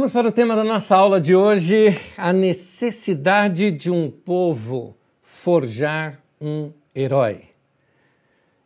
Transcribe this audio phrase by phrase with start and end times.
[0.00, 6.18] Vamos para o tema da nossa aula de hoje: a necessidade de um povo forjar
[6.40, 7.42] um herói.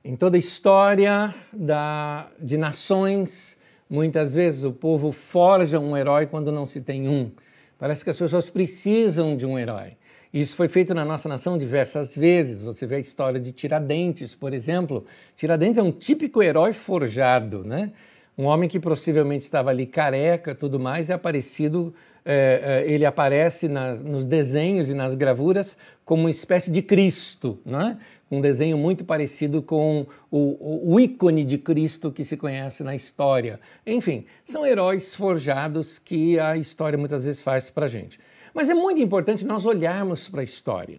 [0.04, 3.58] Em toda a história da, de nações,
[3.90, 7.32] muitas vezes o povo forja um herói quando não se tem um.
[7.80, 9.96] Parece que as pessoas precisam de um herói.
[10.32, 12.62] Isso foi feito na nossa nação diversas vezes.
[12.62, 15.04] Você vê a história de Tiradentes, por exemplo.
[15.34, 17.90] Tiradentes é um típico herói forjado, né?
[18.36, 21.94] Um homem que possivelmente estava ali careca, tudo mais, é aparecido,
[22.24, 27.58] é, é, ele aparece nas, nos desenhos e nas gravuras como uma espécie de Cristo,
[27.64, 27.98] né?
[28.30, 32.94] um desenho muito parecido com o, o, o ícone de Cristo que se conhece na
[32.94, 33.60] história.
[33.86, 38.18] Enfim, são heróis forjados que a história muitas vezes faz para a gente.
[38.52, 40.98] Mas é muito importante nós olharmos para a história.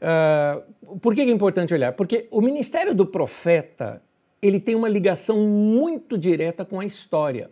[0.00, 1.92] Uh, por que é importante olhar?
[1.92, 4.02] Porque o ministério do profeta
[4.46, 7.50] ele tem uma ligação muito direta com a história.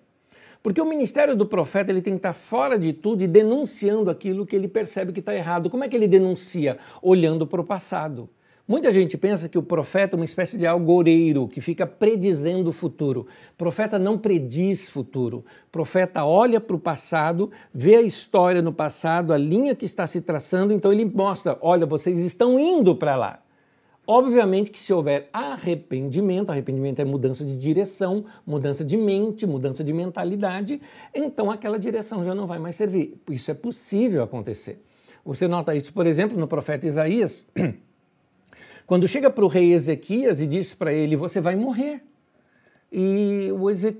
[0.62, 4.46] Porque o ministério do profeta ele tem que estar fora de tudo e denunciando aquilo
[4.46, 5.68] que ele percebe que está errado.
[5.68, 6.78] Como é que ele denuncia?
[7.02, 8.30] Olhando para o passado.
[8.66, 12.72] Muita gente pensa que o profeta é uma espécie de algoreiro que fica predizendo o
[12.72, 13.26] futuro.
[13.54, 15.38] O profeta não prediz futuro.
[15.66, 20.06] O profeta olha para o passado, vê a história no passado, a linha que está
[20.06, 23.42] se traçando, então ele mostra: olha, vocês estão indo para lá.
[24.06, 29.92] Obviamente que se houver arrependimento, arrependimento é mudança de direção, mudança de mente, mudança de
[29.92, 30.80] mentalidade,
[31.14, 33.16] então aquela direção já não vai mais servir.
[33.30, 34.82] Isso é possível acontecer.
[35.24, 37.46] Você nota isso, por exemplo, no profeta Isaías,
[38.86, 42.02] quando chega para o rei Ezequias e diz para ele: Você vai morrer.
[42.90, 43.50] E,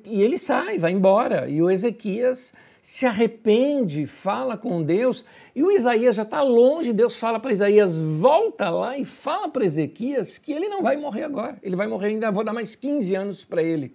[0.04, 1.48] e ele sai, vai embora.
[1.48, 7.16] E o Ezequias se arrepende, fala com Deus, e o Isaías já está longe, Deus
[7.16, 11.56] fala para Isaías, volta lá e fala para Ezequias que ele não vai morrer agora,
[11.62, 13.94] ele vai morrer ainda, vou dar mais 15 anos para ele.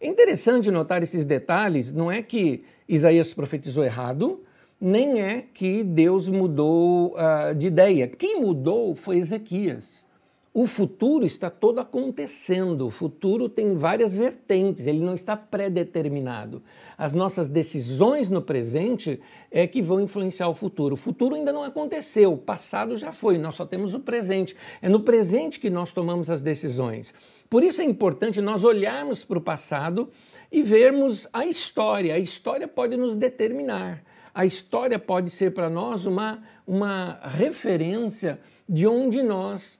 [0.00, 4.42] É interessante notar esses detalhes, não é que Isaías profetizou errado,
[4.80, 8.08] nem é que Deus mudou uh, de ideia.
[8.08, 10.06] Quem mudou foi Ezequias.
[10.54, 16.62] O futuro está todo acontecendo, o futuro tem várias vertentes, ele não está pré-determinado.
[16.98, 19.20] As nossas decisões no presente
[19.50, 20.94] é que vão influenciar o futuro.
[20.94, 24.56] O futuro ainda não aconteceu, o passado já foi, nós só temos o presente.
[24.80, 27.12] É no presente que nós tomamos as decisões.
[27.50, 30.10] Por isso é importante nós olharmos para o passado
[30.50, 32.14] e vermos a história.
[32.14, 34.02] A história pode nos determinar.
[34.34, 39.78] A história pode ser para nós uma, uma referência de onde nós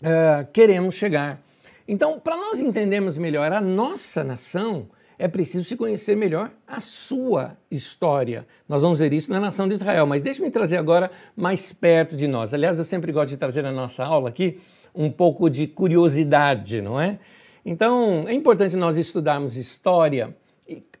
[0.00, 1.40] uh, queremos chegar.
[1.86, 4.88] Então, para nós entendermos melhor a nossa nação,
[5.20, 8.46] é preciso se conhecer melhor a sua história.
[8.66, 12.26] Nós vamos ver isso na nação de Israel, mas deixe-me trazer agora mais perto de
[12.26, 12.54] nós.
[12.54, 14.58] Aliás, eu sempre gosto de trazer na nossa aula aqui
[14.94, 17.18] um pouco de curiosidade, não é?
[17.66, 20.34] Então, é importante nós estudarmos história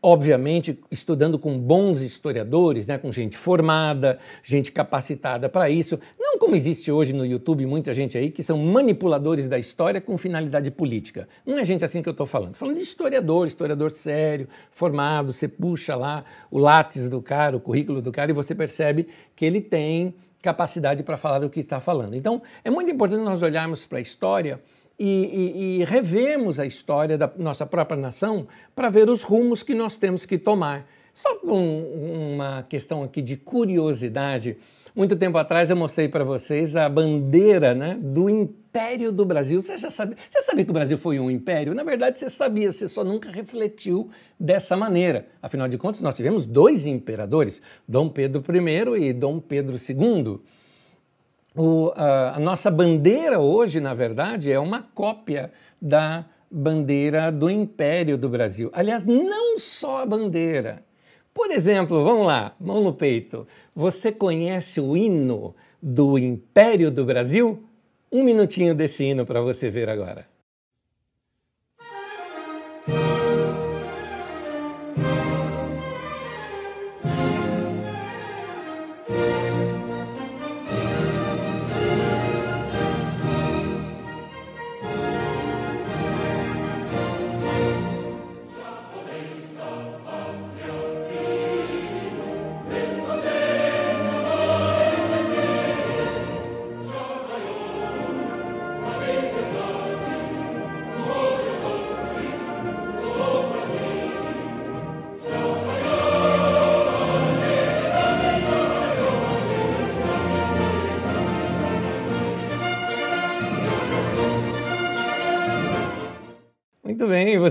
[0.02, 6.56] obviamente estudando com bons historiadores, né, com gente formada, gente capacitada para isso, não como
[6.56, 11.28] existe hoje no YouTube muita gente aí que são manipuladores da história com finalidade política.
[11.44, 12.54] Não é gente assim que eu estou falando.
[12.54, 18.00] Falando de historiador, historiador sério, formado, você puxa lá o látis do cara, o currículo
[18.00, 19.06] do cara e você percebe
[19.36, 22.14] que ele tem capacidade para falar do que está falando.
[22.14, 24.60] Então, é muito importante nós olharmos para a história
[25.00, 28.46] e, e, e revemos a história da nossa própria nação
[28.76, 30.86] para ver os rumos que nós temos que tomar.
[31.14, 34.58] Só um, uma questão aqui de curiosidade.
[34.94, 39.62] Muito tempo atrás eu mostrei para vocês a bandeira né, do Império do Brasil.
[39.62, 41.74] Você já sabe, você sabia que o Brasil foi um império?
[41.74, 45.28] Na verdade, você sabia, você só nunca refletiu dessa maneira.
[45.40, 50.40] Afinal de contas, nós tivemos dois imperadores, Dom Pedro I e Dom Pedro II.
[51.56, 58.16] O, a, a nossa bandeira hoje, na verdade, é uma cópia da bandeira do Império
[58.16, 58.70] do Brasil.
[58.72, 60.84] Aliás, não só a bandeira.
[61.32, 63.46] Por exemplo, vamos lá, mão no peito.
[63.74, 67.62] Você conhece o hino do Império do Brasil?
[68.10, 70.26] Um minutinho desse hino para você ver agora.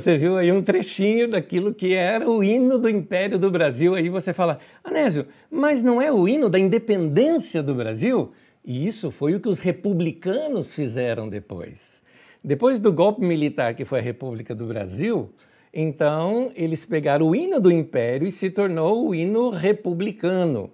[0.09, 3.94] Você viu aí um trechinho daquilo que era o hino do Império do Brasil.
[3.94, 8.31] Aí você fala, Anésio, mas não é o hino da independência do Brasil?
[8.65, 12.01] E isso foi o que os republicanos fizeram depois.
[12.44, 15.29] Depois do golpe militar que foi a República do Brasil,
[15.71, 20.71] então eles pegaram o hino do Império e se tornou o hino republicano.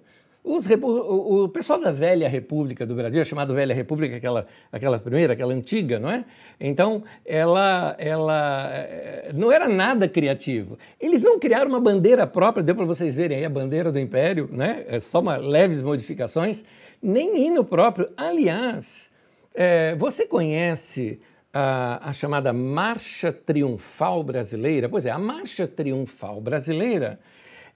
[0.48, 5.98] O, pessoal da velha República do Brasil, chamado Velha República, aquela, aquela primeira, aquela antiga,
[5.98, 6.24] não é?
[6.60, 10.78] Então, ela, ela eh, não era nada criativo.
[11.00, 14.48] Eles não criaram uma bandeira própria, deu para vocês verem aí a bandeira do Império,
[14.52, 14.84] né?
[14.86, 16.62] É só uma, leves modificações,
[17.02, 18.08] nem hino próprio.
[18.16, 19.10] Aliás,
[19.52, 21.18] é, você conhece
[21.52, 24.88] a, a chamada Marcha Triunfal Brasileira?
[24.88, 27.18] Pois é, a Marcha Triunfal Brasileira,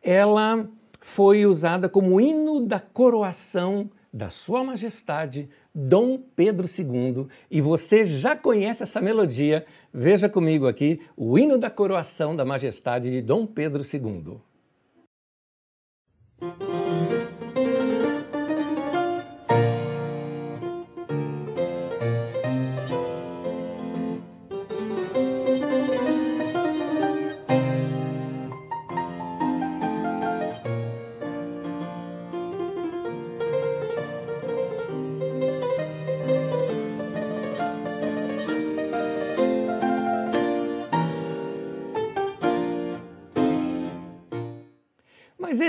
[0.00, 0.68] ela
[1.00, 7.26] foi usada como hino da coroação da Sua Majestade Dom Pedro II.
[7.50, 9.64] E você já conhece essa melodia.
[9.92, 14.40] Veja comigo aqui o hino da coroação da Majestade de Dom Pedro II.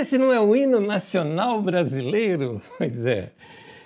[0.02, 2.60] Esse não é o hino nacional brasileiro?
[2.76, 3.30] Pois é.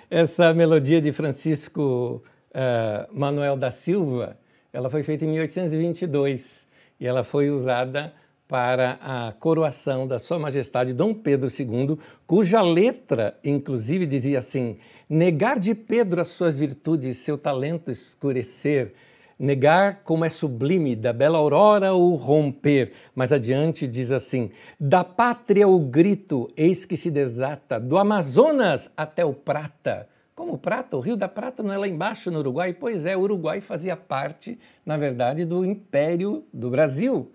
[0.09, 4.35] Essa melodia de Francisco uh, Manuel da Silva,
[4.73, 6.67] ela foi feita em 1822
[6.99, 8.13] e ela foi usada
[8.47, 15.59] para a coroação da Sua Majestade Dom Pedro II, cuja letra, inclusive, dizia assim: negar
[15.59, 18.93] de Pedro as suas virtudes, seu talento escurecer,
[19.39, 22.91] negar como é sublime, da bela aurora o romper.
[23.15, 29.23] Mais adiante diz assim: da pátria o grito, eis que se desata, do Amazonas até
[29.23, 30.07] o Prata.
[30.35, 32.71] Como Prata, o Rio da Prata não é lá embaixo no Uruguai?
[32.71, 37.31] Pois é, o Uruguai fazia parte, na verdade, do Império do Brasil.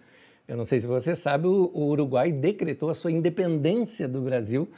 [0.46, 4.68] Eu não sei se você sabe, o, Uruguai decretou a sua independência do Brasil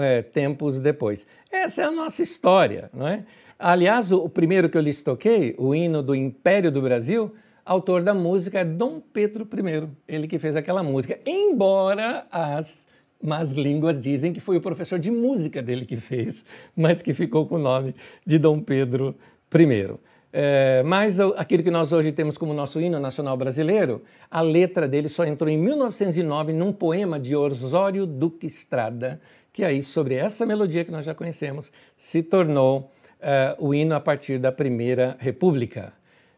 [0.00, 1.26] é, tempos depois.
[1.50, 3.24] Essa é a nossa história, não é?
[3.66, 7.34] Aliás, o, primeiro que eu lhes toquei, o hino do Império do Brasil,
[7.64, 12.86] autor da música é Dom Pedro I, ele que fez aquela música, embora as
[13.22, 16.44] más línguas dizem que foi o professor de música dele que fez,
[16.76, 17.94] mas que ficou com o nome
[18.26, 19.16] de Dom Pedro
[19.54, 19.98] I.
[20.30, 25.08] É, mas aquele que nós hoje temos como nosso hino nacional brasileiro, a letra dele
[25.08, 29.18] só entrou em 1909 num poema de Osório Duque Estrada,
[29.50, 32.90] que aí, sobre essa melodia que nós já conhecemos, se tornou
[33.20, 35.92] uh, o hino a partir da Primeira República.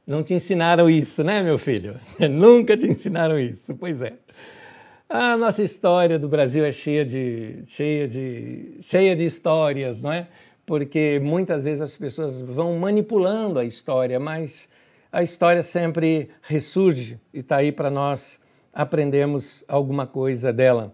[0.07, 1.99] Não te ensinaram isso, né, meu filho?
[2.31, 4.15] Nunca te ensinaram isso, pois é.
[5.09, 10.29] A nossa história do Brasil é cheia de, cheia de, cheia de histórias, não é?
[10.65, 14.69] Porque muitas vezes as pessoas vão manipulando a história, mas
[15.13, 18.41] a história sempre ressurge e está aí para nós
[18.73, 20.93] aprendermos alguma coisa dela.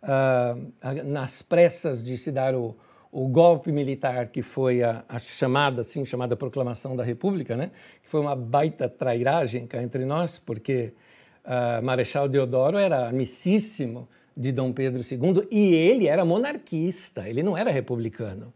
[0.00, 2.76] Uh, nas pressas de se dar o,
[3.10, 7.70] o golpe militar que foi a, a, chamada, assim, chamada Proclamação da República, né?
[8.02, 10.92] que foi uma baita trairagem cá entre nós, porque
[11.44, 17.56] uh, Marechal Deodoro era amicíssimo de Dom Pedro II e ele era monarquista, ele não
[17.56, 18.52] era republicano.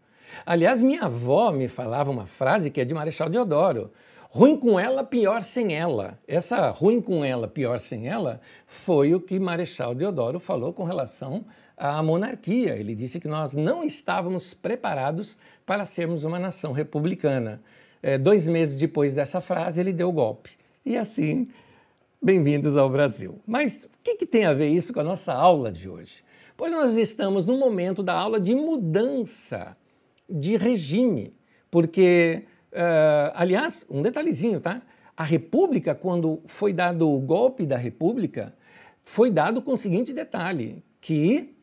[0.47, 3.91] Aliás, minha avó me falava uma frase que é de Marechal Deodoro,
[4.31, 6.19] ruim com ela, pior sem ela.
[6.27, 11.45] Essa ruim com ela, pior sem ela, foi o que Marechal Deodoro falou com relação
[11.77, 12.77] à monarquia.
[12.77, 17.61] Ele disse que nós não estávamos preparados para sermos uma nação republicana.
[18.03, 20.51] É, dois meses depois dessa frase, ele deu o golpe.
[20.85, 21.49] E assim,
[22.21, 23.41] bem-vindos ao Brasil.
[23.47, 26.25] Mas o que, que tem a ver isso com a nossa aula de hoje?
[26.57, 29.77] Pois nós estamos no momento da aula de mudança
[30.29, 31.33] de regime,
[31.71, 34.81] porque Uh, aliás, um detalhezinho, tá?
[35.15, 38.55] A República, quando foi dado o golpe da República,
[39.05, 41.55] foi dado com o seguinte detalhe: que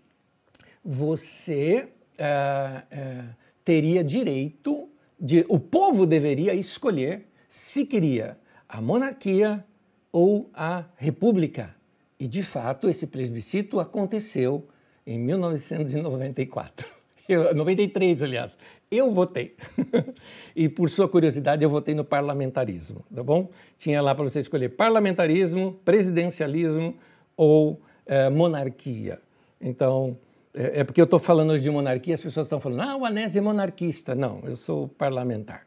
[0.84, 5.46] você uh, uh, teria direito de.
[5.48, 9.66] O povo deveria escolher se queria a monarquia
[10.12, 11.76] ou a república.
[12.20, 14.68] E, de fato, esse plebiscito aconteceu
[15.06, 16.88] em 1994.
[17.28, 18.58] Eu, 93, aliás.
[18.90, 19.56] Eu votei.
[20.56, 23.52] e por sua curiosidade, eu votei no parlamentarismo, tá bom?
[23.78, 26.96] Tinha lá para você escolher parlamentarismo, presidencialismo
[27.38, 29.22] ou é, monarquia.
[29.62, 30.18] Então,
[30.54, 33.06] é, é, porque eu estou falando hoje de monarquia, as pessoas estão falando, ah, o
[33.06, 34.16] Anésio é monarquista.
[34.16, 35.66] Não, eu sou parlamentar.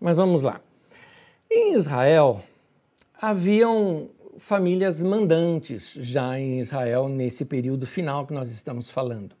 [0.00, 0.60] Mas vamos lá.
[1.50, 2.42] Em Israel,
[3.20, 4.08] haviam
[4.38, 9.36] famílias mandantes já em Israel nesse período final que nós estamos falando.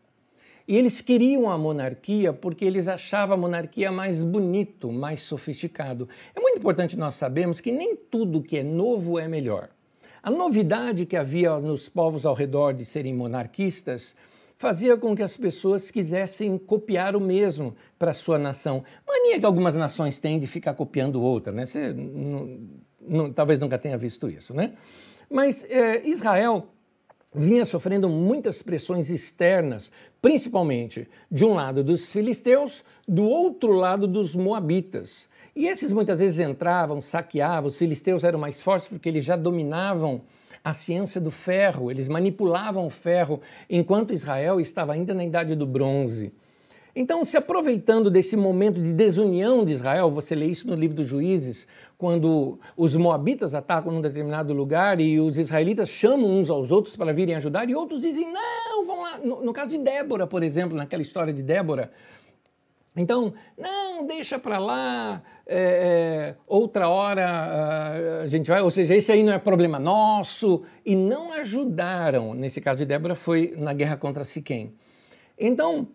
[0.66, 6.08] E eles queriam a monarquia porque eles achavam a monarquia mais bonito, mais sofisticado.
[6.34, 9.70] É muito importante nós sabermos que nem tudo que é novo é melhor.
[10.22, 14.14] A novidade que havia nos povos ao redor de serem monarquistas
[14.58, 18.82] fazia com que as pessoas quisessem copiar o mesmo para sua nação.
[19.06, 21.64] Mania que algumas nações têm de ficar copiando outra, né?
[21.64, 22.58] Você não,
[23.00, 24.72] não, talvez nunca tenha visto isso, né?
[25.30, 26.66] Mas é, Israel
[27.32, 34.34] vinha sofrendo muitas pressões externas, principalmente de um lado dos filisteus, do outro lado dos
[34.34, 35.28] moabitas.
[35.54, 40.22] E esses muitas vezes entravam, saqueavam, os filisteus eram mais fortes porque eles já dominavam
[40.64, 45.66] a ciência do ferro, eles manipulavam o ferro, enquanto Israel estava ainda na idade do
[45.66, 46.32] bronze.
[47.00, 51.06] Então, se aproveitando desse momento de desunião de Israel, você lê isso no livro dos
[51.06, 56.96] Juízes, quando os moabitas atacam num determinado lugar e os israelitas chamam uns aos outros
[56.96, 59.18] para virem ajudar, e outros dizem, não, vão lá.
[59.18, 61.92] No, no caso de Débora, por exemplo, naquela história de Débora,
[62.98, 69.12] então, não, deixa para lá, é, é, outra hora a gente vai, ou seja, esse
[69.12, 73.96] aí não é problema nosso, e não ajudaram, nesse caso de Débora, foi na guerra
[73.96, 74.74] contra Siquém.
[75.38, 75.86] Então,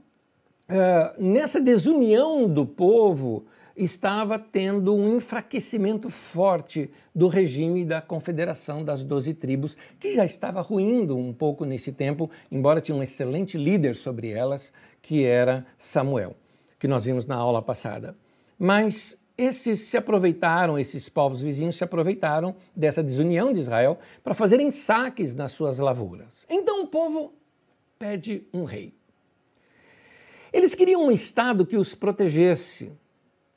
[0.69, 3.45] é, nessa desunião do povo,
[3.75, 10.61] estava tendo um enfraquecimento forte do regime da Confederação das Doze Tribos, que já estava
[10.61, 16.35] ruindo um pouco nesse tempo, embora tinha um excelente líder sobre elas, que era Samuel,
[16.83, 18.13] que nós vimos na aula passada.
[18.59, 24.69] Mas esses se aproveitaram, esses povos vizinhos se aproveitaram dessa desunião de Israel para fazerem
[24.69, 26.45] saques nas suas lavouras.
[26.49, 27.31] Então o povo
[27.97, 28.93] pede um rei.
[30.51, 32.91] Eles queriam um Estado que os protegesse,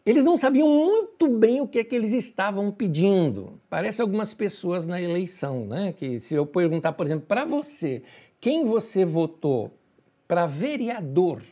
[0.04, 3.60] eles não sabiam muito bem o que é que eles estavam pedindo.
[3.68, 5.92] Parece algumas pessoas na eleição, né?
[5.92, 8.04] Que se eu perguntar, por exemplo, para você,
[8.40, 9.72] quem você votou
[10.28, 11.42] para vereador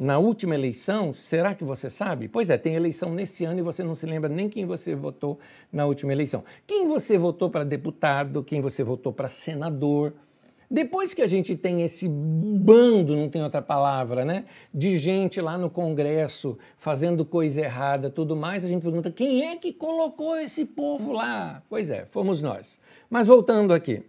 [0.00, 2.26] na última eleição, será que você sabe?
[2.26, 5.38] Pois é, tem eleição nesse ano e você não se lembra nem quem você votou
[5.70, 6.42] na última eleição.
[6.66, 10.14] Quem você votou para deputado, quem você votou para senador.
[10.70, 15.58] Depois que a gente tem esse bando, não tem outra palavra, né, de gente lá
[15.58, 20.64] no Congresso fazendo coisa errada, tudo mais, a gente pergunta quem é que colocou esse
[20.64, 21.62] povo lá?
[21.68, 22.80] Pois é, fomos nós.
[23.10, 24.02] Mas voltando aqui,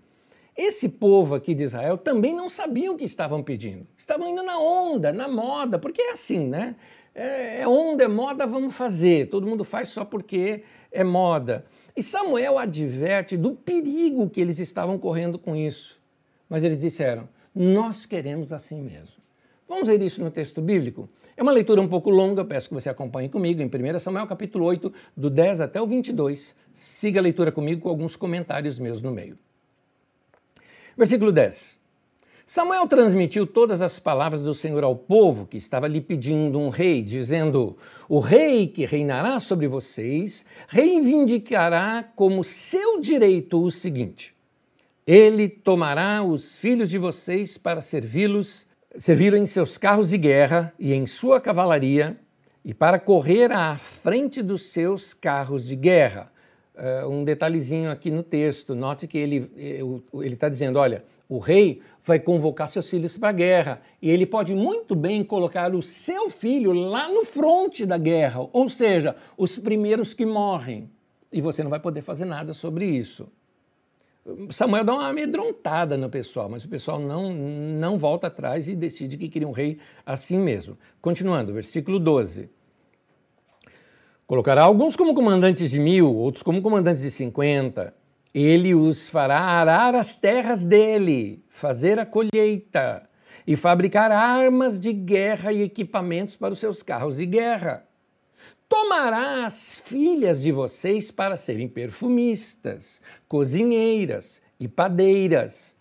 [0.55, 3.87] esse povo aqui de Israel também não sabia o que estavam pedindo.
[3.97, 6.75] Estavam indo na onda, na moda, porque é assim, né?
[7.15, 9.29] É, é onda, é moda, vamos fazer.
[9.29, 11.65] Todo mundo faz só porque é moda.
[11.95, 15.99] E Samuel adverte do perigo que eles estavam correndo com isso.
[16.49, 19.21] Mas eles disseram: Nós queremos assim mesmo.
[19.67, 21.09] Vamos ver isso no texto bíblico?
[21.37, 24.65] É uma leitura um pouco longa, peço que você acompanhe comigo em 1 Samuel capítulo
[24.65, 26.53] 8, do 10 até o 22.
[26.73, 29.37] Siga a leitura comigo com alguns comentários meus no meio.
[31.01, 31.79] Versículo 10.
[32.45, 37.01] Samuel transmitiu todas as palavras do Senhor ao povo que estava lhe pedindo um rei,
[37.01, 37.75] dizendo:
[38.07, 44.35] O rei que reinará sobre vocês reivindicará como seu direito o seguinte:
[45.07, 48.67] ele tomará os filhos de vocês para servi-los,
[48.99, 52.15] servi em seus carros de guerra e em sua cavalaria,
[52.63, 56.31] e para correr à frente dos seus carros de guerra.
[56.81, 59.51] Uh, um detalhezinho aqui no texto, note que ele
[60.23, 64.55] está dizendo: olha, o rei vai convocar seus filhos para a guerra e ele pode
[64.55, 70.15] muito bem colocar o seu filho lá no fronte da guerra, ou seja, os primeiros
[70.15, 70.89] que morrem.
[71.31, 73.29] E você não vai poder fazer nada sobre isso.
[74.49, 79.17] Samuel dá uma amedrontada no pessoal, mas o pessoal não, não volta atrás e decide
[79.17, 80.77] que queria um rei assim mesmo.
[80.99, 82.49] Continuando, versículo 12.
[84.31, 87.93] Colocará alguns como comandantes de mil, outros como comandantes de cinquenta.
[88.33, 93.09] Ele os fará arar as terras dele, fazer a colheita
[93.45, 97.85] e fabricar armas de guerra e equipamentos para os seus carros de guerra
[98.69, 105.75] tomará as filhas de vocês para serem perfumistas, cozinheiras e padeiras.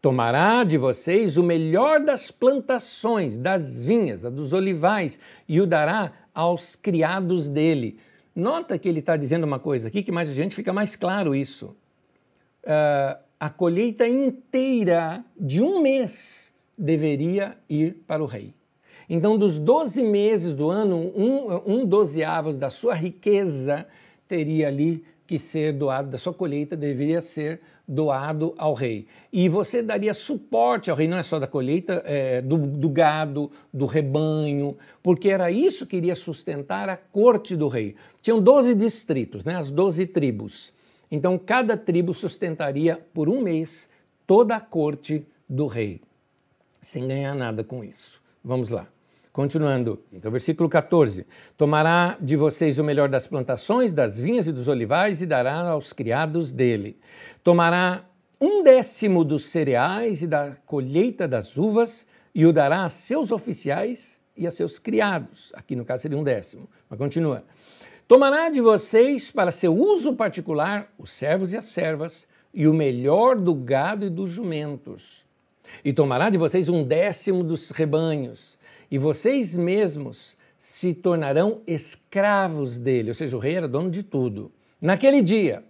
[0.00, 6.74] Tomará de vocês o melhor das plantações, das vinhas, dos olivais, e o dará aos
[6.74, 7.98] criados dele.
[8.34, 11.76] Nota que ele está dizendo uma coisa aqui que mais adiante fica mais claro isso.
[12.64, 18.54] Uh, a colheita inteira de um mês deveria ir para o rei.
[19.08, 23.86] Então, dos 12 meses do ano, um, um dozeavos da sua riqueza
[24.26, 29.08] teria ali que ser doado, da sua colheita deveria ser doado ao rei.
[29.32, 33.50] E você daria suporte ao rei, não é só da colheita, é, do, do, gado,
[33.74, 37.96] do rebanho, porque era isso que iria sustentar a corte do rei.
[38.22, 40.72] Tinham 12 distritos, né, as 12 tribos.
[41.10, 43.88] Então cada tribo sustentaria por um mês
[44.24, 46.00] toda a corte do rei,
[46.80, 48.22] sem ganhar nada com isso.
[48.44, 48.86] Vamos lá.
[49.32, 51.24] Continuando, então, versículo 14:
[51.56, 55.92] Tomará de vocês o melhor das plantações, das vinhas e dos olivais e dará aos
[55.92, 56.98] criados dele.
[57.44, 58.04] Tomará
[58.40, 64.20] um décimo dos cereais e da colheita das uvas e o dará a seus oficiais
[64.36, 65.52] e a seus criados.
[65.54, 67.44] Aqui no caso seria um décimo, mas continua.
[68.08, 73.36] Tomará de vocês para seu uso particular os servos e as servas e o melhor
[73.36, 75.24] do gado e dos jumentos.
[75.84, 78.58] E tomará de vocês um décimo dos rebanhos
[78.90, 84.52] e vocês mesmos se tornarão escravos dele, ou seja, o rei era dono de tudo.
[84.80, 85.64] Naquele dia,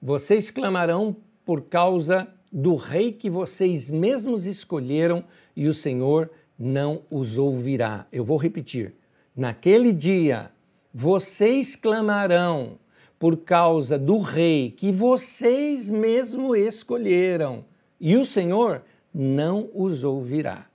[0.00, 7.38] vocês clamarão por causa do rei que vocês mesmos escolheram e o Senhor não os
[7.38, 8.06] ouvirá.
[8.12, 8.94] Eu vou repetir.
[9.34, 10.50] Naquele dia,
[10.92, 12.78] vocês clamarão
[13.18, 17.64] por causa do rei que vocês mesmos escolheram
[18.00, 20.66] e o Senhor não os ouvirá.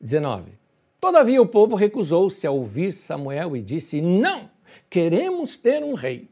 [0.00, 0.65] 19.
[1.06, 4.50] Todavia o povo recusou-se a ouvir Samuel e disse: Não,
[4.90, 6.28] queremos ter um rei.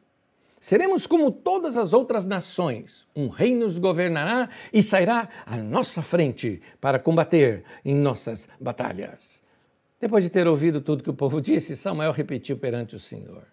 [0.58, 3.06] Seremos como todas as outras nações.
[3.14, 9.40] Um rei nos governará e sairá à nossa frente para combater em nossas batalhas.
[10.00, 13.44] Depois de ter ouvido tudo que o povo disse, Samuel repetiu perante o Senhor.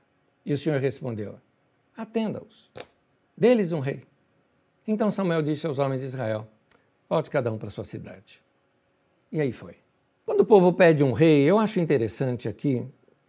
[0.43, 1.35] E o Senhor respondeu:
[1.95, 2.71] Atenda-os,
[3.37, 4.01] deles um rei.
[4.87, 6.47] Então Samuel disse aos homens de Israel:
[7.07, 8.41] Volte cada um para sua cidade.
[9.31, 9.80] E aí foi.
[10.31, 12.85] Quando o povo pede um rei, eu acho interessante aqui,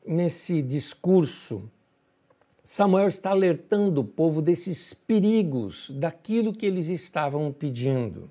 [0.06, 1.68] nesse discurso,
[2.62, 8.30] Samuel está alertando o povo desses perigos, daquilo que eles estavam pedindo.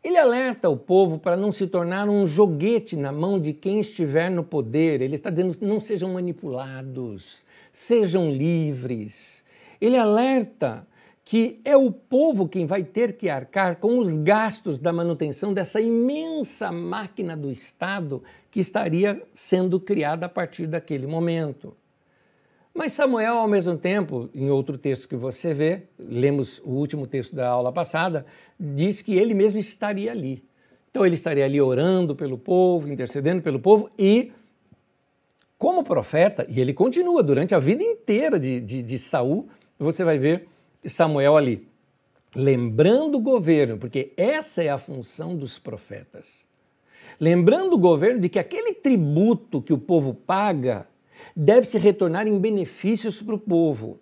[0.00, 4.30] Ele alerta o povo para não se tornar um joguete na mão de quem estiver
[4.30, 5.00] no poder.
[5.00, 9.44] Ele está dizendo: não sejam manipulados, sejam livres.
[9.80, 10.86] Ele alerta
[11.28, 15.80] que é o povo quem vai ter que arcar com os gastos da manutenção dessa
[15.80, 21.76] imensa máquina do Estado que estaria sendo criada a partir daquele momento.
[22.72, 27.34] Mas Samuel, ao mesmo tempo, em outro texto que você vê, lemos o último texto
[27.34, 28.24] da aula passada,
[28.58, 30.44] diz que ele mesmo estaria ali.
[30.92, 34.30] Então ele estaria ali orando pelo povo, intercedendo pelo povo e,
[35.58, 40.18] como profeta, e ele continua durante a vida inteira de, de, de Saul, você vai
[40.18, 40.46] ver
[40.84, 41.68] Samuel ali,
[42.34, 46.44] lembrando o governo, porque essa é a função dos profetas.
[47.20, 50.86] Lembrando o governo de que aquele tributo que o povo paga
[51.34, 53.98] deve se retornar em benefícios para o povo.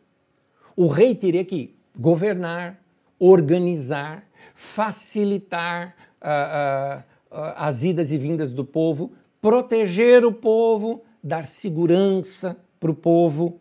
[0.76, 2.80] O rei teria que governar,
[3.18, 11.46] organizar, facilitar uh, uh, uh, as idas e vindas do povo, proteger o povo, dar
[11.46, 13.60] segurança para o povo.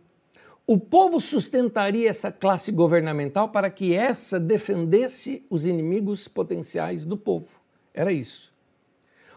[0.65, 7.47] O povo sustentaria essa classe governamental para que essa defendesse os inimigos potenciais do povo.
[7.93, 8.53] Era isso.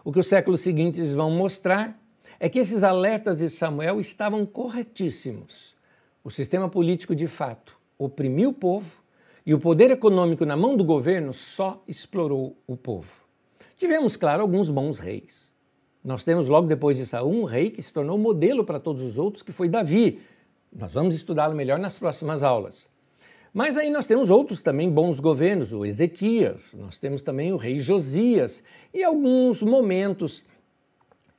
[0.05, 1.99] O que os séculos seguintes vão mostrar
[2.39, 5.75] é que esses alertas de Samuel estavam corretíssimos.
[6.23, 9.03] O sistema político, de fato, oprimiu o povo
[9.45, 13.11] e o poder econômico na mão do governo só explorou o povo.
[13.75, 15.51] Tivemos, claro, alguns bons reis.
[16.01, 19.17] Nós temos, logo depois de Saul, um rei que se tornou modelo para todos os
[19.17, 20.21] outros, que foi Davi,
[20.71, 22.87] nós vamos estudá-lo melhor nas próximas aulas.
[23.53, 27.79] Mas aí nós temos outros também bons governos, o Ezequias, nós temos também o rei
[27.79, 28.61] Josias
[28.93, 30.43] e alguns momentos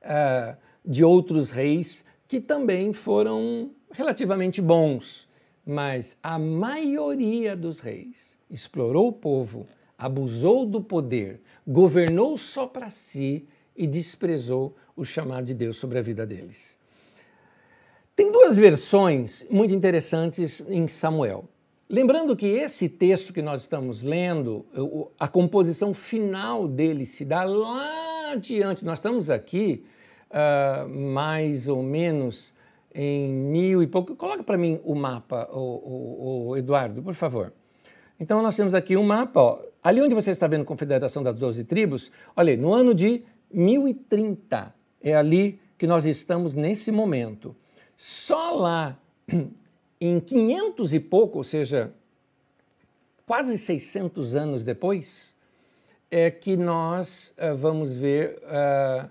[0.02, 5.28] uh, de outros reis que também foram relativamente bons.
[5.64, 13.46] Mas a maioria dos reis explorou o povo, abusou do poder, governou só para si
[13.76, 16.77] e desprezou o chamado de Deus sobre a vida deles.
[18.18, 21.44] Tem duas versões muito interessantes em Samuel.
[21.88, 24.66] Lembrando que esse texto que nós estamos lendo,
[25.16, 28.84] a composição final dele se dá lá adiante.
[28.84, 29.84] Nós estamos aqui
[30.32, 32.52] uh, mais ou menos
[32.92, 34.16] em mil e pouco.
[34.16, 37.52] Coloca para mim o mapa, o, o, o, Eduardo, por favor.
[38.18, 39.40] Então nós temos aqui um mapa.
[39.40, 39.60] Ó.
[39.80, 43.22] Ali onde você está vendo a Confederação das Doze Tribos, olha, no ano de
[43.54, 47.54] 1030, é ali que nós estamos nesse momento.
[47.98, 48.96] Só lá,
[50.00, 51.92] em 500 e pouco, ou seja,
[53.26, 55.34] quase 600 anos depois,
[56.08, 59.04] é que nós uh, vamos ver uh,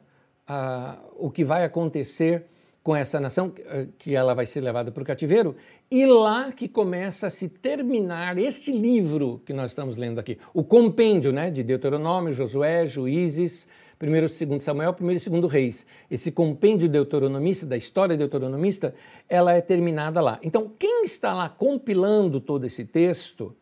[0.49, 2.45] uh, o que vai acontecer
[2.81, 3.53] com essa nação,
[3.97, 5.57] que ela vai ser levada para o cativeiro,
[5.91, 10.63] e lá que começa a se terminar este livro que nós estamos lendo aqui, o
[10.63, 13.67] compêndio né, de Deuteronômio, Josué, Juízes,
[13.97, 15.85] primeiro e segundo Samuel, primeiro e segundo Reis.
[16.09, 18.93] Esse compêndio deuteronomista, da história deuteronomista,
[19.27, 20.39] ela é terminada lá.
[20.43, 23.55] Então, quem está lá compilando todo esse texto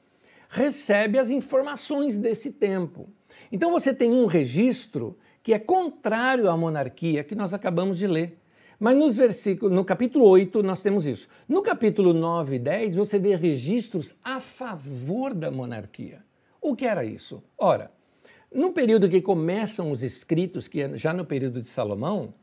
[0.50, 3.10] recebe as informações desse tempo.
[3.52, 8.39] Então, você tem um registro que é contrário à monarquia que nós acabamos de ler.
[8.80, 11.30] Mas nos versículos, no capítulo 8 nós temos isso.
[11.48, 16.24] No capítulo 9 e 10 você vê registros a favor da monarquia.
[16.60, 17.43] O que era isso?
[17.58, 17.91] Ora,
[18.56, 22.34] no período que começam os escritos, que é já no período de Salomão,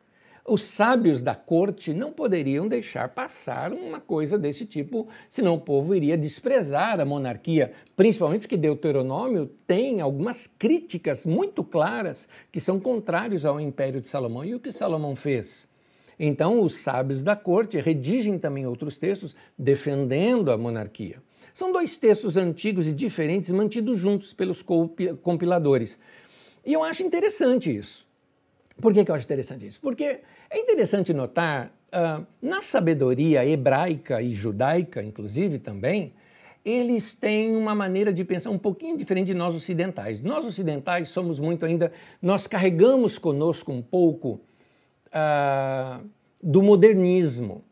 [0.46, 5.94] os sábios da corte não poderiam deixar passar uma coisa desse tipo, senão o povo
[5.94, 13.46] iria desprezar a monarquia, principalmente porque Deuteronômio tem algumas críticas muito claras que são contrários
[13.46, 14.44] ao império de Salomão.
[14.44, 15.66] E o que Salomão fez?
[16.18, 21.22] Então, os sábios da corte redigem também outros textos defendendo a monarquia.
[21.54, 24.62] São dois textos antigos e diferentes mantidos juntos pelos
[25.22, 25.98] compiladores.
[26.64, 28.06] E eu acho interessante isso.
[28.80, 29.80] Por que, que eu acho interessante isso?
[29.80, 36.12] Porque é interessante notar, uh, na sabedoria hebraica e judaica, inclusive também,
[36.64, 40.22] eles têm uma maneira de pensar um pouquinho diferente de nós ocidentais.
[40.22, 44.40] Nós ocidentais somos muito ainda, nós carregamos conosco um pouco
[45.08, 46.04] uh,
[46.42, 47.64] do modernismo.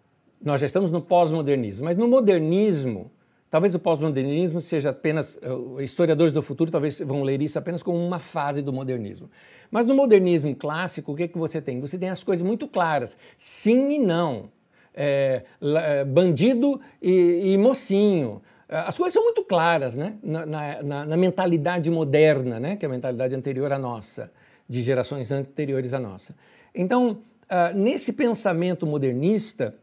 [0.42, 3.10] Nós já estamos no pós-modernismo, mas no modernismo,
[3.50, 7.98] talvez o pós-modernismo seja apenas, uh, historiadores do futuro talvez vão ler isso apenas como
[7.98, 9.30] uma fase do modernismo.
[9.70, 11.80] Mas no modernismo clássico, o que, é que você tem?
[11.80, 14.50] Você tem as coisas muito claras, sim e não,
[14.94, 20.14] é, é bandido e, e mocinho, as coisas são muito claras né?
[20.22, 22.76] na, na, na, mentalidade moderna, né?
[22.76, 24.30] que é a mentalidade anterior à nossa,
[24.68, 26.36] de gerações anteriores à nossa.
[26.72, 27.18] Então,
[27.50, 29.74] uh, nesse pensamento modernista,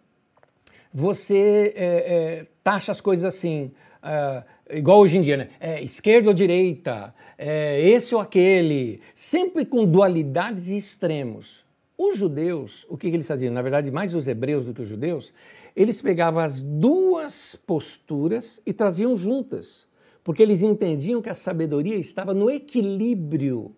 [0.94, 3.72] você é, é, taxa as coisas assim,
[4.04, 5.50] uh, igual hoje em dia, né?
[5.60, 11.66] É, esquerda ou direita, é, esse ou aquele, sempre com dualidades e extremos.
[11.98, 13.54] Os judeus, o que, que eles faziam?
[13.54, 15.34] Na verdade, mais os hebreus do que os judeus,
[15.76, 19.88] eles pegavam as duas posturas e traziam juntas,
[20.24, 23.76] porque eles entendiam que a sabedoria estava no equilíbrio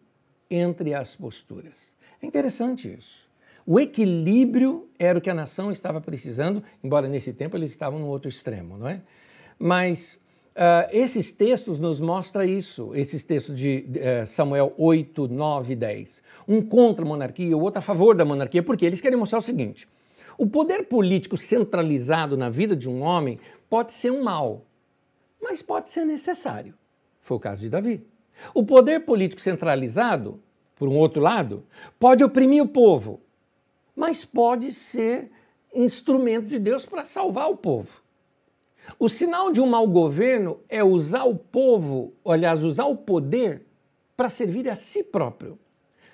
[0.49, 1.93] entre as posturas.
[2.21, 3.28] É interessante isso.
[3.71, 8.07] O equilíbrio era o que a nação estava precisando, embora nesse tempo eles estavam no
[8.07, 8.99] outro extremo, não é?
[9.59, 10.15] Mas
[10.55, 16.23] uh, esses textos nos mostram isso, esses textos de uh, Samuel 8, 9 e 10.
[16.47, 19.43] Um contra a monarquia, o outro a favor da monarquia, porque eles querem mostrar o
[19.43, 19.87] seguinte:
[20.35, 23.37] o poder político centralizado na vida de um homem
[23.69, 24.65] pode ser um mal,
[25.39, 26.73] mas pode ser necessário.
[27.21, 28.03] Foi o caso de Davi.
[28.51, 30.39] O poder político centralizado
[30.79, 31.65] por um outro lado,
[31.99, 33.19] pode oprimir o povo,
[33.99, 35.29] mas pode ser
[35.75, 38.01] instrumento de Deus para salvar o povo.
[38.97, 43.65] O sinal de um mau governo é usar o povo, aliás, usar o poder
[44.15, 45.59] para servir a si próprio.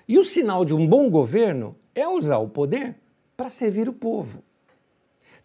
[0.08, 2.96] E o sinal de um bom governo é usar o poder
[3.38, 4.44] para servir o povo.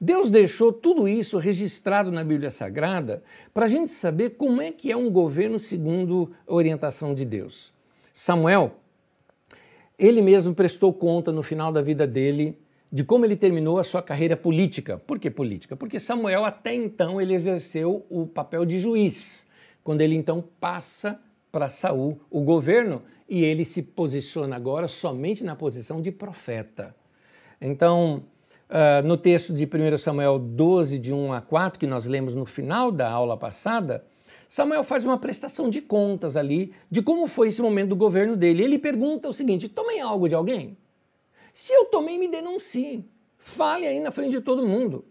[0.00, 3.22] Deus deixou tudo isso registrado na Bíblia Sagrada
[3.53, 7.70] para a gente saber como é que é um governo segundo a orientação de Deus.
[8.14, 8.76] Samuel
[10.01, 12.57] ele mesmo prestou conta no final da vida dele
[12.91, 14.99] de como ele terminou a sua carreira política.
[15.07, 15.77] Por que política?
[15.77, 19.47] Porque Samuel até então ele exerceu o papel de juiz,
[19.85, 21.21] quando ele então passa
[21.53, 26.95] para Saul o governo e ele se posiciona agora somente na posição de profeta.
[27.61, 28.25] Então,
[28.71, 32.47] uh, no texto de 1 Samuel 12, de 1 a 4, que nós lemos no
[32.47, 34.05] final da aula passada,
[34.51, 38.65] Samuel faz uma prestação de contas ali de como foi esse momento do governo dele.
[38.65, 40.77] Ele pergunta o seguinte: tomei algo de alguém?
[41.53, 43.05] Se eu tomei, me denuncie.
[43.39, 45.05] Fale aí na frente de todo mundo.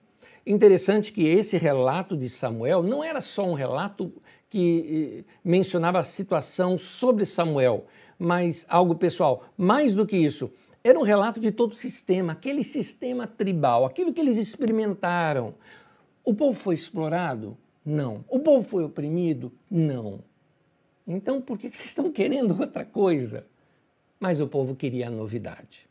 [0.46, 4.12] Interessante que esse relato de Samuel não era só um relato
[4.50, 7.86] que eh, mencionava a situação sobre Samuel,
[8.20, 9.46] mas algo pessoal.
[9.56, 10.52] Mais do que isso,
[10.84, 15.56] era um relato de todo o sistema, aquele sistema tribal, aquilo que eles experimentaram.
[16.26, 17.58] O povo foi explorado?
[17.86, 18.24] Não.
[18.28, 19.52] O povo foi oprimido?
[19.70, 20.20] Não.
[21.08, 23.46] Então por que vocês estão querendo outra coisa?
[24.20, 25.88] Mas o povo queria a novidade.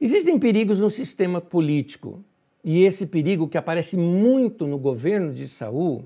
[0.00, 2.24] Existem perigos no sistema político,
[2.64, 6.04] e esse perigo que aparece muito no governo de Saul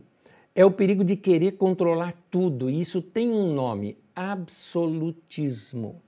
[0.55, 6.03] é o perigo de querer controlar tudo, e isso tem um nome: absolutismo.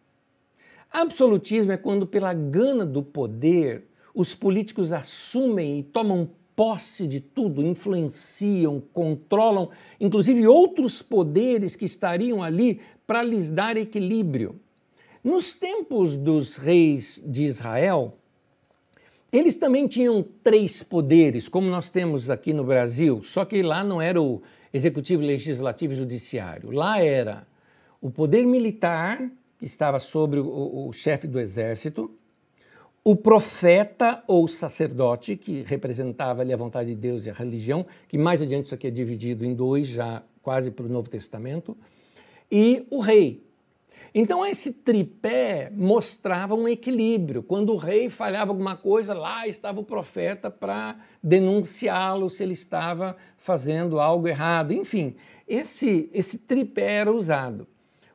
[0.91, 7.63] Absolutismo é quando, pela gana do poder, os políticos assumem e tomam posse de tudo,
[7.63, 9.69] influenciam, controlam,
[10.01, 14.59] inclusive outros poderes que estariam ali para lhes dar equilíbrio.
[15.23, 18.17] Nos tempos dos reis de Israel,
[19.31, 24.01] eles também tinham três poderes, como nós temos aqui no Brasil, só que lá não
[24.01, 24.41] era o
[24.73, 26.71] executivo, legislativo e judiciário.
[26.71, 27.47] Lá era
[28.01, 32.11] o poder militar, que estava sobre o, o chefe do exército,
[33.07, 38.19] o profeta ou sacerdote, que representava ali a vontade de Deus e a religião, que
[38.19, 41.77] mais adiante isso aqui é dividido em dois, já quase para o Novo Testamento,
[42.51, 43.47] e o rei.
[44.13, 47.45] Então esse tripé mostrava um equilíbrio.
[47.45, 53.17] Quando o rei falhava alguma coisa, lá estava o profeta para denunciá-lo se ele estava
[53.39, 54.73] fazendo algo errado.
[54.73, 55.15] Enfim,
[55.47, 57.69] esse, esse tripé era usado.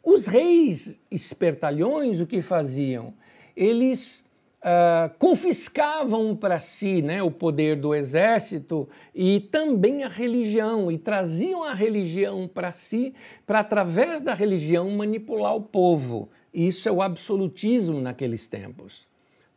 [0.03, 3.13] Os reis espertalhões o que faziam?
[3.55, 4.29] Eles
[4.63, 11.63] Uh, confiscavam para si né, o poder do exército e também a religião, e traziam
[11.63, 13.11] a religião para si,
[13.43, 16.29] para através da religião manipular o povo.
[16.53, 19.07] Isso é o absolutismo naqueles tempos.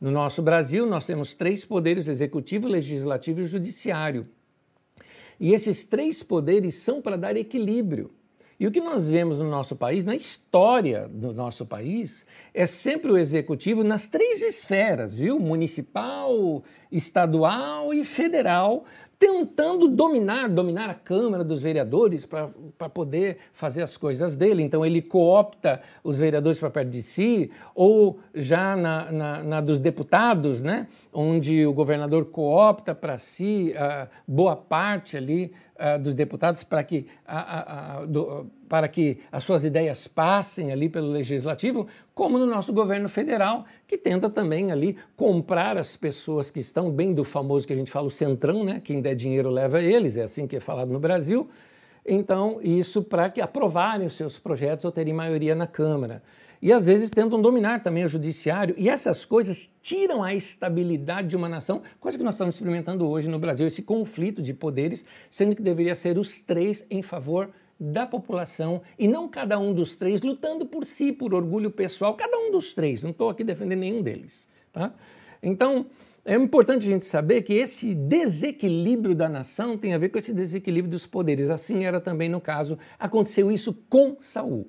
[0.01, 4.27] No nosso Brasil, nós temos três poderes: executivo, legislativo e judiciário.
[5.39, 8.11] E esses três poderes são para dar equilíbrio.
[8.59, 13.11] E o que nós vemos no nosso país, na história do nosso país, é sempre
[13.11, 15.41] o executivo nas três esferas, viu?
[15.41, 18.85] Municipal, estadual e federal,
[19.19, 24.63] tentando dominar, dominar a Câmara dos Vereadores para poder fazer as coisas dele.
[24.63, 29.81] Então ele coopta os vereadores para perto de si, ou já na, na, na, dos
[29.81, 30.87] deputados, né?
[31.13, 37.07] onde o governador coopta para si uh, boa parte ali uh, dos deputados para que,
[37.29, 43.09] uh, do, para que as suas ideias passem ali pelo legislativo, como no nosso governo
[43.09, 47.77] federal, que tenta também ali comprar as pessoas que estão bem do famoso que a
[47.77, 48.81] gente fala o centrão, né?
[48.83, 51.49] Quem der dinheiro leva eles, é assim que é falado no Brasil.
[52.05, 56.21] Então, isso para que aprovarem os seus projetos ou terem maioria na Câmara.
[56.61, 61.37] E às vezes tentam dominar também o judiciário, e essas coisas tiram a estabilidade de
[61.37, 65.55] uma nação, coisa que nós estamos experimentando hoje no Brasil, esse conflito de poderes, sendo
[65.55, 70.23] que deveria ser os três em favor da população e não cada um dos três
[70.23, 74.03] lutando por si, por orgulho pessoal, cada um dos três, não estou aqui defendendo nenhum
[74.03, 74.49] deles.
[74.73, 74.93] Tá?
[75.43, 75.87] Então,
[76.25, 80.33] é importante a gente saber que esse desequilíbrio da nação tem a ver com esse
[80.33, 81.51] desequilíbrio dos poderes.
[81.51, 84.67] Assim era também no caso, aconteceu isso com Saul.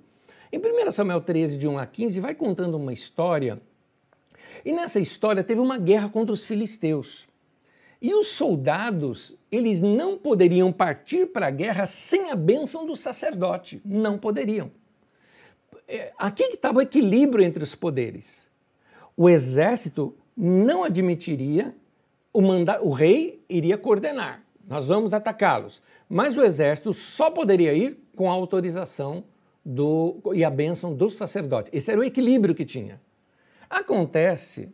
[0.51, 3.61] Em 1 Samuel 13, de 1 a 15, vai contando uma história,
[4.63, 7.27] e nessa história teve uma guerra contra os filisteus.
[8.01, 13.81] E os soldados, eles não poderiam partir para a guerra sem a bênção do sacerdote.
[13.85, 14.71] Não poderiam.
[15.87, 18.49] É, aqui estava o equilíbrio entre os poderes.
[19.15, 21.73] O exército não admitiria,
[22.33, 24.43] o, manda o rei iria coordenar.
[24.67, 25.81] Nós vamos atacá-los.
[26.09, 29.23] Mas o exército só poderia ir com a autorização
[29.63, 31.69] do, e a bênção do sacerdote.
[31.73, 33.01] Esse era o equilíbrio que tinha.
[33.69, 34.69] Acontece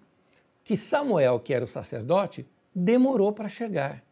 [0.64, 4.04] que Samuel, que era o sacerdote, demorou para chegar.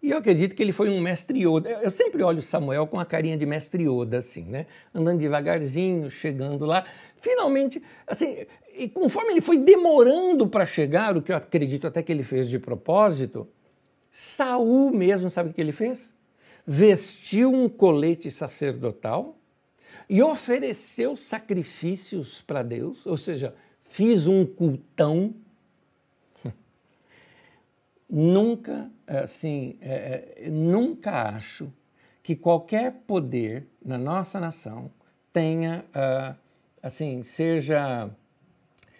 [0.00, 1.68] E eu acredito que ele foi um mestre Yoda.
[1.68, 4.66] Eu sempre olho Samuel com a carinha de mestre Yoda, assim, né?
[4.94, 6.84] Andando devagarzinho, chegando lá.
[7.16, 12.12] Finalmente, assim, e conforme ele foi demorando para chegar, o que eu acredito até que
[12.12, 13.48] ele fez de propósito,
[14.10, 16.14] Saul mesmo, sabe o que ele fez?
[16.64, 19.36] Vestiu um colete sacerdotal
[20.08, 25.34] e ofereceu sacrifícios para Deus, ou seja, fiz um cultão
[28.08, 31.72] nunca, assim, é, é, nunca acho
[32.22, 34.90] que qualquer poder na nossa nação
[35.32, 36.36] tenha, uh,
[36.82, 38.10] assim, seja,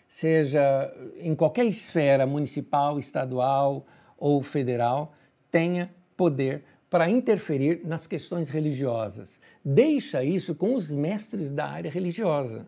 [0.08, 5.14] seja em qualquer esfera municipal, estadual ou federal,
[5.50, 9.38] tenha poder para interferir nas questões religiosas.
[9.64, 12.66] Deixa isso com os mestres da área religiosa.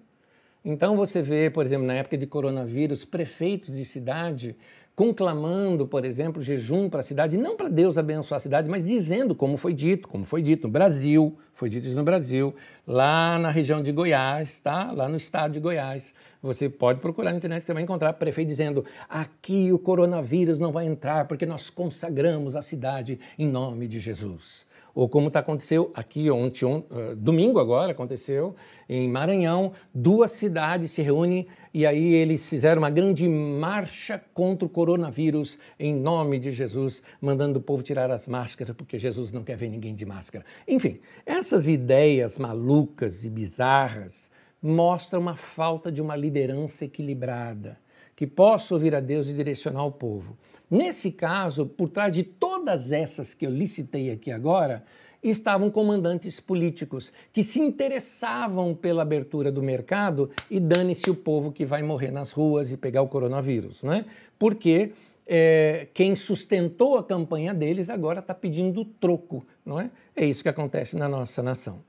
[0.64, 4.56] Então você vê, por exemplo, na época de coronavírus, prefeitos de cidade
[4.94, 9.34] conclamando, por exemplo, jejum para a cidade, não para Deus abençoar a cidade, mas dizendo
[9.34, 12.54] como foi dito, como foi dito no Brasil, foi dito isso no Brasil,
[12.86, 14.92] lá na região de Goiás, tá?
[14.92, 16.14] Lá no estado de Goiás.
[16.42, 20.86] Você pode procurar na internet, você vai encontrar prefeito dizendo: aqui o coronavírus não vai
[20.86, 26.30] entrar porque nós consagramos a cidade em nome de Jesus ou como está aconteceu aqui
[26.30, 28.54] ontem, on, uh, domingo agora aconteceu
[28.88, 34.68] em Maranhão, duas cidades se reúnem e aí eles fizeram uma grande marcha contra o
[34.68, 39.56] coronavírus em nome de Jesus, mandando o povo tirar as máscaras porque Jesus não quer
[39.56, 40.44] ver ninguém de máscara.
[40.66, 44.30] Enfim, essas ideias malucas e bizarras
[44.62, 47.78] mostram uma falta de uma liderança equilibrada
[48.20, 50.36] que possa ouvir a Deus e direcionar o povo.
[50.70, 54.84] Nesse caso, por trás de todas essas que eu licitei aqui agora,
[55.22, 61.64] estavam comandantes políticos que se interessavam pela abertura do mercado e dane-se o povo que
[61.64, 64.04] vai morrer nas ruas e pegar o coronavírus, não é?
[64.38, 64.92] Porque
[65.26, 69.90] é, quem sustentou a campanha deles agora está pedindo troco, não é?
[70.14, 71.80] É isso que acontece na nossa nação.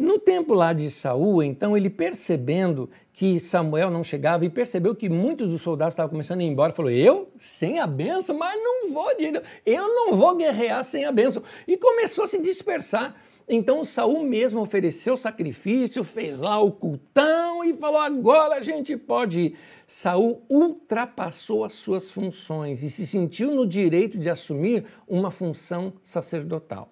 [0.00, 5.10] No tempo lá de Saul, então, ele percebendo que Samuel não chegava e percebeu que
[5.10, 8.90] muitos dos soldados estavam começando a ir embora, falou: Eu sem a benção, mas não
[8.94, 9.10] vou,
[9.66, 11.42] eu não vou guerrear sem a benção.
[11.68, 13.14] E começou a se dispersar.
[13.46, 19.38] Então Saul mesmo ofereceu sacrifício, fez lá o cultão e falou: agora a gente pode
[19.38, 19.56] ir.
[19.86, 26.90] Saul ultrapassou as suas funções e se sentiu no direito de assumir uma função sacerdotal.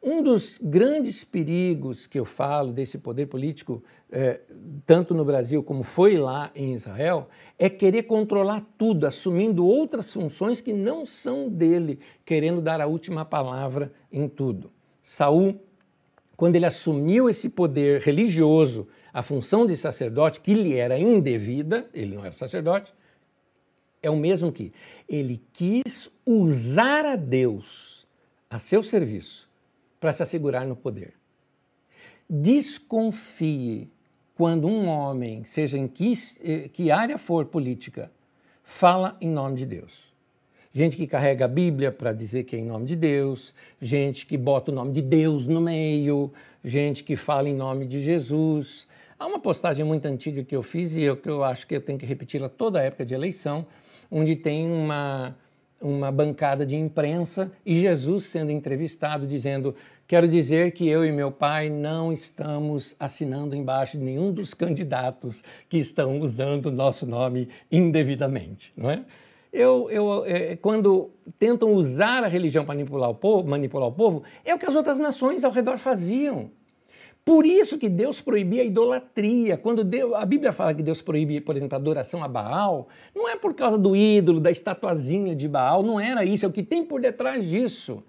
[0.00, 4.40] Um dos grandes perigos que eu falo desse poder político, é,
[4.86, 10.60] tanto no Brasil como foi lá em Israel, é querer controlar tudo, assumindo outras funções
[10.60, 14.70] que não são dele, querendo dar a última palavra em tudo.
[15.02, 15.60] Saul,
[16.36, 22.14] quando ele assumiu esse poder religioso, a função de sacerdote, que lhe era indevida, ele
[22.14, 22.94] não era sacerdote,
[24.00, 24.72] é o mesmo que
[25.08, 28.06] ele quis usar a Deus
[28.48, 29.47] a seu serviço
[30.00, 31.14] para se assegurar no poder.
[32.28, 33.90] Desconfie
[34.34, 38.10] quando um homem, seja em que, eh, que área for política,
[38.62, 40.08] fala em nome de Deus.
[40.72, 44.36] Gente que carrega a Bíblia para dizer que é em nome de Deus, gente que
[44.36, 46.32] bota o nome de Deus no meio,
[46.62, 48.86] gente que fala em nome de Jesus.
[49.18, 51.80] Há uma postagem muito antiga que eu fiz e eu, que eu acho que eu
[51.80, 53.66] tenho que repeti-la toda a época de eleição,
[54.08, 55.34] onde tem uma,
[55.80, 59.74] uma bancada de imprensa e Jesus sendo entrevistado dizendo:
[60.06, 65.44] Quero dizer que eu e meu pai não estamos assinando embaixo de nenhum dos candidatos
[65.68, 69.04] que estão usando o nosso nome indevidamente, não é?
[69.52, 74.22] Eu, eu, é, quando tentam usar a religião para manipular o, povo, manipular o povo,
[74.44, 76.50] é o que as outras nações ao redor faziam.
[77.28, 79.58] Por isso que Deus proibia a idolatria.
[79.58, 83.28] Quando Deus, a Bíblia fala que Deus proíbe, por exemplo, a adoração a Baal, não
[83.28, 86.62] é por causa do ídolo, da estatuazinha de Baal, não era isso, é o que
[86.62, 88.02] tem por detrás disso.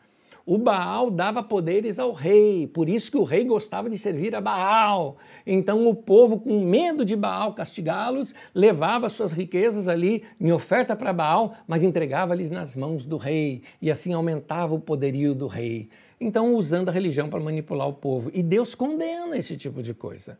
[0.45, 4.39] O Baal dava poderes ao rei, por isso que o rei gostava de servir a
[4.39, 5.17] Baal.
[5.45, 11.12] Então o povo, com medo de Baal castigá-los, levava suas riquezas ali em oferta para
[11.12, 15.89] Baal, mas entregava-lhes nas mãos do rei, e assim aumentava o poderio do rei.
[16.19, 18.29] Então, usando a religião para manipular o povo.
[18.34, 20.38] E Deus condena esse tipo de coisa.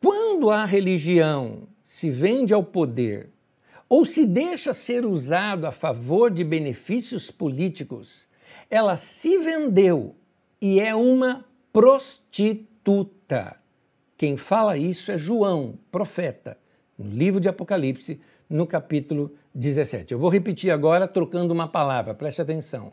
[0.00, 3.30] Quando a religião se vende ao poder
[3.88, 8.28] ou se deixa ser usado a favor de benefícios políticos,
[8.70, 10.14] ela se vendeu
[10.60, 13.56] e é uma prostituta.
[14.16, 16.56] Quem fala isso é João, profeta,
[16.96, 20.12] no livro de Apocalipse, no capítulo 17.
[20.12, 22.92] Eu vou repetir agora trocando uma palavra, preste atenção.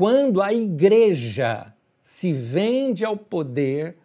[0.00, 3.98] Quando a igreja se vende ao poder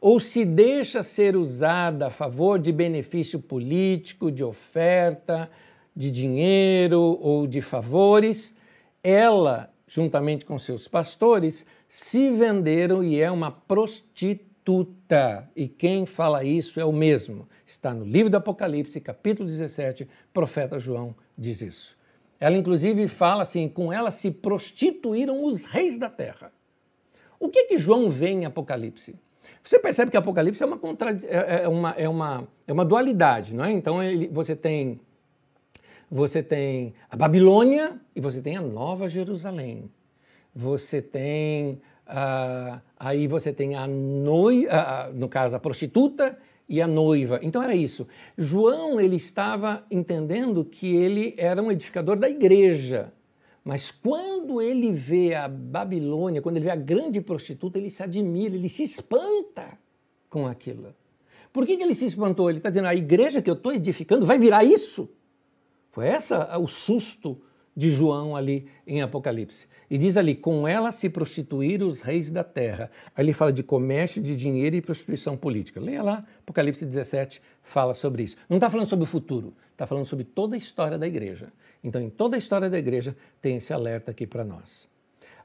[0.00, 5.48] ou se deixa ser usada a favor de benefício político, de oferta,
[5.94, 8.52] de dinheiro ou de favores,
[9.00, 15.48] ela juntamente com seus pastores, se venderam e é uma prostituta.
[15.54, 17.48] E quem fala isso é o mesmo.
[17.64, 21.97] Está no livro do Apocalipse, capítulo 17, profeta João diz isso.
[22.40, 26.52] Ela, inclusive, fala assim: com ela se prostituíram os reis da terra.
[27.40, 29.14] O que, que João vê em Apocalipse?
[29.62, 30.80] Você percebe que Apocalipse é uma,
[31.26, 33.70] é, é uma, é uma, é uma dualidade, não é?
[33.70, 35.00] Então ele, você tem
[36.10, 39.90] você tem a Babilônia e você tem a Nova Jerusalém.
[40.54, 46.86] Você tem uh, aí você tem a noiva, uh, no caso a prostituta e a
[46.86, 47.40] noiva.
[47.42, 48.06] Então era isso.
[48.36, 53.12] João ele estava entendendo que ele era um edificador da igreja.
[53.64, 58.54] Mas quando ele vê a Babilônia, quando ele vê a grande prostituta, ele se admira,
[58.54, 59.78] ele se espanta
[60.28, 60.94] com aquilo.
[61.52, 62.48] Por que, que ele se espantou?
[62.48, 65.10] Ele está dizendo: a igreja que eu estou edificando vai virar isso?
[65.90, 67.40] Foi essa o susto
[67.78, 69.68] de João ali em Apocalipse.
[69.88, 72.90] E diz ali: com ela se prostituíram os reis da terra.
[73.14, 75.80] Aí ele fala de comércio de dinheiro e prostituição política.
[75.80, 78.36] Leia lá, Apocalipse 17 fala sobre isso.
[78.48, 81.52] Não está falando sobre o futuro, está falando sobre toda a história da igreja.
[81.84, 84.88] Então, em toda a história da igreja, tem esse alerta aqui para nós.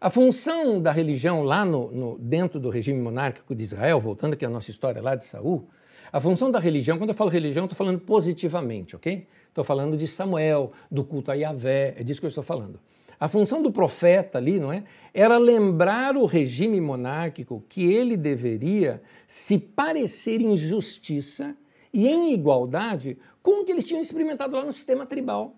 [0.02, 4.44] A função da religião lá no, no, dentro do regime monárquico de Israel, voltando aqui
[4.44, 5.70] à nossa história lá de Saul,
[6.12, 9.28] a função da religião, quando eu falo religião, estou falando positivamente, ok?
[9.48, 12.80] Estou falando de Samuel, do culto a Yahvé, é disso que eu estou falando.
[13.20, 14.84] A função do profeta ali, não é?
[15.14, 21.56] Era lembrar o regime monárquico que ele deveria se parecer em justiça
[21.94, 25.56] e em igualdade com o que eles tinham experimentado lá no sistema tribal.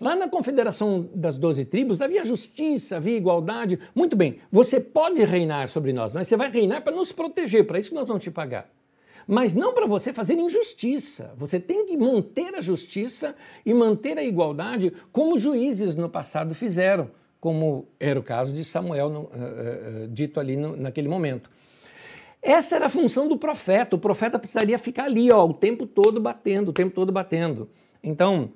[0.00, 3.78] Lá na Confederação das Doze Tribos havia justiça, havia igualdade.
[3.94, 7.78] Muito bem, você pode reinar sobre nós, mas você vai reinar para nos proteger, para
[7.78, 8.70] isso que nós vamos te pagar
[9.26, 11.32] mas não para você fazer injustiça.
[11.36, 17.10] Você tem que manter a justiça e manter a igualdade como juízes no passado fizeram,
[17.40, 19.26] como era o caso de Samuel no, uh,
[20.04, 21.50] uh, dito ali no, naquele momento.
[22.42, 23.94] Essa era a função do profeta.
[23.94, 27.70] O profeta precisaria ficar ali, ó, o tempo todo batendo, o tempo todo batendo.
[28.02, 28.50] Então,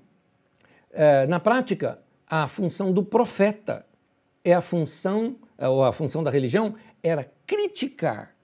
[0.92, 3.86] é, na prática, a função do profeta
[4.44, 8.35] é a função, ou a função da religião, era criticar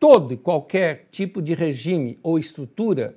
[0.00, 3.14] todo e qualquer tipo de regime ou estrutura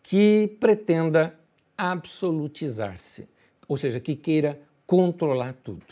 [0.00, 1.38] que pretenda
[1.76, 3.28] absolutizar-se,
[3.66, 5.84] ou seja, que queira controlar tudo.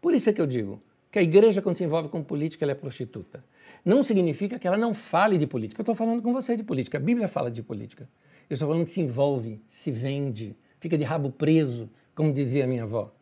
[0.00, 2.72] Por isso é que eu digo que a igreja, quando se envolve com política, ela
[2.72, 3.44] é prostituta.
[3.84, 5.80] Não significa que ela não fale de política.
[5.80, 6.98] Eu estou falando com você de política.
[6.98, 8.08] A Bíblia fala de política.
[8.48, 12.84] Eu estou falando que se envolve, se vende, fica de rabo preso, como dizia minha
[12.84, 13.12] avó.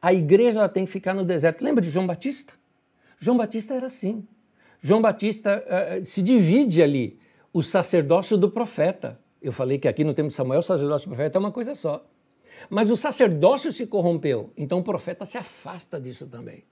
[0.00, 1.62] A igreja ela tem que ficar no deserto.
[1.62, 2.54] Lembra de João Batista?
[3.18, 4.26] João Batista era assim.
[4.80, 7.18] João Batista uh, se divide ali
[7.52, 9.18] o sacerdócio do profeta.
[9.40, 11.74] Eu falei que aqui no tempo de Samuel o sacerdócio do profeta é uma coisa
[11.74, 12.04] só.
[12.68, 16.64] Mas o sacerdócio se corrompeu, então o profeta se afasta disso também.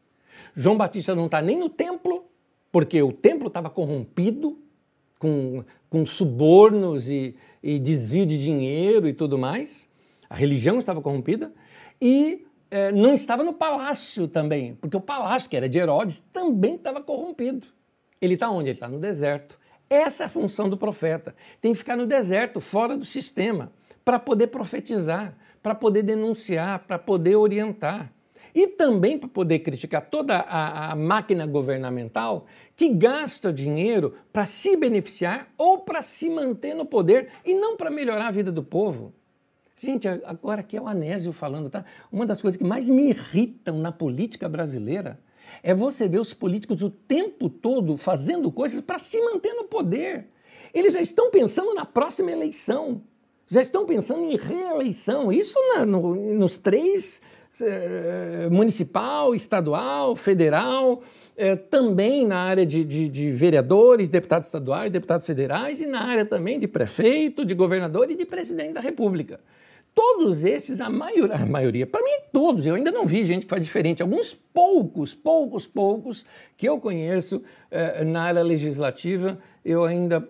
[0.55, 2.27] João Batista não está nem no templo,
[2.73, 4.59] porque o templo estava corrompido,
[5.19, 9.89] com, com subornos e, e desvio de dinheiro e tudo mais.
[10.29, 11.53] A religião estava corrompida.
[12.01, 16.75] E é, não estava no palácio também, porque o palácio, que era de Herodes, também
[16.75, 17.67] estava corrompido.
[18.27, 18.69] Ele está onde?
[18.69, 19.59] Ele está no deserto.
[19.89, 21.35] Essa é a função do profeta.
[21.61, 23.73] Tem que ficar no deserto, fora do sistema,
[24.05, 28.13] para poder profetizar, para poder denunciar, para poder orientar.
[28.55, 34.77] E também para poder criticar toda a, a máquina governamental que gasta dinheiro para se
[34.77, 39.13] beneficiar ou para se manter no poder e não para melhorar a vida do povo.
[39.79, 41.85] Gente, agora aqui é o Anésio falando, tá?
[42.11, 45.21] Uma das coisas que mais me irritam na política brasileira
[45.63, 50.27] é você ver os políticos o tempo todo fazendo coisas para se manter no poder.
[50.73, 53.03] Eles já estão pensando na próxima eleição,
[53.49, 55.33] já estão pensando em reeleição.
[55.33, 57.23] Isso na, no, nos três
[57.61, 61.03] eh, municipal, estadual, federal,
[61.37, 66.27] eh, também na área de, de, de, vereadores, deputados estaduais, deputados federais e na área
[66.27, 69.41] também de prefeito, de governador e de presidente da República.
[69.97, 73.49] Todos esses, a maioria, a maioria, para mim todos, eu ainda não vi gente que
[73.49, 74.03] faz diferente.
[74.03, 80.29] Alguns poucos, poucos, poucos que eu conheço eh, na área legislativa, eu ainda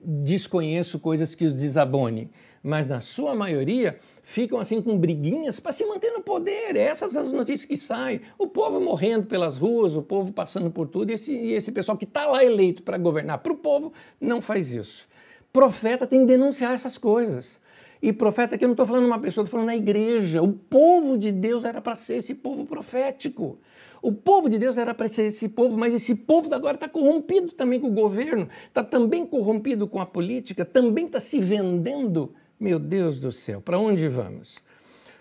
[0.00, 2.30] desconheço coisas que os desabone.
[2.62, 6.76] Mas na sua maioria ficam assim com briguinhas para se manter no poder.
[6.76, 8.20] Essas são as notícias que saem.
[8.38, 11.98] O povo morrendo pelas ruas, o povo passando por tudo, e esse, e esse pessoal
[11.98, 15.08] que está lá eleito para governar para o povo não faz isso.
[15.52, 17.58] Profeta tem que denunciar essas coisas.
[18.00, 20.40] E profeta aqui eu não estou falando uma pessoa, estou falando na igreja.
[20.42, 23.58] O povo de Deus era para ser esse povo profético.
[24.00, 27.50] O povo de Deus era para ser esse povo, mas esse povo agora está corrompido
[27.50, 32.32] também com o governo, está também corrompido com a política, também está se vendendo.
[32.60, 34.56] Meu Deus do céu, para onde vamos?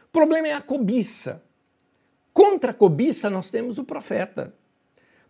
[0.05, 1.43] O problema é a cobiça.
[2.31, 4.53] Contra a cobiça nós temos o profeta.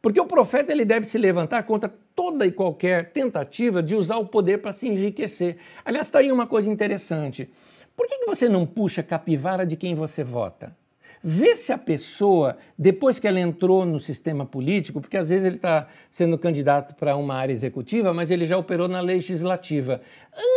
[0.07, 4.25] Porque o profeta ele deve se levantar contra toda e qualquer tentativa de usar o
[4.25, 5.57] poder para se enriquecer.
[5.83, 7.49] Aliás, está aí uma coisa interessante.
[7.93, 10.73] Por que, que você não puxa capivara de quem você vota?
[11.21, 15.57] Vê se a pessoa, depois que ela entrou no sistema político, porque às vezes ele
[15.57, 19.99] está sendo candidato para uma área executiva, mas ele já operou na legislativa.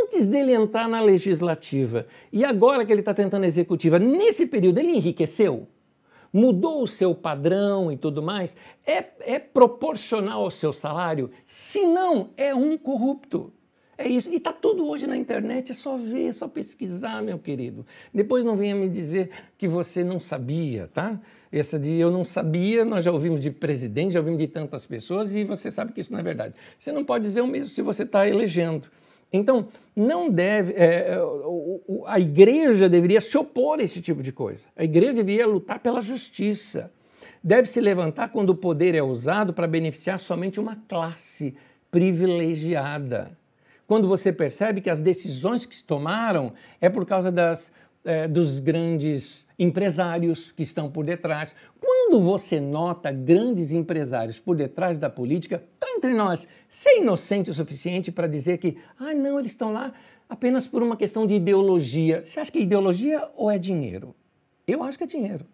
[0.04, 4.78] Antes dele entrar na legislativa e agora que ele está tentando a executiva, nesse período
[4.78, 5.66] ele enriqueceu?
[6.32, 8.56] Mudou o seu padrão e tudo mais,
[8.86, 11.30] é, é proporcional ao seu salário?
[11.44, 13.52] Se não, é um corrupto.
[14.00, 14.30] É isso.
[14.30, 17.84] E está tudo hoje na internet, é só ver, é só pesquisar, meu querido.
[18.14, 19.28] Depois não venha me dizer
[19.58, 21.20] que você não sabia, tá?
[21.52, 25.34] Essa de eu não sabia, nós já ouvimos de presidente, já ouvimos de tantas pessoas
[25.34, 26.54] e você sabe que isso não é verdade.
[26.78, 28.88] Você não pode dizer o mesmo se você está elegendo.
[29.32, 30.72] Então, não deve.
[30.72, 31.18] É, é
[32.06, 34.66] a igreja deveria se opor a esse tipo de coisa.
[34.76, 36.90] A igreja deveria lutar pela justiça.
[37.42, 41.54] Deve se levantar quando o poder é usado para beneficiar somente uma classe
[41.90, 43.36] privilegiada.
[43.86, 47.72] Quando você percebe que as decisões que se tomaram é por causa das,
[48.04, 51.54] é, dos grandes empresários que estão por detrás.
[51.80, 57.54] Quando você nota grandes empresários por detrás da política, está entre nós, ser inocente o
[57.54, 59.92] suficiente para dizer que, ah, não, eles estão lá
[60.28, 62.24] apenas por uma questão de ideologia.
[62.24, 64.14] Você acha que é ideologia ou é dinheiro?
[64.66, 65.46] Eu acho que é dinheiro.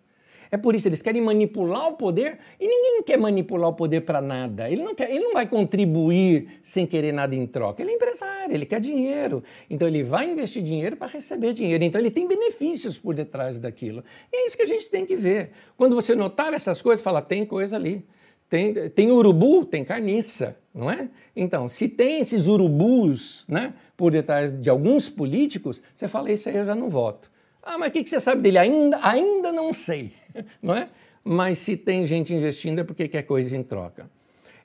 [0.51, 4.21] É por isso eles querem manipular o poder e ninguém quer manipular o poder para
[4.21, 4.71] nada.
[4.71, 7.83] Ele não, quer, ele não vai contribuir sem querer nada em troca.
[7.83, 9.43] Ele é empresário, ele quer dinheiro.
[9.69, 11.85] Então ele vai investir dinheiro para receber dinheiro.
[11.85, 14.05] Então ele tem benefícios por detrás daquilo.
[14.33, 15.51] E é isso que a gente tem que ver.
[15.77, 18.05] Quando você notar essas coisas, fala, tem coisa ali.
[18.49, 21.09] Tem, tem urubu, tem carniça, não é?
[21.35, 26.57] Então, se tem esses urubus né, por detrás de alguns políticos, você fala, isso aí
[26.57, 27.29] eu já não voto.
[27.61, 28.59] Ah, mas o que, que você sabe dele?
[28.59, 30.13] Ainda, ainda não sei,
[30.63, 30.89] não é?
[31.25, 34.09] Mas se tem gente investindo é porque quer coisa em troca.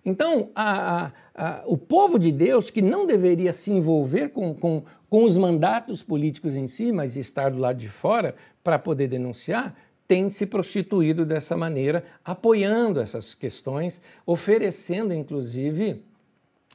[0.03, 4.84] Então, a, a, a, o povo de Deus, que não deveria se envolver com, com,
[5.09, 9.76] com os mandatos políticos em si, mas estar do lado de fora para poder denunciar,
[10.07, 16.03] tem se prostituído dessa maneira, apoiando essas questões, oferecendo, inclusive,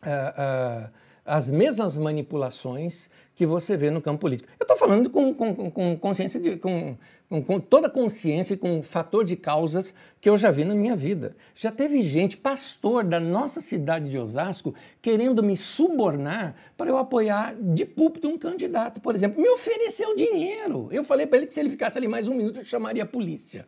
[0.03, 0.90] uh, uh,
[1.27, 4.49] as mesmas manipulações que você vê no campo político.
[4.59, 6.97] Eu estou falando com, com, com, consciência, de, com,
[7.29, 11.37] com, toda consciência e com fator de causas que eu já vi na minha vida.
[11.55, 17.55] Já teve gente, pastor da nossa cidade de Osasco, querendo me subornar para eu apoiar
[17.55, 19.43] de púlpito um candidato, por exemplo.
[19.43, 20.89] Me ofereceu dinheiro.
[20.91, 23.07] Eu falei para ele que se ele ficasse ali mais um minuto, eu chamaria a
[23.07, 23.66] polícia.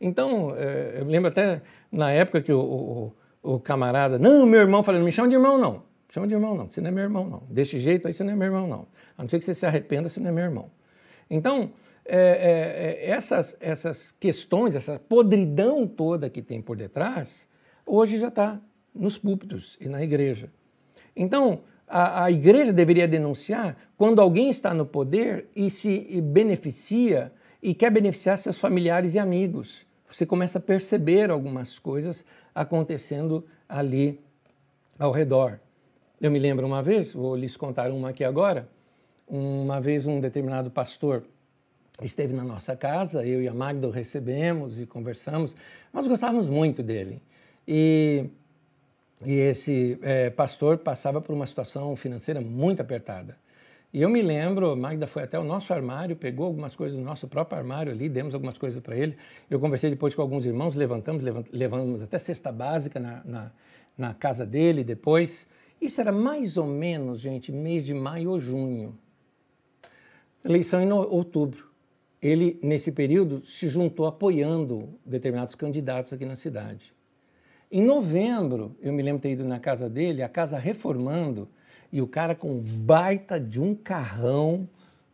[0.00, 1.60] Então, é, eu lembro até
[1.90, 3.12] na época que o,
[3.42, 5.87] o, o camarada, não, meu irmão, falei, não me chama de irmão, não.
[6.08, 6.70] Chama de irmão, não.
[6.70, 7.42] Você não é meu irmão, não.
[7.50, 8.86] Desse jeito aí você não é meu irmão, não.
[9.16, 10.70] A não ser que você se arrependa, você não é meu irmão.
[11.30, 11.72] Então,
[12.04, 17.46] é, é, é, essas, essas questões, essa podridão toda que tem por detrás,
[17.84, 18.58] hoje já está
[18.94, 20.50] nos púlpitos e na igreja.
[21.14, 27.30] Então, a, a, igreja deveria denunciar quando alguém está no poder e se beneficia
[27.62, 29.86] e quer beneficiar seus familiares e amigos.
[30.10, 34.18] Você começa a perceber algumas coisas acontecendo ali
[34.98, 35.60] ao redor.
[36.20, 38.68] Eu me lembro uma vez, vou lhes contar uma aqui agora.
[39.28, 41.22] Uma vez um determinado pastor
[42.02, 45.54] esteve na nossa casa, eu e a Magda o recebemos e conversamos.
[45.94, 47.22] Nós gostávamos muito dele.
[47.68, 48.24] E,
[49.24, 53.36] e esse é, pastor passava por uma situação financeira muito apertada.
[53.94, 57.28] E eu me lembro, Magda foi até o nosso armário, pegou algumas coisas do nosso
[57.28, 59.16] próprio armário ali, demos algumas coisas para ele.
[59.48, 63.50] Eu conversei depois com alguns irmãos, levantamos, levant, levamos até cesta básica na, na,
[63.96, 65.46] na casa dele depois.
[65.80, 68.98] Isso era mais ou menos, gente, mês de maio ou junho.
[70.44, 71.68] Eleição em outubro.
[72.20, 76.92] Ele, nesse período, se juntou apoiando determinados candidatos aqui na cidade.
[77.70, 81.48] Em novembro, eu me lembro ter ido na casa dele, a casa reformando,
[81.92, 84.68] e o cara com baita de um carrão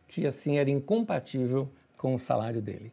[0.07, 2.91] que assim era incompatível com o salário dele.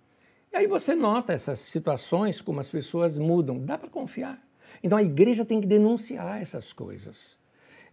[0.52, 3.58] E aí você nota essas situações, como as pessoas mudam.
[3.58, 4.42] Dá para confiar.
[4.82, 7.38] Então a igreja tem que denunciar essas coisas.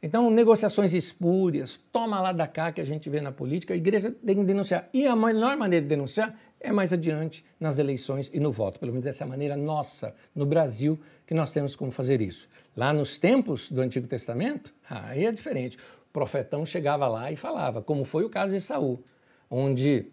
[0.01, 4.09] Então, negociações espúrias, toma lá da cá que a gente vê na política, a igreja
[4.25, 4.87] tem que denunciar.
[4.93, 8.79] E a melhor maneira de denunciar é mais adiante nas eleições e no voto.
[8.79, 10.97] Pelo menos essa é a maneira nossa, no Brasil,
[11.27, 12.47] que nós temos como fazer isso.
[12.77, 15.77] Lá nos tempos do Antigo Testamento, aí é diferente.
[15.77, 19.03] O profetão chegava lá e falava, como foi o caso de Saul,
[19.49, 20.07] onde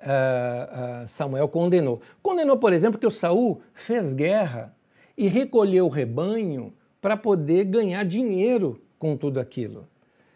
[0.00, 2.02] uh, uh, Samuel condenou.
[2.20, 4.74] Condenou, por exemplo, que o Saul fez guerra
[5.16, 9.86] e recolheu o rebanho para poder ganhar dinheiro com tudo aquilo.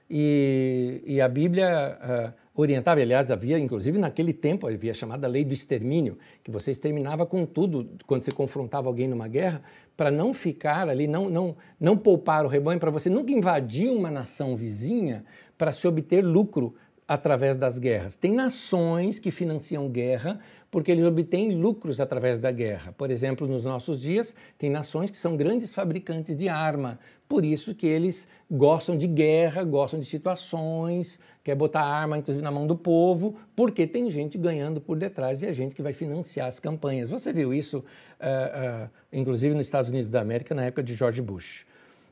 [0.08, 5.44] E, e a Bíblia uh, orientava, aliás, havia, inclusive naquele tempo, havia a chamada lei
[5.44, 9.62] do extermínio, que você exterminava com tudo quando você confrontava alguém numa guerra,
[9.96, 14.10] para não ficar ali, não, não, não poupar o rebanho, para você nunca invadir uma
[14.10, 15.24] nação vizinha
[15.56, 16.74] para se obter lucro
[17.07, 18.14] através das guerras.
[18.14, 20.40] Tem nações que financiam guerra
[20.70, 22.92] porque eles obtêm lucros através da guerra.
[22.92, 26.98] Por exemplo, nos nossos dias, tem nações que são grandes fabricantes de arma,
[27.28, 32.50] por isso que eles gostam de guerra, gostam de situações, quer botar arma inclusive na
[32.50, 36.48] mão do povo, porque tem gente ganhando por detrás e a gente que vai financiar
[36.48, 37.09] as campanhas.
[37.09, 41.22] Você viu isso, uh, uh, inclusive nos Estados Unidos da América, na época de George
[41.22, 41.64] Bush.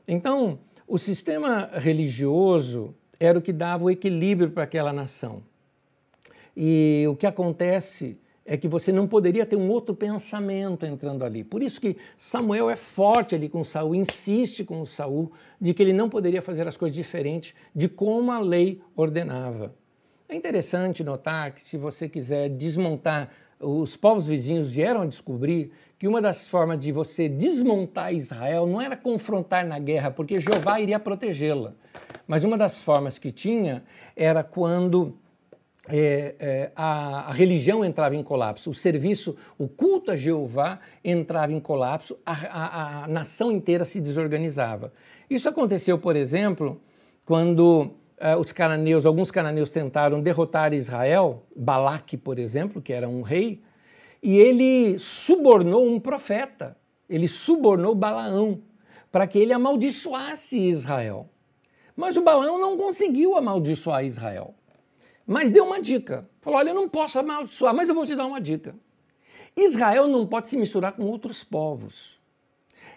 [0.07, 2.95] Então, o sistema religioso
[3.25, 5.41] era o que dava o equilíbrio para aquela nação.
[6.55, 11.41] E o que acontece é que você não poderia ter um outro pensamento entrando ali.
[11.41, 15.93] Por isso que Samuel é forte ali com Saul, insiste com Saul de que ele
[15.93, 19.73] não poderia fazer as coisas diferentes de como a lei ordenava.
[20.27, 25.71] É interessante notar que se você quiser desmontar, os povos vizinhos vieram a descobrir
[26.03, 30.77] que uma das formas de você desmontar Israel não era confrontar na guerra, porque Jeová
[30.77, 31.71] iria protegê-la.
[32.27, 35.17] Mas uma das formas que tinha era quando
[35.87, 41.53] é, é, a, a, religião entrava em colapso, o serviço, o culto a Jeová entrava
[41.53, 44.91] em colapso, a, a, a, nação inteira se desorganizava.
[45.29, 46.81] Isso aconteceu, por exemplo,
[47.25, 53.21] quando uh, os cananeus, alguns cananeus tentaram derrotar Israel, Balaque, por exemplo, que era um
[53.21, 53.63] rei,
[54.23, 56.77] e ele subornou um profeta,
[57.09, 58.63] ele subornou Balaão
[59.11, 61.29] para que ele amaldiçoasse Israel.
[61.93, 64.55] Mas o Balaão não conseguiu amaldiçoar Israel.
[65.27, 66.27] Mas deu uma dica.
[66.39, 68.73] Falou: olha, eu não posso amaldiçoar, mas eu vou te dar uma dica.
[69.55, 72.19] Israel não pode se misturar com outros povos.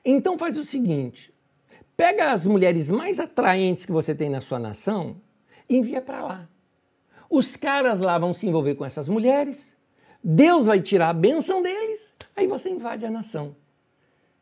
[0.04, 1.34] Então faz o seguinte:
[1.96, 5.20] pega as mulheres mais atraentes que você tem na sua nação
[5.68, 6.48] e envia para lá.
[7.28, 9.75] Os caras lá vão se envolver com essas mulheres,
[10.28, 13.54] Deus vai tirar a bênção deles, aí você invade a nação.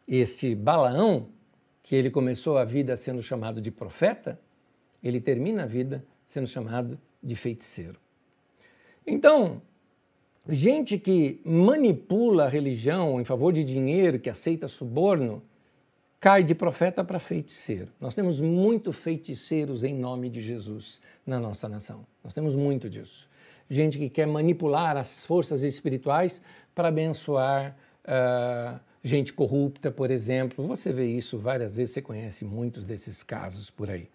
[0.08, 1.28] este Balaão,
[1.82, 4.40] que ele começou a vida sendo chamado de profeta,
[5.02, 8.00] ele termina a vida sendo chamado de feiticeiro.
[9.06, 9.60] Então,
[10.48, 15.42] gente que manipula a religião em favor de dinheiro, que aceita suborno,
[16.18, 17.92] cai de profeta para feiticeiro.
[18.00, 22.06] Nós temos muito feiticeiros em nome de Jesus na nossa nação.
[22.24, 23.28] Nós temos muito disso.
[23.68, 26.40] Gente que quer manipular as forças espirituais
[26.74, 30.66] para abençoar uh, gente corrupta, por exemplo.
[30.66, 34.08] Você vê isso várias vezes, você conhece muitos desses casos por aí.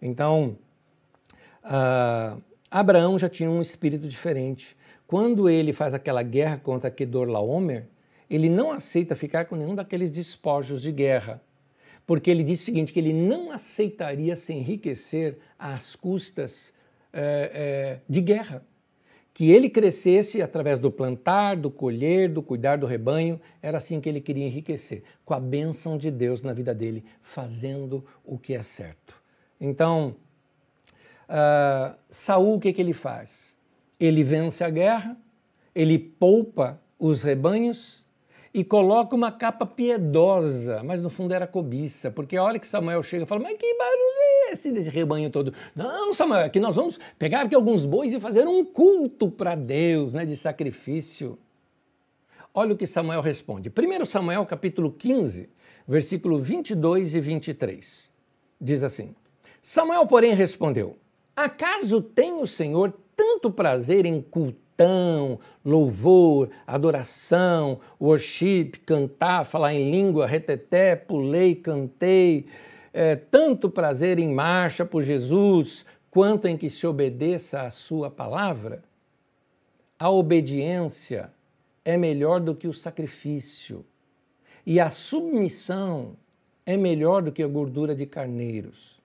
[0.00, 0.56] Então,
[1.64, 4.76] uh, Abraão já tinha um espírito diferente.
[5.06, 7.86] Quando ele faz aquela guerra contra Kedorlaomer,
[8.30, 11.42] ele não aceita ficar com nenhum daqueles despojos de guerra,
[12.06, 16.72] porque ele diz o seguinte, que ele não aceitaria se enriquecer às custas
[17.12, 18.64] é, é, de guerra.
[19.34, 24.08] Que ele crescesse através do plantar, do colher, do cuidar do rebanho, era assim que
[24.08, 28.62] ele queria enriquecer, com a bênção de Deus na vida dele, fazendo o que é
[28.62, 29.20] certo.
[29.60, 30.16] Então,
[31.28, 33.54] uh, Saul, o que, que ele faz?
[33.98, 35.16] Ele vence a guerra,
[35.74, 38.01] ele poupa os rebanhos,
[38.54, 43.02] e coloca uma capa piedosa, mas no fundo era cobiça, porque a hora que Samuel
[43.02, 45.54] chega fala, mas que barulho é esse desse rebanho todo?
[45.74, 50.12] Não, Samuel, aqui nós vamos pegar aqui alguns bois e fazer um culto para Deus,
[50.12, 51.38] né, de sacrifício.
[52.52, 53.70] Olha o que Samuel responde.
[53.70, 55.48] 1 Samuel capítulo 15,
[55.88, 58.10] versículo 22 e 23.
[58.60, 59.14] Diz assim,
[59.62, 60.98] Samuel, porém, respondeu,
[61.34, 69.90] acaso tem o Senhor tanto prazer em cultuar gratidão, louvor, adoração, worship, cantar, falar em
[69.90, 72.46] língua, reteté, pulei, cantei,
[72.92, 78.82] é, tanto prazer em marcha por Jesus, quanto em que se obedeça à sua palavra?
[79.98, 81.30] A obediência
[81.84, 83.84] é melhor do que o sacrifício,
[84.64, 86.16] e a submissão
[86.64, 89.00] é melhor do que a gordura de carneiros.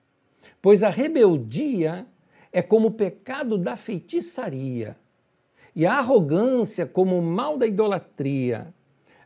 [0.61, 2.05] Pois a rebeldia
[2.51, 4.95] é como o pecado da feitiçaria
[5.77, 8.73] e a arrogância como o mal da idolatria.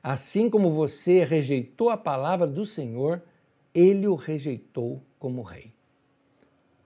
[0.03, 3.23] Assim como você rejeitou a palavra do Senhor,
[3.73, 5.71] ele o rejeitou como rei.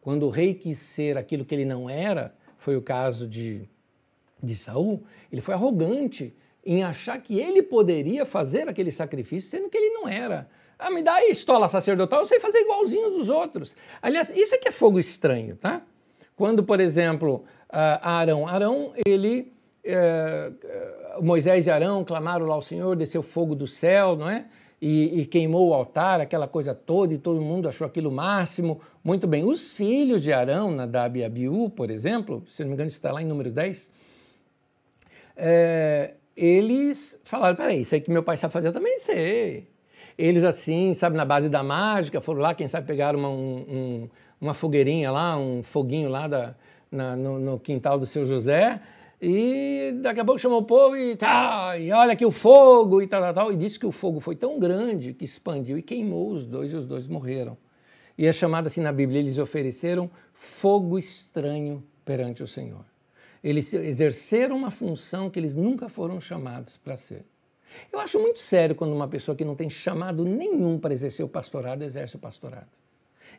[0.01, 3.67] Quando o rei quis ser aquilo que ele não era, foi o caso de,
[4.41, 6.31] de Saul, ele foi arrogante
[6.63, 10.47] em achar que ele poderia fazer aquele sacrifício, sendo que ele não era.
[10.77, 13.75] Ah, me dá aí estola sacerdotal, eu sei fazer igualzinho dos outros.
[13.99, 15.81] Aliás, isso é que é fogo estranho, tá?
[16.35, 19.54] Quando, por exemplo, Arão, Arão, ele
[19.85, 20.51] é,
[21.21, 24.45] Moisés e Arão clamaram lá ao Senhor, desceu fogo do céu, não é?
[24.81, 28.81] E, e, queimou o altar, aquela coisa toda, e todo mundo achou aquilo máximo.
[29.03, 29.43] Muito bem.
[29.43, 33.21] Os filhos de Arão, Nadab e Abiú, por exemplo, se não me engano, está lá
[33.21, 33.89] em número 10,
[35.37, 39.67] é, eles falaram: peraí, isso aí que meu pai sabe fazer, eu também sei.
[40.17, 44.09] Eles, assim, sabe, na base da mágica, foram lá, quem sabe, pegaram uma, um,
[44.39, 46.55] uma fogueirinha lá, um foguinho lá da,
[46.91, 48.79] na, no, no quintal do seu José,
[49.21, 53.07] e daqui a pouco chamou o povo e, tá, e olha aqui o fogo e
[53.07, 53.51] tal, tal, tal.
[53.51, 56.75] E disse que o fogo foi tão grande que expandiu e queimou os dois e
[56.75, 57.57] os dois morreram.
[58.17, 62.85] E é chamado assim na Bíblia, eles ofereceram fogo estranho perante o Senhor.
[63.43, 67.25] Eles exerceram uma função que eles nunca foram chamados para ser.
[67.91, 71.29] Eu acho muito sério quando uma pessoa que não tem chamado nenhum para exercer o
[71.29, 72.69] pastorado exerce o pastorado.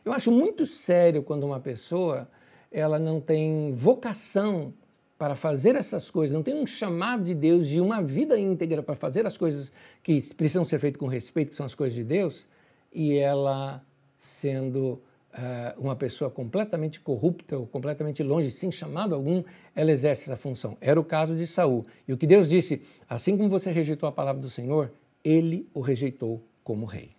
[0.05, 2.29] Eu acho muito sério quando uma pessoa
[2.71, 4.73] ela não tem vocação
[5.17, 8.95] para fazer essas coisas, não tem um chamado de Deus e uma vida íntegra para
[8.95, 12.47] fazer as coisas que precisam ser feitas com respeito, que são as coisas de Deus,
[12.93, 13.83] e ela
[14.17, 15.01] sendo
[15.33, 19.43] uh, uma pessoa completamente corrupta ou completamente longe, sem chamado algum,
[19.75, 20.77] ela exerce essa função.
[20.79, 21.85] Era o caso de Saul.
[22.07, 24.91] E o que Deus disse, assim como você rejeitou a palavra do Senhor,
[25.23, 27.16] ele o rejeitou como rei.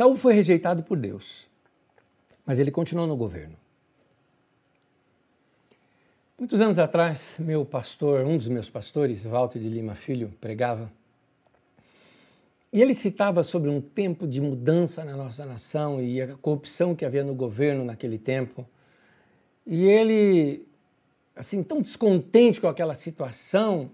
[0.00, 1.46] Saul foi rejeitado por Deus,
[2.46, 3.54] mas ele continuou no governo.
[6.38, 10.90] Muitos anos atrás, meu pastor, um dos meus pastores, Walter de Lima Filho, pregava.
[12.72, 17.04] E ele citava sobre um tempo de mudança na nossa nação e a corrupção que
[17.04, 18.66] havia no governo naquele tempo.
[19.66, 20.66] E ele,
[21.36, 23.90] assim, tão descontente com aquela situação,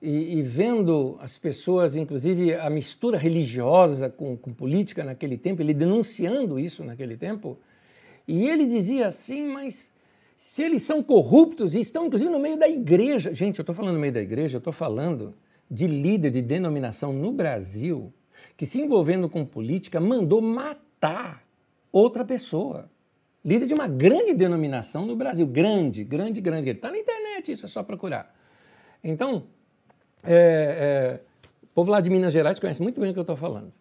[0.00, 5.74] e, e, vendo as pessoas, inclusive a mistura religiosa com, com, política naquele tempo, ele
[5.74, 7.58] denunciando isso naquele tempo,
[8.26, 9.92] e ele dizia assim, mas
[10.36, 13.94] se eles são corruptos e estão inclusive no meio da igreja, gente, eu estou falando
[13.94, 15.34] no meio da igreja, eu estou falando
[15.70, 18.12] de líder de denominação no Brasil
[18.56, 21.42] que se envolvendo com política mandou matar
[21.90, 22.90] outra pessoa.
[23.42, 26.68] líder de uma grande denominação no Brasil, grande, grande, grande.
[26.68, 28.34] Está na internet, isso é só procurar.
[29.02, 29.46] Então,
[30.24, 31.20] é, é,
[31.62, 33.72] o povo lá de Minas Gerais conhece muito bem o que eu estou falando.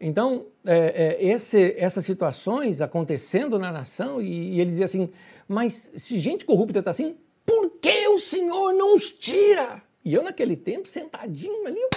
[0.00, 5.10] Então, é, é, esse, essas situações acontecendo na nação, e, e ele dizia assim:
[5.46, 9.82] mas se gente corrupta está assim, por que o Senhor não os tira?
[10.04, 11.90] E eu, naquele tempo, sentadinho ali, eu,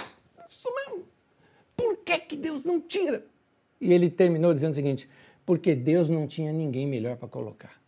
[0.48, 1.04] isso mesmo,
[1.76, 3.24] por que, que Deus não tira?
[3.80, 5.08] E ele terminou dizendo o seguinte:
[5.46, 7.80] porque Deus não tinha ninguém melhor para colocar.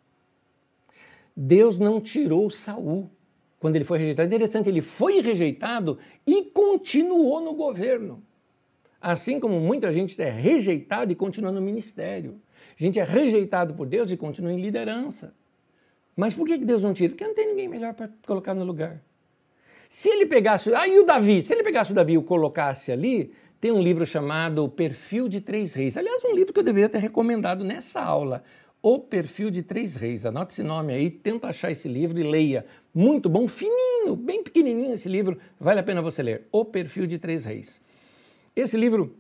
[1.37, 3.11] Deus não tirou Saul
[3.65, 4.27] quando ele foi rejeitado.
[4.27, 8.23] Interessante, ele foi rejeitado e continuou no governo.
[9.01, 12.39] Assim como muita gente é rejeitada e continua no ministério.
[12.79, 15.35] A gente é rejeitado por Deus e continua em liderança.
[16.15, 17.09] Mas por que Deus não tira?
[17.09, 19.01] Porque não tem ninguém melhor para colocar no lugar.
[19.89, 20.69] Se ele pegasse.
[20.75, 23.81] Aí ah, o Davi, se ele pegasse o Davi e o colocasse ali, tem um
[23.81, 25.97] livro chamado Perfil de Três Reis.
[25.97, 28.45] Aliás, um livro que eu deveria ter recomendado nessa aula.
[28.87, 30.27] O Perfil de Três Reis.
[30.27, 32.67] Anote esse nome aí, tenta achar esse livro e leia.
[32.95, 36.47] Muito bom, fininho, bem pequenininho esse livro, vale a pena você ler.
[36.53, 37.81] O Perfil de Três Reis.
[38.55, 39.17] Esse livro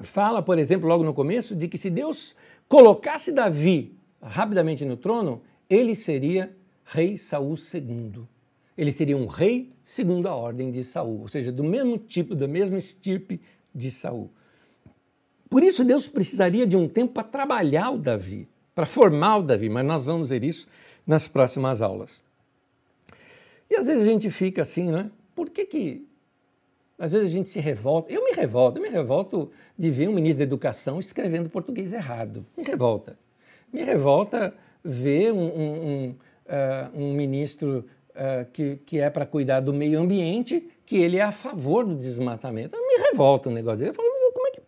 [0.00, 2.36] fala, por exemplo, logo no começo, de que se Deus
[2.68, 5.40] colocasse Davi rapidamente no trono,
[5.70, 8.24] ele seria rei Saul II.
[8.76, 12.46] Ele seria um rei segundo a ordem de Saul, ou seja, do mesmo tipo, da
[12.46, 13.40] mesma estirpe
[13.74, 14.30] de Saul.
[15.48, 19.68] Por isso Deus precisaria de um tempo para trabalhar o Davi, para formar o Davi,
[19.68, 20.66] mas nós vamos ver isso
[21.06, 22.22] nas próximas aulas.
[23.70, 25.10] E às vezes a gente fica assim, né?
[25.34, 26.06] Por que que
[27.00, 28.12] às vezes a gente se revolta.
[28.12, 32.44] Eu me revolto, eu me revolto de ver um ministro da Educação escrevendo português errado.
[32.54, 33.18] Me revolta.
[33.72, 34.52] Me revolta
[34.84, 39.98] ver um, um, um, uh, um ministro uh, que, que é para cuidar do meio
[39.98, 42.76] ambiente, que ele é a favor do desmatamento.
[42.76, 43.90] Me revolta o negócio dele.
[43.90, 44.09] Eu falo,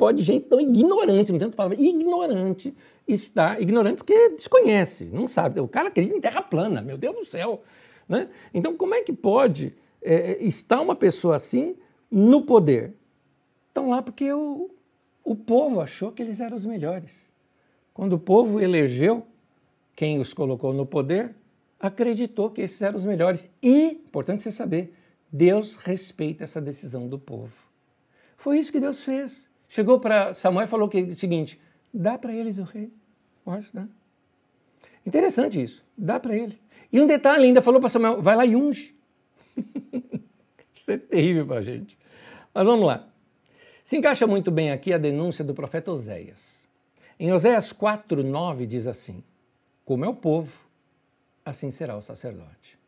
[0.03, 2.75] pode gente tão ignorante, não tento palavra, ignorante,
[3.07, 5.61] estar ignorante porque desconhece, não sabe.
[5.61, 7.63] O cara acredita em terra plana, meu Deus do céu.
[8.09, 8.29] Né?
[8.53, 9.73] Então, como é que pode
[10.03, 11.77] é, estar uma pessoa assim
[12.11, 12.95] no poder.
[13.69, 14.73] Estão lá porque o,
[15.23, 17.31] o povo achou que eles eram os melhores.
[17.95, 19.25] Quando o povo elegeu
[19.95, 21.33] quem os colocou no poder,
[21.79, 23.49] acreditou que esses eram os melhores.
[23.63, 24.93] E, importante você saber,
[25.31, 27.53] Deus respeita essa decisão do povo.
[28.37, 29.52] Foi isso que Deus fez.
[29.73, 31.59] Chegou para Samuel e falou que, o seguinte:
[31.95, 32.93] dá para eles o rei.
[33.43, 33.89] Pode dar.
[35.07, 35.83] Interessante isso.
[35.97, 36.61] Dá para ele.
[36.93, 38.95] E um detalhe ainda falou para Samuel: vai lá e unge.
[40.77, 41.99] isso é terrível para a gente.
[42.53, 43.09] Mas vamos lá.
[43.83, 46.63] Se encaixa muito bem aqui a denúncia do profeta Oséias.
[47.19, 49.25] Em Oséias 4, 9 diz assim:
[49.87, 50.53] Como é o povo,
[51.47, 52.79] assim será o sacerdote.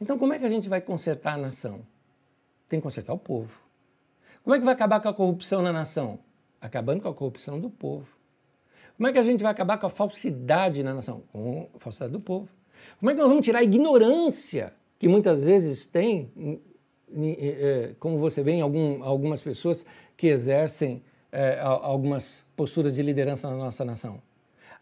[0.00, 1.80] Então, como é que a gente vai consertar a nação?
[2.68, 3.67] Tem que consertar o povo.
[4.48, 6.20] Como é que vai acabar com a corrupção na nação?
[6.58, 8.08] Acabando com a corrupção do povo.
[8.96, 11.22] Como é que a gente vai acabar com a falsidade na nação?
[11.30, 12.48] Com a falsidade do povo.
[12.98, 16.32] Como é que nós vamos tirar a ignorância que muitas vezes tem
[17.14, 19.84] é, como você vê em algum, algumas pessoas
[20.16, 24.18] que exercem é, algumas posturas de liderança na nossa nação.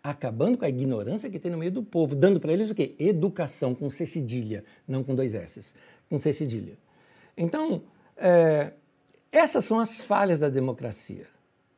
[0.00, 2.94] Acabando com a ignorância que tem no meio do povo, dando para eles o quê?
[3.00, 5.74] Educação com C cedilha, não com dois S,
[6.08, 6.78] com C cedilha.
[7.36, 7.82] Então,
[8.16, 8.70] é,
[9.36, 11.26] essas são as falhas da democracia.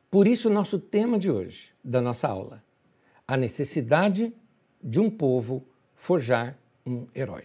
[0.09, 2.63] Por isso, o nosso tema de hoje, da nossa aula,
[3.27, 4.33] a necessidade
[4.81, 7.43] de um povo forjar um herói.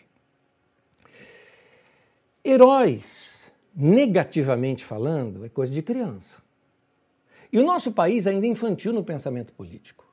[2.45, 6.43] Heróis, negativamente falando, é coisa de criança.
[7.53, 10.05] E o nosso país ainda é infantil no pensamento político.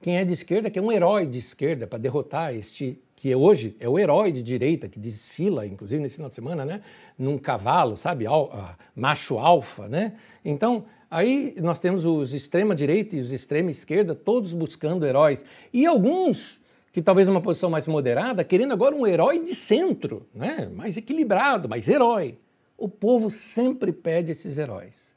[0.00, 3.88] Quem é de esquerda quer um herói de esquerda para derrotar este que hoje é
[3.88, 6.82] o herói de direita que desfila, inclusive nesse final de semana, né,
[7.18, 10.12] num cavalo, sabe, al, uh, macho alfa, né?
[10.44, 15.84] Então, aí nós temos os extrema direita e os extrema esquerda todos buscando heróis e
[15.84, 16.60] alguns
[16.92, 20.70] que talvez uma posição mais moderada, querendo agora um herói de centro, né?
[20.72, 22.38] mais equilibrado, mais herói.
[22.76, 25.12] O povo sempre pede esses heróis.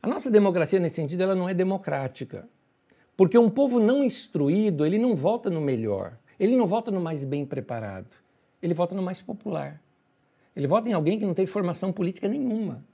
[0.00, 2.48] A nossa democracia, nesse sentido, ela não é democrática.
[3.16, 7.24] Porque um povo não instruído, ele não vota no melhor, ele não vota no mais
[7.24, 8.08] bem preparado,
[8.62, 9.80] ele vota no mais popular.
[10.54, 12.84] Ele vota em alguém que não tem formação política nenhuma,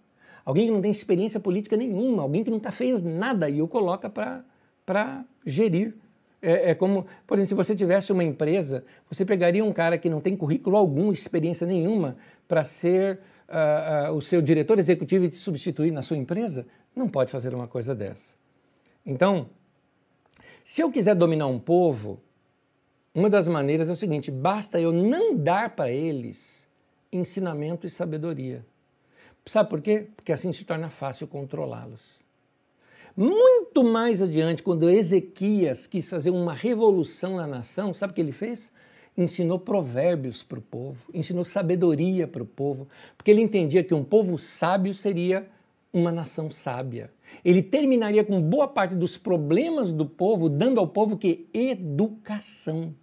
[0.45, 4.09] alguém que não tem experiência política nenhuma, alguém que nunca fez nada e o coloca
[4.11, 5.95] para gerir
[6.41, 10.09] é, é, como, por exemplo, se você tivesse uma empresa, você pegaria um cara que
[10.09, 13.19] não tem currículo algum, experiência nenhuma, para ser
[13.49, 16.65] uh, uh, o seu diretor executivo e te substituir na sua empresa?
[16.95, 18.35] Não pode fazer uma coisa dessa.
[19.05, 19.49] Então,
[20.63, 22.21] se eu quiser dominar um povo,
[23.19, 26.67] uma das maneiras é o seguinte: basta eu não dar para eles
[27.13, 28.65] ensinamento e sabedoria.
[29.45, 30.07] Sabe por quê?
[30.15, 32.19] Porque assim se torna fácil controlá-los.
[33.17, 38.31] Muito mais adiante, quando Ezequias quis fazer uma revolução na nação, sabe o que ele
[38.31, 38.71] fez?
[39.17, 44.05] Ensinou provérbios para o povo, ensinou sabedoria para o povo, porque ele entendia que um
[44.05, 45.49] povo sábio seria
[45.93, 47.11] uma nação sábia.
[47.45, 52.95] Ele terminaria com boa parte dos problemas do povo, dando ao povo que educação.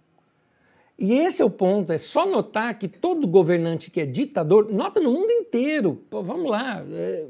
[0.98, 4.98] E esse é o ponto, é só notar que todo governante que é ditador, nota
[4.98, 7.26] no mundo inteiro, pô, vamos lá, é,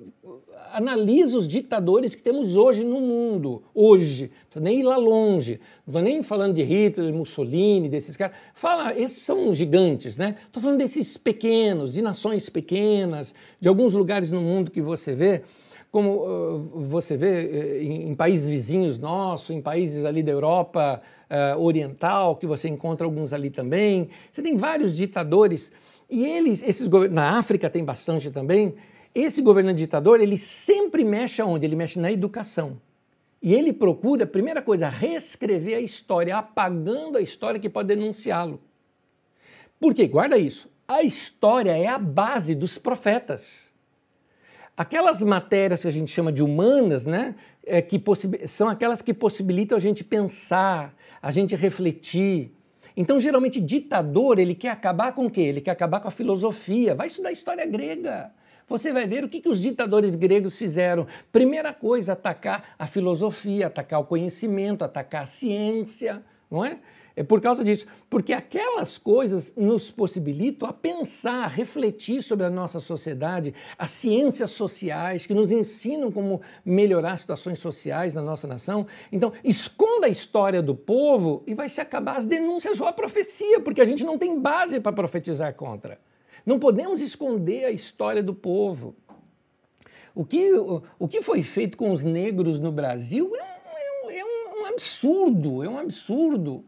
[0.73, 5.61] analisa os ditadores que temos hoje no mundo, hoje, não precisa nem ir lá longe,
[5.85, 10.37] não estou nem falando de Hitler, Mussolini, desses caras, fala, esses são gigantes, né?
[10.47, 15.43] Estou falando desses pequenos, de nações pequenas, de alguns lugares no mundo que você vê,
[15.97, 16.59] como uh,
[16.91, 22.37] você vê uh, em, em, países vizinhos nossos, em países ali da Europa uh, Oriental,
[22.37, 24.11] que você encontra alguns ali também.
[24.31, 25.73] Você tem vários ditadores
[26.11, 28.75] e eles, esses na África tem bastante também.
[29.15, 31.65] Esse governante ditador, ele sempre mexe aonde?
[31.65, 32.79] Ele mexe na educação.
[33.41, 38.61] E ele procura, primeira coisa, reescrever a história, apagando a história que pode denunciá-lo.
[39.81, 40.07] Por quê?
[40.07, 40.71] Guarda isso.
[40.87, 43.66] A história é a base dos profetas.
[44.77, 48.03] Aquelas matérias que a gente chama de humanas, né, é, que
[48.47, 52.53] são aquelas que possibilitam a gente pensar, a gente refletir.
[52.95, 55.41] Então, geralmente, ditador, ele quer acabar com o quê?
[55.41, 56.95] Ele quer acabar com a filosofia.
[56.95, 58.31] Vai estudar história grega.
[58.69, 61.07] Você vai ver o que, que os ditadores gregos fizeram.
[61.31, 66.79] Primeira coisa, atacar a filosofia, atacar o conhecimento, atacar a ciência, não é?
[67.19, 72.51] É por causa disso, porque aquelas coisas nos possibilitam a pensar, a refletir sobre a
[72.51, 78.87] nossa sociedade, as ciências sociais que nos ensinam como melhorar situações sociais na nossa nação.
[79.11, 83.61] Então, esconda a história do povo e vai se acabar as denúncias ou a profecia,
[83.61, 85.99] porque a gente não tem base para profetizar contra.
[86.45, 88.95] Não podemos esconder a história do povo.
[90.15, 94.25] O que, o, o que foi feito com os negros no Brasil é um, é
[94.25, 96.63] um, é um absurdo, é um absurdo.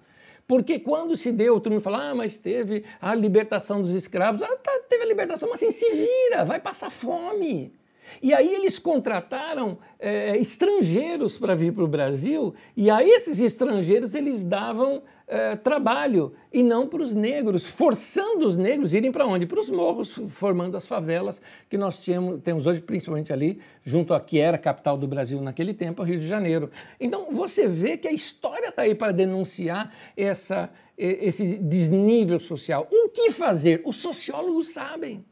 [0.48, 4.40] Porque quando se deu, todo mundo fala, ah, mas teve a libertação dos escravos.
[4.40, 7.77] Ah, tá, teve a libertação, mas assim, se vira, vai passar fome.
[8.22, 14.14] E aí eles contrataram é, estrangeiros para vir para o Brasil, e a esses estrangeiros
[14.14, 19.26] eles davam é, trabalho, e não para os negros, forçando os negros a irem para
[19.26, 19.46] onde?
[19.46, 24.20] Para os morros, formando as favelas que nós tínhamos, temos hoje, principalmente ali, junto a
[24.20, 26.70] que era a capital do Brasil naquele tempo, o Rio de Janeiro.
[26.98, 32.88] Então você vê que a história está aí para denunciar essa, esse desnível social.
[32.90, 33.82] O que fazer?
[33.84, 35.24] Os sociólogos sabem.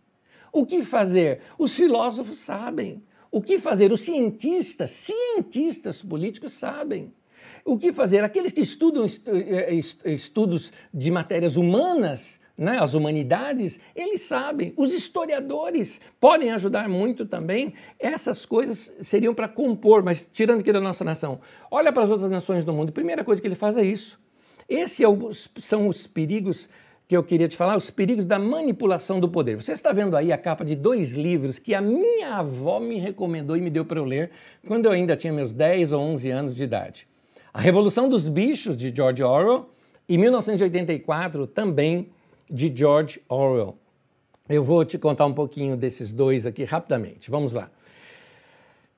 [0.52, 1.40] O que fazer?
[1.58, 3.02] Os filósofos sabem.
[3.30, 3.92] O que fazer?
[3.92, 7.12] Os cientistas, cientistas políticos sabem.
[7.64, 8.24] O que fazer?
[8.24, 14.72] Aqueles que estudam eh, eh, estudos de matérias humanas, né, as humanidades, eles sabem.
[14.76, 17.74] Os historiadores podem ajudar muito também.
[17.98, 21.40] Essas coisas seriam para compor, mas tirando aqui da nossa nação.
[21.70, 22.92] Olha para as outras nações do mundo.
[22.92, 24.18] Primeira coisa que ele faz é isso.
[24.68, 25.06] Esses é
[25.60, 26.68] são os perigos
[27.08, 29.56] que eu queria te falar, os perigos da manipulação do poder.
[29.56, 33.56] Você está vendo aí a capa de dois livros que a minha avó me recomendou
[33.56, 34.30] e me deu para eu ler
[34.66, 37.06] quando eu ainda tinha meus 10 ou 11 anos de idade.
[37.54, 39.70] A Revolução dos Bichos, de George Orwell,
[40.08, 42.08] e 1984, também
[42.50, 43.76] de George Orwell.
[44.48, 47.30] Eu vou te contar um pouquinho desses dois aqui rapidamente.
[47.30, 47.70] Vamos lá.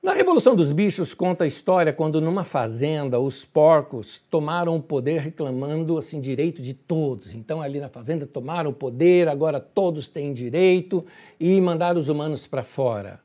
[0.01, 5.19] Na Revolução dos Bichos conta a história quando numa fazenda os porcos tomaram o poder
[5.19, 7.35] reclamando assim direito de todos.
[7.35, 11.05] Então ali na fazenda tomaram o poder, agora todos têm direito
[11.37, 13.19] e mandaram os humanos para fora.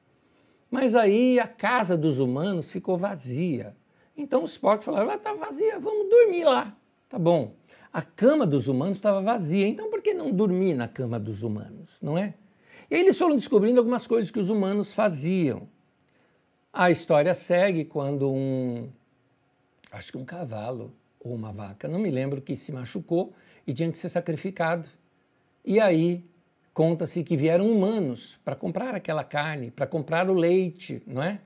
[0.68, 3.76] Mas aí a casa dos humanos ficou vazia.
[4.16, 6.76] Então os porcos falaram: ah, está vazia, vamos dormir lá.
[7.08, 7.54] Tá bom.
[7.92, 11.98] A cama dos humanos estava vazia, então por que não dormir na cama dos humanos,
[12.02, 12.34] não é?
[12.90, 15.72] E aí eles foram descobrindo algumas coisas que os humanos faziam.
[16.76, 18.90] A história segue quando um,
[19.92, 23.32] acho que um cavalo ou uma vaca, não me lembro, que se machucou
[23.64, 24.88] e tinha que ser sacrificado.
[25.64, 26.24] E aí
[26.74, 31.38] conta-se que vieram humanos para comprar aquela carne, para comprar o leite, não é?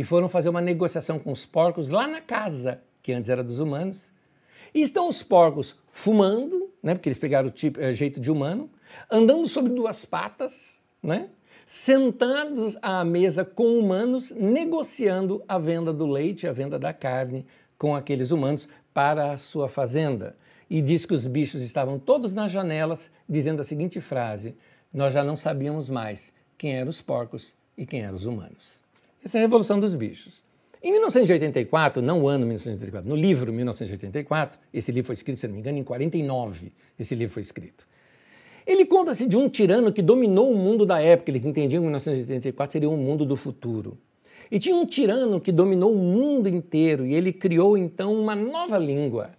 [0.00, 3.58] e foram fazer uma negociação com os porcos lá na casa, que antes era dos
[3.58, 4.14] humanos.
[4.72, 8.70] E estão os porcos fumando, né, porque eles pegaram o tipo, é, jeito de humano,
[9.10, 11.28] andando sobre duas patas, né,
[11.72, 17.46] sentados à mesa com humanos, negociando a venda do leite, a venda da carne
[17.78, 20.34] com aqueles humanos para a sua fazenda.
[20.68, 24.56] E diz que os bichos estavam todos nas janelas, dizendo a seguinte frase:
[24.92, 28.80] Nós já não sabíamos mais quem eram os porcos e quem eram os humanos.
[29.24, 30.42] Essa é a Revolução dos Bichos.
[30.82, 35.54] Em 1984, não o ano 1984, no livro 1984, esse livro foi escrito, se não
[35.54, 37.86] me engano, em 49, esse livro foi escrito.
[38.66, 42.72] Ele conta-se de um tirano que dominou o mundo da época, eles entendiam que 1984
[42.72, 43.98] seria um mundo do futuro.
[44.50, 48.76] E tinha um tirano que dominou o mundo inteiro e ele criou então uma nova
[48.78, 49.30] língua,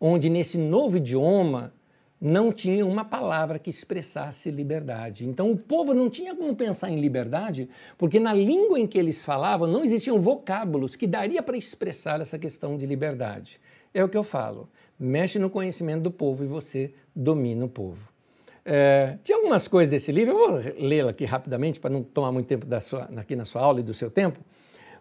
[0.00, 1.72] onde nesse novo idioma
[2.20, 5.24] não tinha uma palavra que expressasse liberdade.
[5.24, 9.24] Então o povo não tinha como pensar em liberdade, porque na língua em que eles
[9.24, 13.60] falavam não existiam vocábulos que daria para expressar essa questão de liberdade.
[13.94, 14.68] É o que eu falo.
[14.98, 18.07] Mexe no conhecimento do povo e você domina o povo.
[18.70, 22.46] É, tinha algumas coisas desse livro, eu vou lê-lo aqui rapidamente para não tomar muito
[22.46, 24.40] tempo da sua, aqui na sua aula e do seu tempo,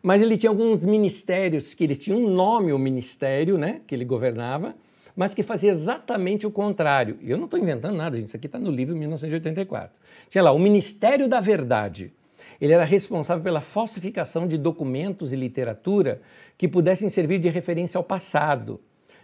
[0.02, 4.06] mas ele tinha alguns ministérios que eles tinham um nome, o ministério né, que ele
[4.06, 4.74] governava,
[5.14, 7.18] mas que fazia exatamente o contrário.
[7.22, 9.94] E eu não estou inventando nada, gente, isso aqui está no livro de 1984.
[10.30, 12.14] Tinha lá o Ministério da Verdade.
[12.62, 16.22] Ele era responsável pela falsificação de documentos e literatura
[16.58, 18.80] que pudessem servir de referência ao passado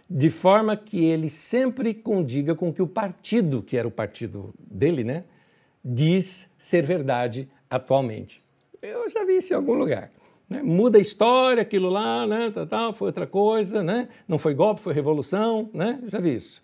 [0.08, 5.02] de forma que ele sempre condiga com que o partido, que era o partido dele,
[5.02, 5.24] né,
[5.84, 8.44] diz ser verdade atualmente.
[8.80, 10.10] Eu já vi isso em algum lugar.
[10.48, 10.62] Né?
[10.62, 14.08] Muda a história, aquilo lá, né, tal, tal, foi outra coisa, né?
[14.28, 15.98] não foi golpe, foi revolução, né?
[16.06, 16.62] já vi isso.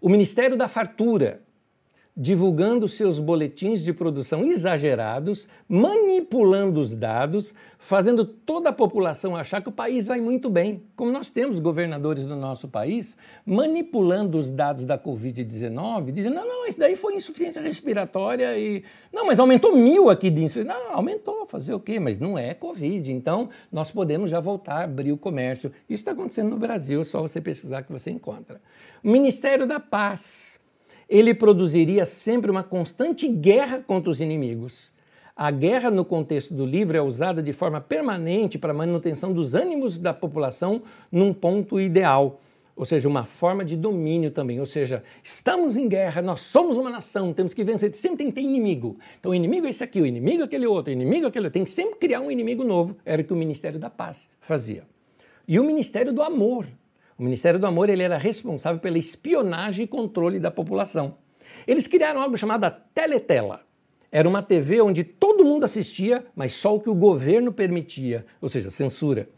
[0.00, 1.42] O Ministério da Fartura,
[2.16, 9.68] divulgando seus boletins de produção exagerados, manipulando os dados, fazendo toda a população achar que
[9.68, 10.84] o país vai muito bem.
[10.94, 16.66] Como nós temos governadores do nosso país manipulando os dados da Covid-19, dizendo: não, não,
[16.66, 18.84] isso daí foi insuficiência respiratória e.
[19.12, 20.72] Não, mas aumentou mil aqui de insuficiência.
[20.72, 21.98] Não, aumentou, fazer o quê?
[21.98, 23.12] Mas não é Covid.
[23.12, 25.72] Então, nós podemos já voltar a abrir o comércio.
[25.88, 28.60] Isso está acontecendo no Brasil, é só você pesquisar que você encontra.
[29.02, 30.62] O Ministério da Paz
[31.08, 34.92] ele produziria sempre uma constante guerra contra os inimigos.
[35.36, 39.54] A guerra, no contexto do livro, é usada de forma permanente para a manutenção dos
[39.54, 42.40] ânimos da população num ponto ideal,
[42.76, 44.60] ou seja, uma forma de domínio também.
[44.60, 48.34] Ou seja, estamos em guerra, nós somos uma nação, temos que vencer, sempre tem que
[48.34, 48.96] ter inimigo.
[49.18, 51.46] Então, o inimigo é esse aqui, o inimigo é aquele outro, o inimigo é aquele
[51.46, 51.54] outro.
[51.54, 52.96] Tem que sempre criar um inimigo novo.
[53.04, 54.84] Era o que o Ministério da Paz fazia.
[55.48, 56.66] E o Ministério do Amor,
[57.18, 61.16] o Ministério do Amor ele era responsável pela espionagem e controle da população.
[61.66, 63.60] Eles criaram algo chamado Teletela.
[64.10, 68.48] Era uma TV onde todo mundo assistia, mas só o que o governo permitia, ou
[68.48, 69.28] seja, censura.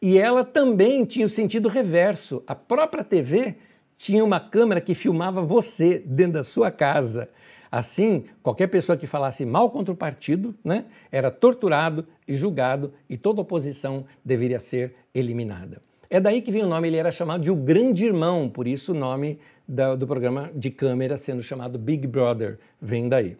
[0.00, 2.42] E ela também tinha o sentido reverso.
[2.46, 3.56] A própria TV
[3.96, 7.28] tinha uma câmera que filmava você dentro da sua casa.
[7.70, 13.16] Assim, qualquer pessoa que falasse mal contra o partido né, era torturado e julgado, e
[13.16, 15.87] toda oposição deveria ser eliminada.
[16.10, 18.92] É daí que vem o nome, ele era chamado de O Grande Irmão, por isso
[18.92, 23.36] o nome da, do programa de câmera sendo chamado Big Brother vem daí.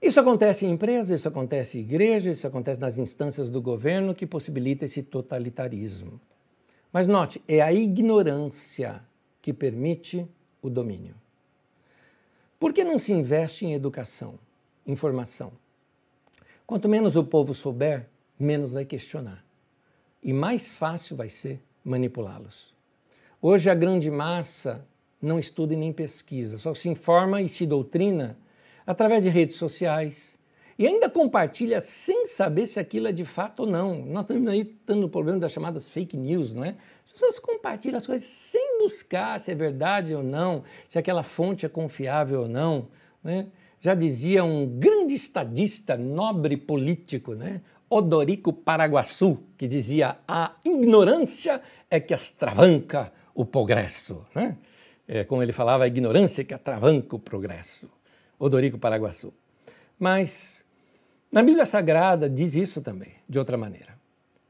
[0.00, 4.24] Isso acontece em empresas, isso acontece em igrejas, isso acontece nas instâncias do governo que
[4.24, 6.20] possibilita esse totalitarismo.
[6.92, 9.02] Mas note, é a ignorância
[9.42, 10.28] que permite
[10.62, 11.14] o domínio.
[12.58, 14.38] Por que não se investe em educação,
[14.86, 15.52] informação?
[16.64, 18.06] Quanto menos o povo souber,
[18.38, 19.45] menos vai questionar
[20.26, 22.74] e mais fácil vai ser manipulá-los.
[23.40, 24.84] Hoje a grande massa
[25.22, 28.36] não estuda e nem pesquisa, só se informa e se doutrina
[28.84, 30.36] através de redes sociais
[30.76, 34.04] e ainda compartilha sem saber se aquilo é de fato ou não.
[34.04, 36.76] Nós estamos aí tendo o problema das chamadas fake news, não é?
[37.06, 41.64] As pessoas compartilham as coisas sem buscar se é verdade ou não, se aquela fonte
[41.64, 42.88] é confiável ou não.
[43.22, 43.46] Né?
[43.80, 47.62] Já dizia um grande estadista, nobre político, né?
[47.88, 51.60] Odorico Paraguaçu, que dizia: a ignorância
[51.90, 54.26] é que astravanca o progresso.
[54.34, 54.56] Né?
[55.06, 57.88] É, como ele falava, a ignorância é que atravanca o progresso.
[58.38, 59.32] Odorico Paraguaçu.
[59.98, 60.62] Mas
[61.30, 63.96] na Bíblia Sagrada diz isso também, de outra maneira.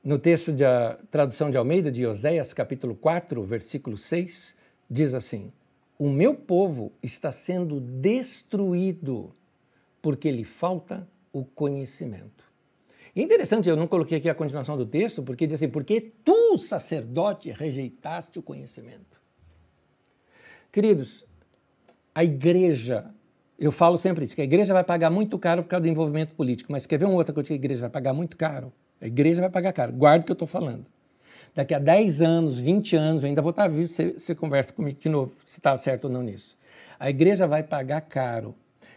[0.02, 0.64] No texto de
[1.10, 4.54] tradução de Almeida, de Oséias, capítulo 4, versículo 6,
[4.88, 5.52] diz assim:
[5.98, 9.32] O meu povo está sendo destruído
[10.00, 12.45] porque lhe falta o conhecimento.
[13.16, 16.58] É interessante, eu não coloquei aqui a continuação do texto, porque diz assim: porque tu,
[16.58, 19.16] sacerdote, rejeitaste o conhecimento.
[20.70, 21.24] Queridos,
[22.14, 23.06] a igreja,
[23.58, 26.34] eu falo sempre isso, que a igreja vai pagar muito caro por causa do envolvimento
[26.34, 28.70] político, mas quer ver uma outra coisa que a igreja vai pagar muito caro?
[29.00, 29.92] A igreja vai pagar caro.
[29.92, 30.84] Guarda o que eu estou falando.
[31.54, 34.98] Daqui a 10 anos, 20 anos, eu ainda vou estar vivo, você, você conversa comigo
[35.00, 36.54] de novo, se está certo ou não nisso.
[37.00, 38.54] A igreja vai pagar caro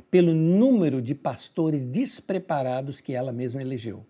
[0.10, 4.06] pelo número de pastores despreparados que ela mesma elegeu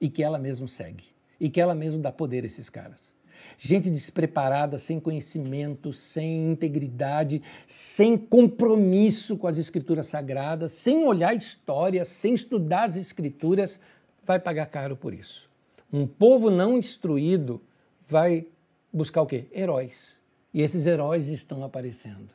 [0.00, 1.04] e que ela mesma segue
[1.40, 3.12] e que ela mesma dá poder a esses caras.
[3.58, 11.34] Gente despreparada, sem conhecimento, sem integridade, sem compromisso com as escrituras sagradas, sem olhar a
[11.34, 13.80] história, sem estudar as escrituras,
[14.24, 15.50] vai pagar caro por isso.
[15.92, 17.60] Um povo não instruído
[18.08, 18.46] vai
[18.92, 19.46] buscar o quê?
[19.52, 20.20] Heróis.
[20.54, 22.30] E esses heróis estão aparecendo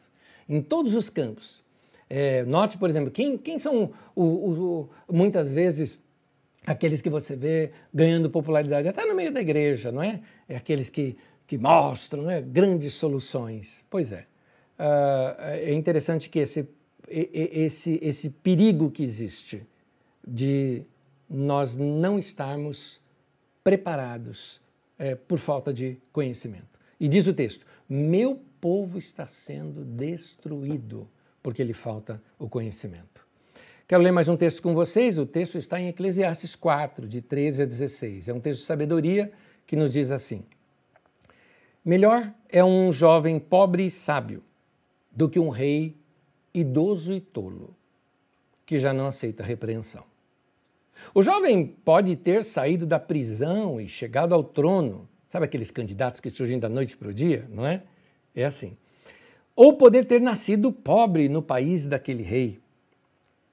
[0.50, 1.62] em todos os campos.
[2.10, 6.00] É, note, por exemplo, quem, quem são o, o, o, muitas vezes
[6.66, 10.22] aqueles que você vê ganhando popularidade até no meio da igreja, não é?
[10.48, 13.86] É aqueles que, que mostram né, grandes soluções.
[13.90, 14.26] Pois é.
[14.80, 16.68] Uh, é interessante que esse,
[17.10, 19.66] esse, esse perigo que existe
[20.26, 20.84] de
[21.30, 23.02] nós não estarmos
[23.64, 24.62] preparados
[24.98, 26.80] é, por falta de conhecimento.
[27.00, 31.08] E diz o texto: Meu povo está sendo destruído
[31.48, 33.26] porque lhe falta o conhecimento.
[33.88, 35.18] Quero ler mais um texto com vocês.
[35.18, 38.28] O texto está em Eclesiastes 4, de 13 a 16.
[38.28, 39.32] É um texto de sabedoria
[39.66, 40.44] que nos diz assim:
[41.86, 44.44] Melhor é um jovem pobre e sábio
[45.10, 45.96] do que um rei
[46.54, 47.74] idoso e tolo,
[48.66, 50.04] que já não aceita repreensão.
[51.14, 55.08] O jovem pode ter saído da prisão e chegado ao trono.
[55.30, 57.84] Sabe aqueles candidatos que surgem da noite para o dia, não é?
[58.36, 58.76] É assim.
[59.58, 62.60] Ou poder ter nascido pobre no país daquele rei.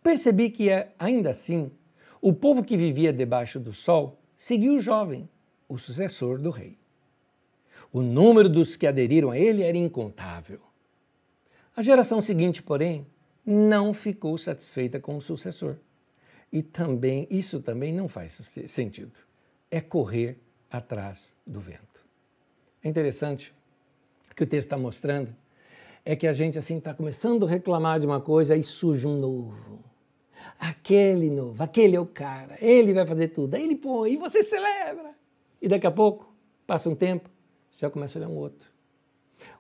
[0.02, 1.70] Percebi que, é, ainda assim,
[2.20, 5.26] o povo que vivia debaixo do sol seguiu o jovem,
[5.66, 6.76] o sucessor do rei.
[7.90, 10.60] O número dos que aderiram a ele era incontável.
[11.74, 13.06] A geração seguinte, porém,
[13.46, 15.76] não ficou satisfeita com o sucessor.
[16.52, 19.12] E também, isso também não faz sentido.
[19.70, 20.38] É correr
[20.70, 22.04] atrás do vento.
[22.82, 23.54] É interessante
[24.36, 25.34] que o texto está mostrando
[26.04, 29.18] é que a gente assim está começando a reclamar de uma coisa e surge um
[29.18, 29.82] novo.
[30.58, 33.54] Aquele novo, aquele é o cara, ele vai fazer tudo.
[33.54, 35.14] Aí ele põe e você celebra.
[35.60, 36.32] E daqui a pouco,
[36.66, 37.30] passa um tempo,
[37.70, 38.68] você já começa a olhar um outro.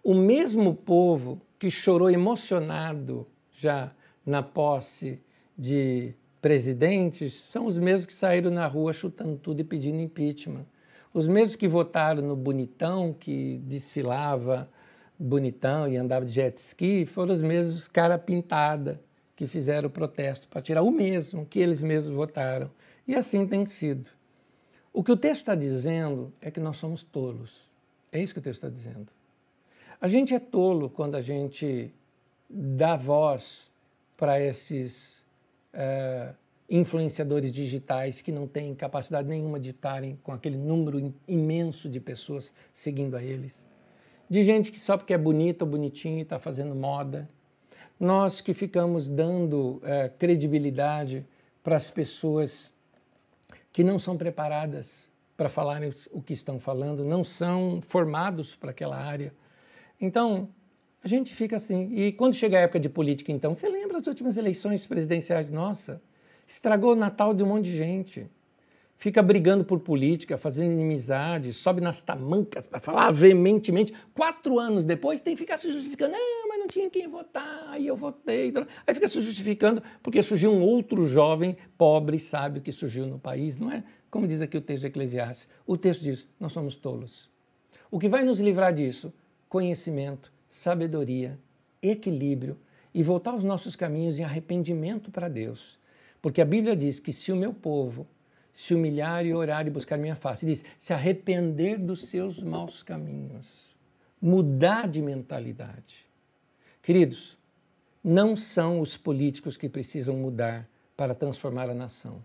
[0.02, 3.92] O mesmo povo que chorou emocionado já
[4.24, 5.20] na posse
[5.56, 10.66] de presidentes são os mesmos que saíram na rua chutando tudo e pedindo impeachment.
[11.12, 14.68] Os mesmos que votaram no bonitão, que desfilava
[15.24, 19.00] bonitão e andava de jet ski, foram os mesmos cara pintada
[19.34, 22.70] que fizeram o protesto para tirar o mesmo que eles mesmos votaram.
[23.08, 24.10] E assim tem sido.
[24.92, 27.68] O que o texto está dizendo é que nós somos tolos.
[28.12, 29.08] É isso que o texto está dizendo.
[30.00, 31.92] A gente é tolo quando a gente
[32.48, 33.70] dá voz
[34.16, 35.24] para esses
[35.72, 36.34] uh,
[36.68, 42.52] influenciadores digitais que não têm capacidade nenhuma de estarem com aquele número imenso de pessoas
[42.72, 43.66] seguindo a eles.
[44.28, 47.28] De gente que só porque é bonita ou bonitinho está fazendo moda.
[47.98, 51.24] Nós que ficamos dando uh, credibilidade
[51.62, 52.72] para as pessoas
[53.72, 58.96] que não são preparadas para falarem o que estão falando, não são formados para aquela
[58.96, 59.32] área.
[60.00, 60.48] Então,
[61.02, 61.92] a gente fica assim.
[61.92, 65.50] E quando chega a época de política, então, você lembra as últimas eleições presidenciais?
[65.50, 66.00] Nossa,
[66.46, 68.30] estragou o Natal de um monte de gente.
[68.96, 73.92] Fica brigando por política, fazendo inimizade, sobe nas tamancas para falar veementemente.
[74.14, 76.12] Quatro anos depois tem que ficar se justificando.
[76.12, 78.52] Não, mas não tinha quem votar, aí eu votei.
[78.86, 83.58] Aí fica se justificando porque surgiu um outro jovem, pobre, sábio, que surgiu no país.
[83.58, 85.48] Não é como diz aqui o texto de Eclesiastes.
[85.66, 87.28] O texto diz: nós somos tolos.
[87.90, 89.12] O que vai nos livrar disso?
[89.48, 91.36] Conhecimento sabedoria,
[91.82, 92.56] equilíbrio
[92.94, 95.80] e voltar aos nossos caminhos em arrependimento para Deus.
[96.22, 98.06] Porque a Bíblia diz que se o meu povo
[98.54, 103.46] se humilhar e orar e buscar minha face, diz, se arrepender dos seus maus caminhos,
[104.22, 106.06] mudar de mentalidade.
[106.80, 107.36] Queridos,
[108.02, 112.24] não são os políticos que precisam mudar para transformar a nação.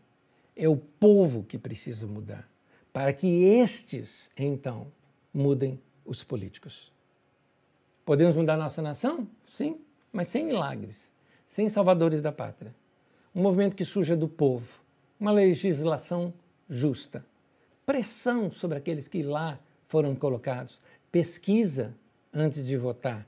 [0.55, 2.47] É o povo que precisa mudar,
[2.93, 4.87] para que estes, então,
[5.33, 6.91] mudem os políticos.
[8.05, 9.27] Podemos mudar nossa nação?
[9.47, 9.79] Sim,
[10.11, 11.09] mas sem milagres,
[11.45, 12.75] sem salvadores da pátria.
[13.33, 14.67] Um movimento que surja do povo,
[15.19, 16.33] uma legislação
[16.69, 17.25] justa,
[17.85, 20.79] pressão sobre aqueles que lá foram colocados,
[21.11, 21.95] pesquisa
[22.33, 23.27] antes de votar.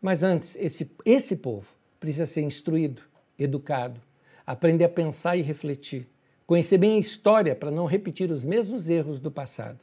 [0.00, 1.68] Mas antes, esse, esse povo
[1.98, 3.02] precisa ser instruído,
[3.38, 4.00] educado,
[4.46, 6.06] aprender a pensar e refletir,
[6.46, 9.80] conhecer bem a história para não repetir os mesmos erros do passado.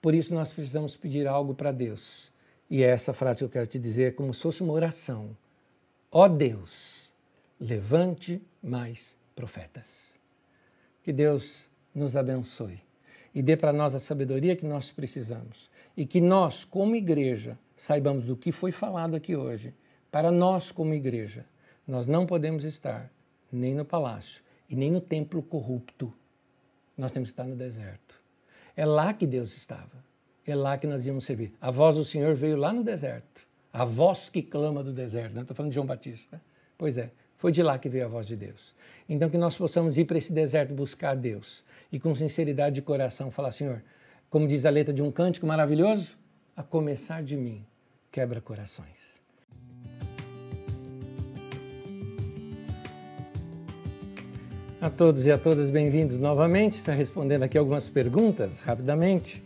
[0.00, 2.32] Por isso, nós precisamos pedir algo para Deus
[2.72, 5.36] e é essa frase que eu quero te dizer, é como se fosse uma oração.
[6.10, 7.12] Ó oh Deus,
[7.60, 10.18] levante mais profetas.
[11.02, 12.80] Que Deus nos abençoe
[13.34, 15.70] e dê para nós a sabedoria que nós precisamos.
[15.96, 19.74] E que nós, como igreja, saibamos do que foi falado aqui hoje.
[20.10, 21.44] Para nós, como igreja,
[21.86, 23.10] nós não podemos estar
[23.50, 26.12] nem no palácio e nem no templo corrupto.
[26.96, 28.14] Nós temos que estar no deserto.
[28.76, 30.12] É lá que Deus estava
[30.46, 31.52] é lá que nós íamos servir.
[31.60, 33.46] A voz do Senhor veio lá no deserto.
[33.72, 35.34] A voz que clama do deserto.
[35.34, 36.42] Não estou falando de João Batista.
[36.76, 37.12] Pois é,
[37.42, 38.72] foi de lá que veio a voz de Deus.
[39.08, 43.32] Então que nós possamos ir para esse deserto buscar Deus e com sinceridade de coração
[43.32, 43.82] falar, Senhor,
[44.30, 46.16] como diz a letra de um cântico maravilhoso,
[46.56, 47.66] a começar de mim,
[48.12, 49.20] quebra corações.
[54.80, 56.78] A todos e a todas, bem-vindos novamente.
[56.78, 59.42] Está respondendo aqui algumas perguntas rapidamente.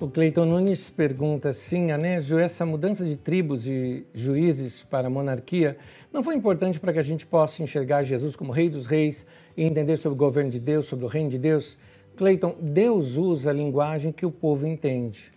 [0.00, 5.76] O Cleiton Nunes pergunta assim, Anésio, essa mudança de tribos e juízes para a monarquia
[6.12, 9.24] não foi importante para que a gente possa enxergar Jesus como rei dos reis
[9.56, 11.78] e entender sobre o governo de Deus, sobre o reino de Deus?
[12.16, 15.32] Cleiton, Deus usa a linguagem que o povo entende.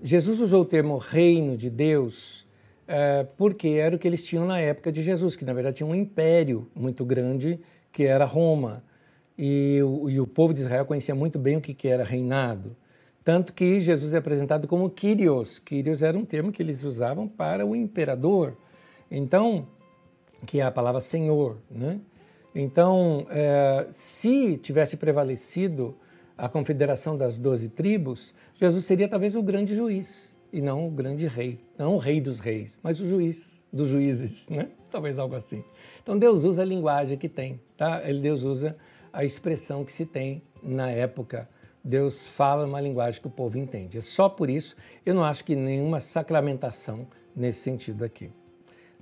[0.00, 2.46] Jesus usou o termo reino de Deus
[2.86, 5.86] é, porque era o que eles tinham na época de Jesus, que na verdade tinha
[5.86, 7.58] um império muito grande
[7.90, 8.84] que era Roma.
[9.36, 12.76] E o, e o povo de Israel conhecia muito bem o que, que era reinado.
[13.30, 15.60] Tanto que Jesus é apresentado como Kyrios.
[15.60, 18.56] Kyrios era um termo que eles usavam para o imperador.
[19.08, 19.68] Então,
[20.44, 21.58] que é a palavra Senhor.
[21.70, 22.00] Né?
[22.52, 25.96] Então, é, se tivesse prevalecido
[26.36, 31.28] a confederação das doze tribos, Jesus seria talvez o grande juiz e não o grande
[31.28, 31.60] rei.
[31.78, 34.44] Não o rei dos reis, mas o juiz dos juízes.
[34.48, 34.70] Né?
[34.90, 35.62] Talvez algo assim.
[36.02, 38.00] Então Deus usa a linguagem que tem, tá?
[38.00, 38.76] Deus usa
[39.12, 41.48] a expressão que se tem na época.
[41.82, 43.98] Deus fala uma linguagem que o povo entende.
[43.98, 48.30] É só por isso eu não acho que nenhuma sacramentação nesse sentido aqui.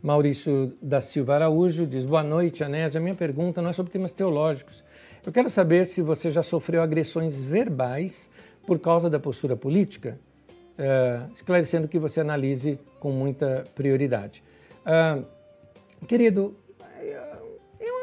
[0.03, 3.01] Maurício da Silva Araújo diz: Boa noite, Anésia.
[3.01, 4.85] A minha pergunta não é sobre temas teológicos.
[5.27, 8.31] Eu quero saber se você já sofreu agressões verbais
[8.65, 10.19] por causa da postura política,
[10.49, 14.43] uh, esclarecendo que você analise com muita prioridade.
[14.87, 15.25] Uh,
[16.07, 16.57] querido,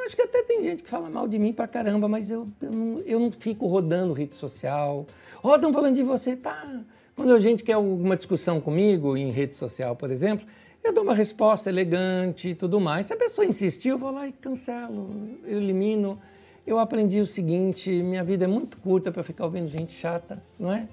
[0.05, 2.71] acho que até tem gente que fala mal de mim pra caramba, mas eu, eu,
[2.71, 5.05] não, eu não fico rodando rede social.
[5.37, 6.81] Rodam falando de você, tá?
[7.15, 10.45] Quando a gente quer alguma discussão comigo em rede social, por exemplo,
[10.83, 13.07] eu dou uma resposta elegante e tudo mais.
[13.07, 15.09] Se a pessoa insistir, eu vou lá e cancelo,
[15.45, 16.19] eu elimino.
[16.67, 20.71] Eu aprendi o seguinte: minha vida é muito curta para ficar ouvindo gente chata, não
[20.71, 20.87] é?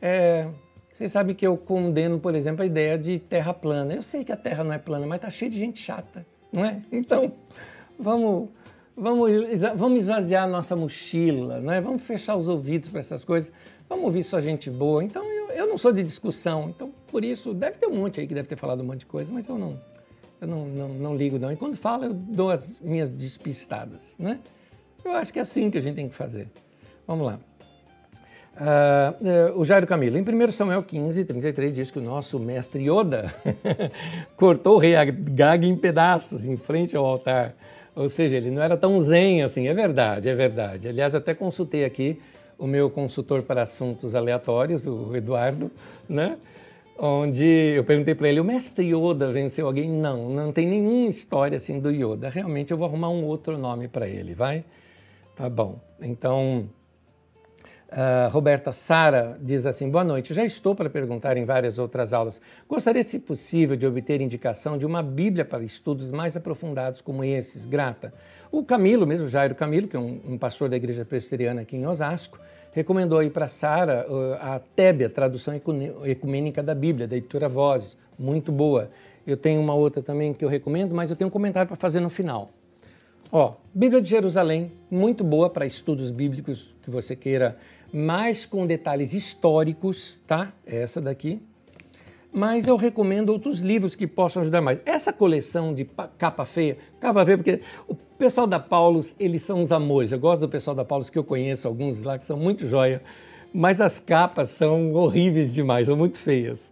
[0.00, 0.48] é
[0.92, 3.92] vocês sabem que eu condeno, por exemplo, a ideia de terra plana.
[3.92, 6.64] Eu sei que a terra não é plana, mas tá cheio de gente chata, não
[6.64, 6.80] é?
[6.90, 7.32] Então,
[7.98, 8.48] vamos,
[8.96, 9.30] vamos,
[9.76, 11.80] vamos esvaziar nossa mochila, né?
[11.80, 13.52] vamos fechar os ouvidos para essas coisas,
[13.88, 15.02] vamos ouvir só gente boa.
[15.02, 18.26] Então, eu, eu não sou de discussão, então por isso, deve ter um monte aí
[18.26, 19.78] que deve ter falado um monte de coisa, mas eu não,
[20.40, 21.50] eu não, não, não ligo não.
[21.50, 24.38] E quando fala, eu dou as minhas despistadas, né?
[25.04, 26.48] Eu acho que é assim que a gente tem que fazer.
[27.06, 27.38] Vamos lá.
[28.56, 32.82] Uh, uh, o Jairo Camilo, em 1 Samuel 15, 33, diz que o nosso mestre
[32.82, 33.32] Yoda
[34.34, 34.94] cortou o rei
[35.62, 37.54] em pedaços em frente ao altar.
[37.96, 40.86] Ou seja, ele não era tão zen assim, é verdade, é verdade.
[40.86, 42.20] Aliás, eu até consultei aqui
[42.58, 45.70] o meu consultor para assuntos aleatórios, o Eduardo,
[46.06, 46.36] né?
[46.98, 49.88] Onde eu perguntei para ele, o mestre Yoda venceu alguém?
[49.88, 52.28] Não, não tem nenhuma história assim do Yoda.
[52.28, 54.62] Realmente eu vou arrumar um outro nome para ele, vai?
[55.34, 55.78] Tá bom.
[56.00, 56.68] Então,
[57.86, 60.34] Uh, Roberta Sara diz assim: Boa noite.
[60.34, 62.40] Já estou para perguntar em várias outras aulas.
[62.68, 67.64] Gostaria, se possível, de obter indicação de uma Bíblia para estudos mais aprofundados como esses.
[67.64, 68.12] Grata.
[68.50, 71.86] O Camilo, mesmo Jairo Camilo, que é um, um pastor da igreja presbiteriana aqui em
[71.86, 72.38] Osasco,
[72.72, 75.54] recomendou aí para Sara uh, a Tébia, tradução
[76.04, 77.96] ecumênica da Bíblia, da editora Vozes.
[78.18, 78.90] Muito boa.
[79.24, 82.00] Eu tenho uma outra também que eu recomendo, mas eu tenho um comentário para fazer
[82.00, 82.50] no final.
[83.30, 87.56] Ó, Bíblia de Jerusalém, muito boa para estudos bíblicos que você queira
[87.92, 90.52] mais com detalhes históricos, tá?
[90.66, 91.40] Essa daqui.
[92.32, 94.78] Mas eu recomendo outros livros que possam ajudar mais.
[94.84, 95.88] Essa coleção de
[96.18, 100.12] capa feia, capa feia porque o pessoal da Paulus, eles são os amores.
[100.12, 103.02] Eu gosto do pessoal da Paulus que eu conheço, alguns lá que são muito joia,
[103.54, 106.70] mas as capas são horríveis demais, são muito feias.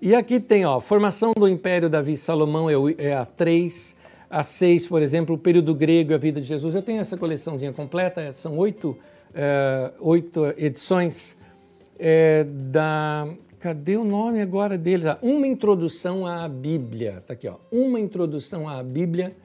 [0.00, 3.94] E aqui tem, ó, Formação do Império Davi Salomão é, é a 3,
[4.30, 6.74] a 6, por exemplo, o período grego e a vida de Jesus.
[6.74, 8.96] Eu tenho essa coleçãozinha completa, são oito
[9.34, 11.36] é, oito edições
[11.98, 13.28] é, da.
[13.58, 15.08] Cadê o nome agora dele?
[15.08, 17.18] Ah, uma introdução à Bíblia.
[17.18, 17.56] Está aqui, ó.
[17.70, 19.36] Uma introdução à Bíblia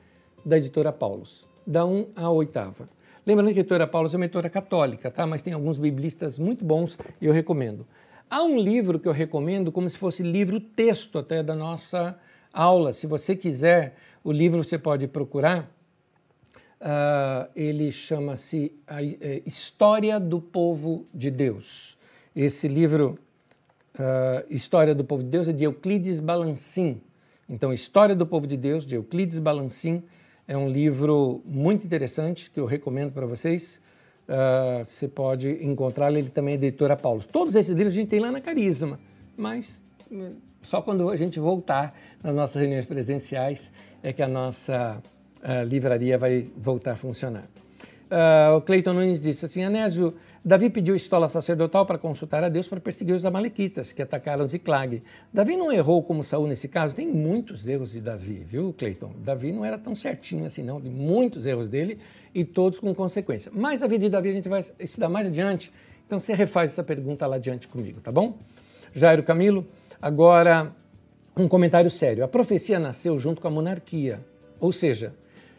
[0.44, 2.90] da editora Paulus, da 1 à oitava.
[3.26, 5.28] Lembrando que a editora Paulus é uma editora católica, tá?
[5.28, 7.86] mas tem alguns biblistas muito bons e eu recomendo.
[8.30, 12.18] Há um livro que eu recomendo como se fosse livro-texto até da nossa
[12.54, 12.94] aula.
[12.94, 15.70] Se você quiser, o livro você pode procurar
[16.80, 21.98] Uh, ele chama-se é, História do Povo de Deus.
[22.36, 23.18] Esse livro,
[23.96, 27.02] uh, História do Povo de Deus, é de Euclides Balancin.
[27.50, 30.04] Então, História do Povo de Deus, de Euclides Balancin,
[30.48, 33.82] é um livro muito interessante que eu recomendo para vocês.
[34.28, 37.24] Uh, você pode encontrá-lo, ele também é editora Paulo.
[37.24, 39.00] Todos esses livros a gente tem lá na Carisma,
[39.36, 39.82] mas
[40.12, 40.32] eh,
[40.62, 43.72] só quando a gente voltar nas nossas reuniões presenciais
[44.04, 45.02] é que a nossa
[45.44, 47.48] a livraria vai voltar a funcionar.
[48.10, 52.66] Uh, o Cleiton Nunes disse assim, Anésio, Davi pediu estola sacerdotal para consultar a Deus
[52.66, 55.04] para perseguir os amalequitas que atacaram Ziclag.
[55.34, 59.12] Davi não errou como Saul nesse caso, tem muitos erros de Davi, viu, Cleiton?
[59.18, 62.00] Davi não era tão certinho assim não, tem muitos erros dele
[62.34, 63.52] e todos com consequência.
[63.54, 65.70] Mas a vida de Davi a gente vai estudar mais adiante,
[66.06, 68.38] então você refaz essa pergunta lá adiante comigo, tá bom?
[68.94, 69.68] Jairo Camilo,
[70.02, 70.74] agora
[71.36, 72.24] um comentário sério.
[72.24, 74.22] A profecia nasceu junto com a monarquia,
[74.62, 75.14] ou seja,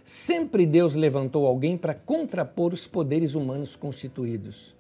[0.09, 4.75] sempre Deus levantou alguém para contrapor os poderes humanos constituídos.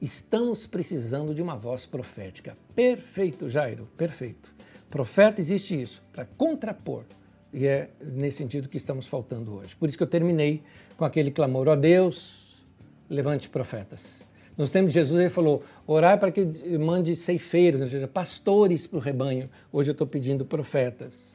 [0.00, 2.56] Estamos precisando de uma voz profética.
[2.74, 4.50] Perfeito, Jairo, perfeito.
[4.88, 7.04] Profeta existe isso, para contrapor.
[7.52, 9.76] E é nesse sentido que estamos faltando hoje.
[9.76, 10.62] Por isso que eu terminei
[10.96, 12.64] com aquele clamor: ó oh Deus,
[13.10, 14.24] levante profetas.
[14.56, 16.42] Nos tempos de Jesus, ele falou: orar para que
[16.78, 19.50] mande ceifeiros, ou seja, pastores para o rebanho.
[19.70, 21.29] Hoje eu estou pedindo profetas.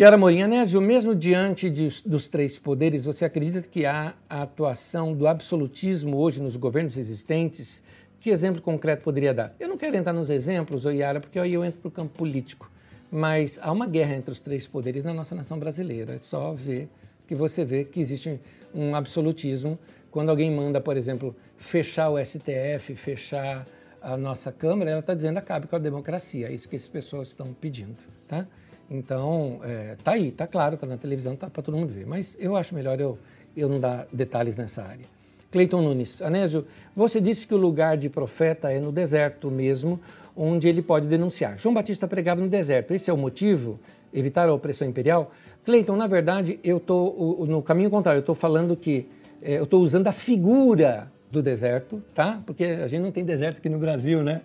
[0.00, 5.12] Yara Morim, Anésio, mesmo diante de, dos três poderes, você acredita que há a atuação
[5.12, 7.82] do absolutismo hoje nos governos existentes?
[8.18, 9.54] Que exemplo concreto poderia dar?
[9.60, 12.70] Eu não quero entrar nos exemplos, Yara, porque aí eu entro para o campo político.
[13.12, 16.14] Mas há uma guerra entre os três poderes na nossa nação brasileira.
[16.14, 16.88] É só ver
[17.28, 18.40] que você vê que existe
[18.74, 19.78] um absolutismo
[20.10, 23.66] quando alguém manda, por exemplo, fechar o STF, fechar
[24.00, 26.48] a nossa Câmara, ela está dizendo acabe com a democracia.
[26.48, 28.46] É isso que essas pessoas estão pedindo, tá?
[28.90, 32.06] Então, é, tá aí, tá claro, tá na televisão, tá para todo mundo ver.
[32.06, 33.16] Mas eu acho melhor eu,
[33.56, 35.04] eu não dar detalhes nessa área.
[35.52, 40.00] Cleiton Nunes, Anésio, você disse que o lugar de profeta é no deserto mesmo,
[40.36, 41.58] onde ele pode denunciar.
[41.58, 42.94] João Batista pregava no deserto.
[42.94, 43.78] Esse é o motivo?
[44.12, 45.32] Evitar a opressão imperial?
[45.64, 48.18] Cleiton, na verdade, eu estou no caminho contrário.
[48.18, 49.08] Eu estou falando que
[49.42, 52.40] é, eu estou usando a figura do deserto, tá?
[52.44, 54.42] Porque a gente não tem deserto aqui no Brasil, né?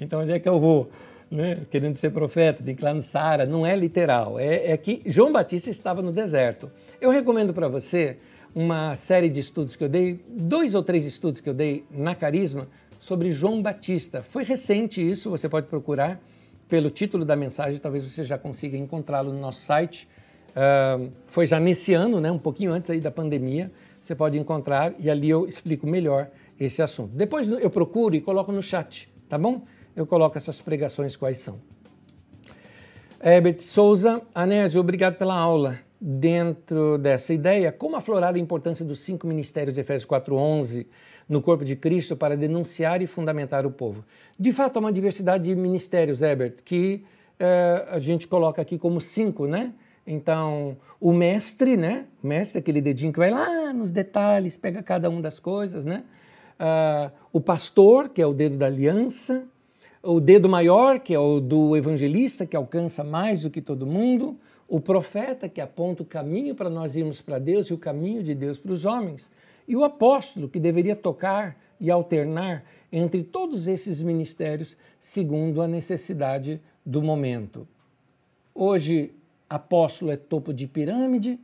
[0.00, 0.90] Então onde é que eu vou?
[1.30, 5.70] Né, querendo ser profeta, ir lá Sara, não é literal, é, é que João Batista
[5.70, 6.70] estava no deserto.
[7.00, 8.18] Eu recomendo para você
[8.54, 12.14] uma série de estudos que eu dei, dois ou três estudos que eu dei na
[12.14, 12.68] Carisma
[13.00, 14.22] sobre João Batista.
[14.22, 16.20] Foi recente isso, você pode procurar
[16.68, 20.08] pelo título da mensagem, talvez você já consiga encontrá-lo no nosso site.
[20.50, 23.70] Uh, foi já nesse ano, né, um pouquinho antes aí da pandemia,
[24.00, 26.28] você pode encontrar e ali eu explico melhor
[26.58, 27.10] esse assunto.
[27.14, 29.62] Depois eu procuro e coloco no chat, tá bom?
[29.96, 31.58] Eu coloco essas pregações quais são.
[33.22, 35.78] Herbert Souza, Anésio, obrigado pela aula.
[35.98, 40.86] Dentro dessa ideia, como aflorar a importância dos cinco ministérios de Efésios 4.11
[41.26, 44.04] no corpo de Cristo para denunciar e fundamentar o povo?
[44.38, 47.02] De fato, há uma diversidade de ministérios, Herbert, que
[47.40, 49.72] uh, a gente coloca aqui como cinco, né?
[50.06, 52.04] Então, o mestre, né?
[52.22, 56.04] O mestre, aquele dedinho que vai lá nos detalhes, pega cada uma das coisas, né?
[56.60, 59.42] Uh, o pastor, que é o dedo da aliança,
[60.04, 64.36] o dedo maior, que é o do evangelista, que alcança mais do que todo mundo,
[64.68, 68.34] o profeta, que aponta o caminho para nós irmos para Deus e o caminho de
[68.34, 69.30] Deus para os homens,
[69.66, 76.60] e o apóstolo, que deveria tocar e alternar entre todos esses ministérios segundo a necessidade
[76.84, 77.66] do momento.
[78.54, 79.10] Hoje,
[79.48, 81.38] apóstolo é topo de pirâmide,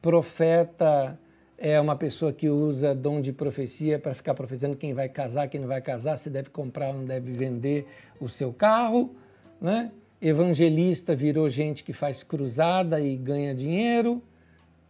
[0.00, 1.18] profeta
[1.58, 5.60] é uma pessoa que usa dom de profecia para ficar profetizando quem vai casar, quem
[5.60, 7.84] não vai casar, se deve comprar ou não deve vender
[8.20, 9.14] o seu carro.
[9.60, 9.90] Né?
[10.22, 14.22] Evangelista virou gente que faz cruzada e ganha dinheiro.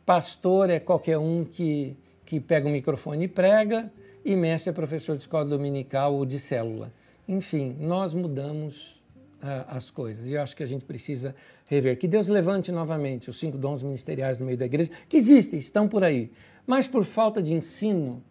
[0.04, 1.96] Pastor é qualquer um que,
[2.26, 3.90] que pega o microfone e prega.
[4.22, 6.92] E mestre é professor de escola dominical ou de célula.
[7.26, 9.02] Enfim, nós mudamos
[9.42, 10.26] uh, as coisas.
[10.26, 11.34] E eu acho que a gente precisa
[11.66, 11.98] rever.
[11.98, 15.88] Que Deus levante novamente os cinco dons ministeriais no meio da igreja, que existem, estão
[15.88, 16.30] por aí.
[16.68, 18.22] Mas por falta de ensino,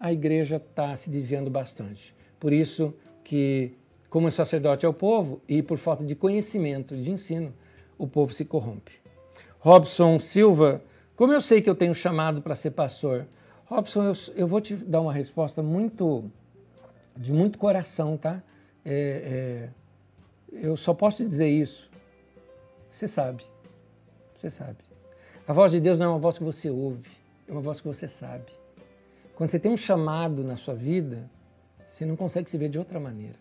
[0.00, 2.12] a igreja está se desviando bastante.
[2.40, 2.92] Por isso
[3.22, 3.72] que,
[4.10, 7.54] como sacerdote é o povo, e por falta de conhecimento, de ensino,
[7.96, 8.90] o povo se corrompe.
[9.60, 10.82] Robson Silva,
[11.14, 13.28] como eu sei que eu tenho chamado para ser pastor?
[13.66, 16.24] Robson, eu, eu, vou te dar uma resposta muito
[17.16, 18.42] de muito coração, tá?
[18.84, 19.68] É,
[20.52, 21.88] é, eu só posso te dizer isso.
[22.90, 23.44] Você sabe.
[24.34, 24.78] Você sabe.
[25.46, 27.17] A voz de Deus não é uma voz que você ouve,
[27.48, 28.52] é uma voz que você sabe.
[29.34, 31.30] Quando você tem um chamado na sua vida,
[31.86, 33.36] você não consegue se ver de outra maneira.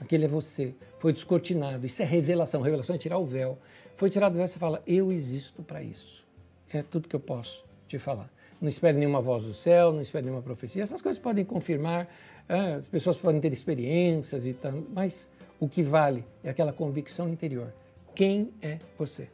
[0.00, 0.74] Aquele é você.
[0.98, 1.84] Foi descortinado.
[1.86, 2.62] Isso é revelação.
[2.62, 3.58] Revelação é tirar o véu.
[3.96, 6.24] Foi tirado o véu você fala: Eu existo para isso.
[6.72, 8.30] É tudo que eu posso te falar.
[8.60, 10.82] Não espere nenhuma voz do céu, não espere nenhuma profecia.
[10.82, 12.08] Essas coisas podem confirmar,
[12.48, 17.28] é, as pessoas podem ter experiências e tal, mas o que vale é aquela convicção
[17.28, 17.72] interior.
[18.14, 19.28] Quem é você?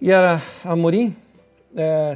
[0.00, 1.16] E a Amorim,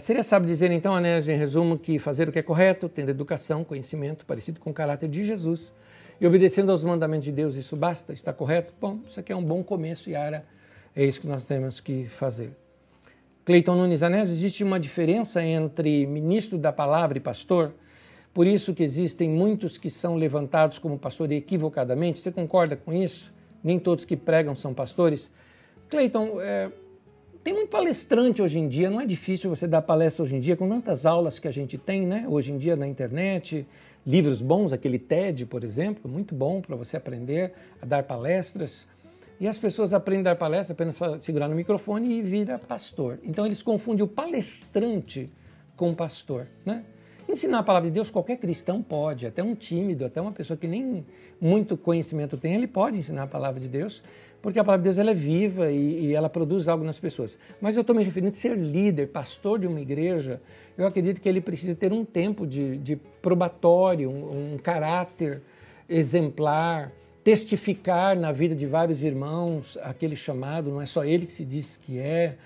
[0.00, 3.64] seria sábio dizer então, Anésio, em resumo, que fazer o que é correto, tendo educação,
[3.64, 5.74] conhecimento parecido com o caráter de Jesus
[6.20, 8.12] e obedecendo aos mandamentos de Deus, isso basta?
[8.12, 8.72] Está correto?
[8.80, 10.44] Bom, isso aqui é um bom começo, Yara.
[10.94, 12.50] É isso que nós temos que fazer.
[13.44, 17.72] Cleiton Nunes Anésio, existe uma diferença entre ministro da palavra e pastor?
[18.38, 22.20] por isso que existem muitos que são levantados como pastor equivocadamente.
[22.20, 23.34] Você concorda com isso?
[23.64, 25.28] Nem todos que pregam são pastores.
[25.88, 26.70] Cleiton, é,
[27.42, 30.56] tem muito palestrante hoje em dia, não é difícil você dar palestra hoje em dia,
[30.56, 32.26] com tantas aulas que a gente tem, né?
[32.28, 33.66] Hoje em dia na internet,
[34.06, 38.86] livros bons, aquele TED, por exemplo, muito bom para você aprender a dar palestras.
[39.40, 43.18] E as pessoas aprendem a dar palestra apenas segurar no microfone e vira pastor.
[43.22, 45.30] Então eles confundem o palestrante
[45.76, 46.84] com o pastor, né?
[47.28, 50.66] Ensinar a palavra de Deus qualquer cristão pode, até um tímido, até uma pessoa que
[50.66, 51.04] nem
[51.38, 54.02] muito conhecimento tem, ele pode ensinar a palavra de Deus,
[54.40, 57.38] porque a palavra de Deus ela é viva e, e ela produz algo nas pessoas.
[57.60, 60.40] Mas eu estou me referindo a ser líder, pastor de uma igreja,
[60.76, 65.42] eu acredito que ele precisa ter um tempo de, de probatório, um, um caráter
[65.88, 66.92] exemplar,
[67.24, 71.76] testificar na vida de vários irmãos aquele chamado, não é só ele que se diz
[71.76, 72.36] que é.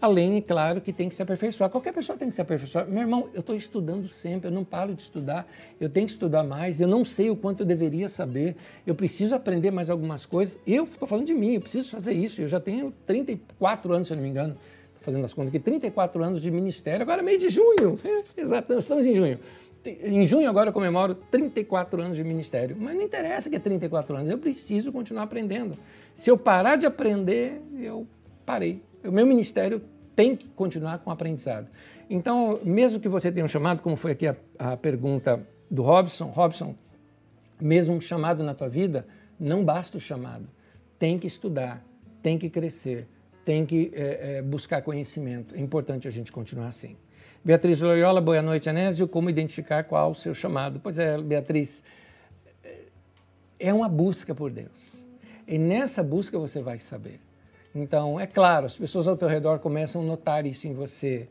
[0.00, 1.68] Além, é claro, que tem que se aperfeiçoar.
[1.68, 2.88] Qualquer pessoa tem que se aperfeiçoar.
[2.88, 5.46] Meu irmão, eu estou estudando sempre, eu não paro de estudar,
[5.78, 8.56] eu tenho que estudar mais, eu não sei o quanto eu deveria saber,
[8.86, 10.58] eu preciso aprender mais algumas coisas.
[10.66, 12.40] Eu estou falando de mim, eu preciso fazer isso.
[12.40, 15.58] Eu já tenho 34 anos, se eu não me engano, estou fazendo as contas aqui,
[15.58, 17.98] 34 anos de ministério, agora é meio de junho.
[18.34, 19.38] Exato, estamos em junho.
[19.84, 24.16] Em junho agora eu comemoro 34 anos de ministério, mas não interessa que é 34
[24.16, 25.76] anos, eu preciso continuar aprendendo.
[26.14, 28.06] Se eu parar de aprender, eu
[28.46, 28.82] parei.
[29.04, 29.82] O meu ministério
[30.14, 31.68] tem que continuar com o aprendizado.
[32.08, 35.40] Então, mesmo que você tenha um chamado, como foi aqui a, a pergunta
[35.70, 36.74] do Robson, Robson,
[37.60, 39.06] mesmo um chamado na tua vida,
[39.38, 40.48] não basta o chamado.
[40.98, 41.84] Tem que estudar,
[42.22, 43.08] tem que crescer,
[43.44, 45.54] tem que é, é, buscar conhecimento.
[45.54, 46.96] É importante a gente continuar assim.
[47.42, 49.08] Beatriz Loyola, boa noite, Anésio.
[49.08, 50.78] Como identificar qual o seu chamado?
[50.80, 51.82] Pois é, Beatriz,
[53.60, 54.90] é uma busca por Deus.
[55.46, 57.20] E nessa busca você vai saber.
[57.74, 61.28] Então, é claro, as pessoas ao teu redor começam a notar isso em você.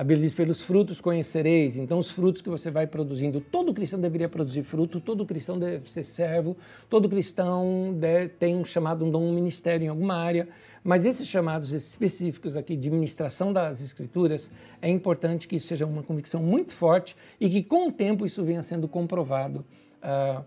[0.00, 1.76] A Bíblia diz: pelos frutos conhecereis.
[1.76, 3.38] Então, os frutos que você vai produzindo.
[3.38, 6.56] Todo cristão deveria produzir fruto, todo cristão deve ser servo,
[6.88, 10.48] todo cristão deve, tem um chamado, um dom, um ministério em alguma área.
[10.82, 14.50] Mas esses chamados específicos aqui de ministração das Escrituras,
[14.80, 18.42] é importante que isso seja uma convicção muito forte e que, com o tempo, isso
[18.42, 19.66] venha sendo comprovado.
[20.02, 20.42] Uh,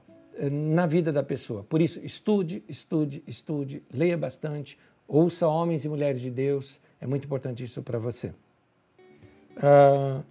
[0.52, 1.64] na vida da pessoa.
[1.64, 7.26] Por isso, estude, estude, estude, leia bastante, ouça homens e mulheres de Deus, é muito
[7.26, 8.34] importante isso para você.
[9.58, 10.24] Uh,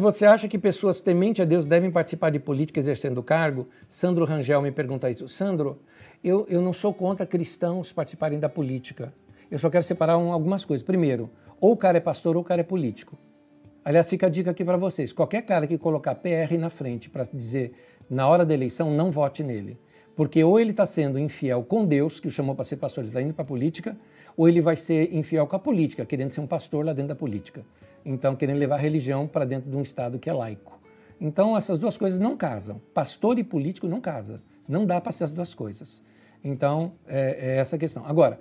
[0.00, 3.68] você acha que pessoas tementes a Deus devem participar de política exercendo o cargo?
[3.88, 5.28] Sandro Rangel me pergunta isso.
[5.28, 5.78] Sandro,
[6.24, 9.12] eu, eu não sou contra cristãos participarem da política.
[9.50, 10.84] Eu só quero separar um, algumas coisas.
[10.84, 11.30] Primeiro,
[11.60, 13.16] ou o cara é pastor ou o cara é político.
[13.84, 17.24] Aliás, fica a dica aqui para vocês: qualquer cara que colocar PR na frente para
[17.24, 17.72] dizer
[18.08, 19.78] na hora da eleição, não vote nele.
[20.18, 23.10] Porque ou ele está sendo infiel com Deus, que o chamou para ser pastor, ele
[23.10, 23.96] está indo para a política,
[24.36, 27.14] ou ele vai ser infiel com a política, querendo ser um pastor lá dentro da
[27.14, 27.64] política.
[28.04, 30.76] Então, querendo levar a religião para dentro de um Estado que é laico.
[31.20, 32.80] Então, essas duas coisas não casam.
[32.92, 34.40] Pastor e político não casam.
[34.68, 36.02] Não dá para ser as duas coisas.
[36.42, 38.04] Então, é, é essa a questão.
[38.04, 38.40] Agora,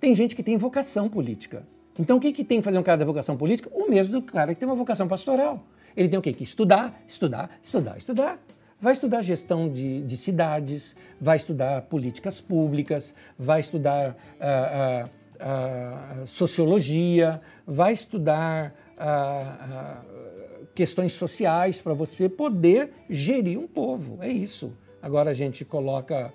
[0.00, 1.62] tem gente que tem vocação política.
[1.96, 3.70] Então, o que, que tem que fazer um cara da vocação política?
[3.72, 5.62] O mesmo do cara que tem uma vocação pastoral.
[5.96, 6.32] Ele tem o quê?
[6.32, 8.40] Que estudar, estudar, estudar, estudar.
[8.82, 16.26] Vai estudar gestão de, de cidades, vai estudar políticas públicas, vai estudar uh, uh, uh,
[16.26, 18.74] sociologia, vai estudar
[20.74, 24.18] questões sociais para você poder gerir um povo.
[24.20, 24.72] É isso.
[25.00, 26.32] Agora a gente coloca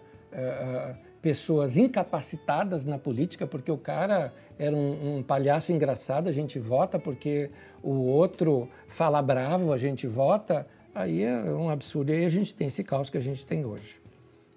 [1.21, 6.99] pessoas incapacitadas na política porque o cara era um, um, palhaço engraçado, a gente vota
[6.99, 7.49] porque
[7.81, 10.65] o outro fala bravo, a gente vota,
[10.97, 12.11] aí é um absurdo.
[12.11, 13.99] E aí a gente tem esse caos que a gente tem hoje.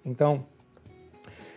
[0.03, 0.43] Então,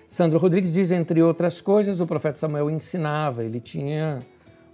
[0.06, 4.20] Sandro Rodrigues diz, entre outras coisas, o profeta Samuel ensinava, ele tinha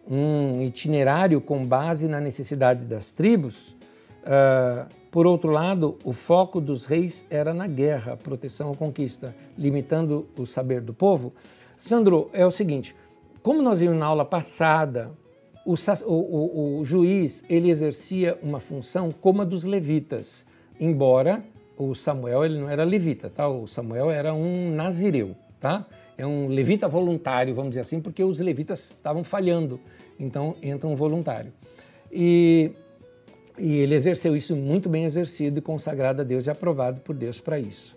[0.08, 3.76] um itinerário com base na necessidade das tribos.
[4.22, 10.28] Uh, por outro lado, o foco dos reis era na guerra, proteção ou conquista, limitando
[10.36, 11.32] o saber do povo.
[11.76, 12.94] Sandro, é o seguinte:
[13.42, 15.10] como nós vimos na aula passada,
[15.64, 15.74] o,
[16.06, 20.44] o, o, juiz ele exercia uma função como a dos levitas,
[20.78, 21.42] embora
[21.76, 23.48] o Samuel ele não era levita, tá?
[23.48, 25.86] O Samuel era um nazireu, tá?
[26.16, 29.80] É um levita voluntário, vamos dizer assim, porque os levitas estavam falhando,
[30.18, 31.52] então entra um voluntário.
[32.12, 32.72] E
[33.60, 37.40] e ele exerceu isso muito bem exercido e consagrado a Deus e aprovado por Deus
[37.40, 37.94] para isso.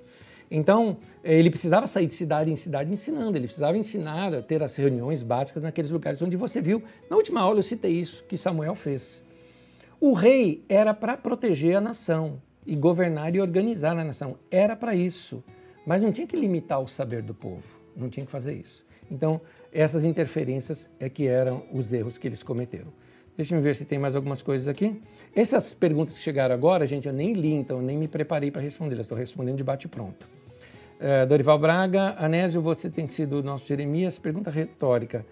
[0.55, 4.75] Então, ele precisava sair de cidade em cidade ensinando, ele precisava ensinar a ter as
[4.75, 6.84] reuniões básicas naqueles lugares onde você viu.
[7.09, 9.23] Na última aula eu citei isso que Samuel fez.
[9.99, 14.38] O rei era para proteger a nação e governar e organizar a nação.
[14.51, 15.43] Era para isso.
[15.88, 17.63] Mas não tinha que limitar o saber do povo.
[17.97, 18.85] Não tinha que fazer isso.
[19.09, 22.93] Então, essas interferências é que eram os erros que eles cometeram.
[23.35, 25.01] Deixa eu ver se tem mais algumas coisas aqui.
[25.35, 28.61] Essas perguntas que chegaram agora, gente, eu nem li, então eu nem me preparei para
[28.61, 28.99] responder.
[28.99, 30.43] Estou respondendo de bate-pronto.
[30.99, 34.18] Uh, Dorival Braga, Anésio, você tem sido o nosso Jeremias.
[34.18, 35.26] Pergunta retórica.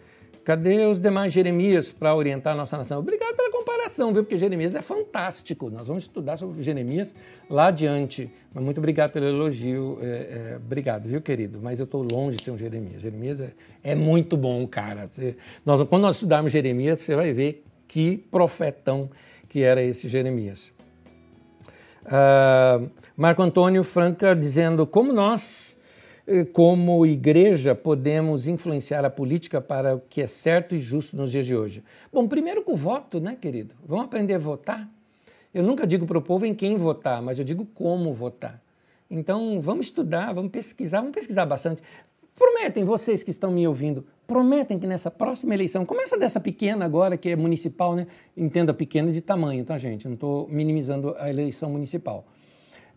[0.43, 2.99] Cadê os demais Jeremias para orientar a nossa nação?
[2.99, 4.23] Obrigado pela comparação, viu?
[4.23, 5.69] Porque Jeremias é fantástico.
[5.69, 7.15] Nós vamos estudar sobre Jeremias
[7.47, 8.29] lá adiante.
[8.51, 9.99] Mas muito obrigado pelo elogio.
[10.01, 11.59] É, é, obrigado, viu, querido?
[11.61, 13.01] Mas eu estou longe de ser um Jeremias.
[13.01, 13.51] Jeremias é,
[13.83, 15.07] é muito bom, cara.
[15.11, 19.11] Você, nós, quando nós estudarmos Jeremias, você vai ver que profetão
[19.47, 20.71] que era esse Jeremias.
[22.05, 22.89] Uh,
[23.21, 25.77] Marco Antônio Franca dizendo como nós,
[26.25, 31.31] eh, como igreja, podemos influenciar a política para o que é certo e justo nos
[31.31, 31.83] dias de hoje.
[32.11, 33.75] Bom, primeiro com o voto, né, querido?
[33.85, 34.89] Vamos aprender a votar.
[35.53, 38.59] Eu nunca digo para o povo em quem votar, mas eu digo como votar.
[39.07, 41.83] Então, vamos estudar, vamos pesquisar, vamos pesquisar bastante.
[42.35, 47.15] Prometem, vocês que estão me ouvindo, prometem que nessa próxima eleição, começa dessa pequena agora,
[47.15, 48.07] que é municipal, né?
[48.35, 50.07] Entenda pequena de tamanho, tá, gente?
[50.07, 52.25] Não estou minimizando a eleição municipal.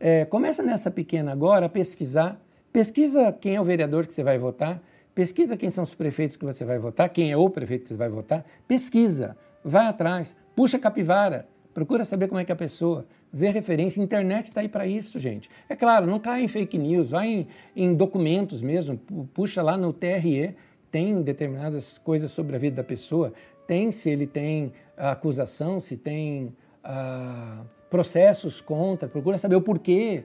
[0.07, 2.39] É, começa nessa pequena agora a pesquisar.
[2.71, 4.83] Pesquisa quem é o vereador que você vai votar,
[5.15, 7.97] pesquisa quem são os prefeitos que você vai votar, quem é o prefeito que você
[7.97, 13.07] vai votar, pesquisa, vai atrás, puxa capivara, procura saber como é que é a pessoa,
[13.33, 14.03] vê referência.
[14.03, 15.49] Internet está aí para isso, gente.
[15.71, 18.99] É claro, não cai em fake news, vai em, em, documentos mesmo,
[19.33, 20.55] puxa lá no TRE,
[20.91, 23.33] tem determinadas coisas sobre a vida da pessoa,
[23.67, 26.55] tem se ele tem acusação, se tem
[26.85, 27.65] ah,
[27.95, 30.25] processos contra, procura saber o porquê.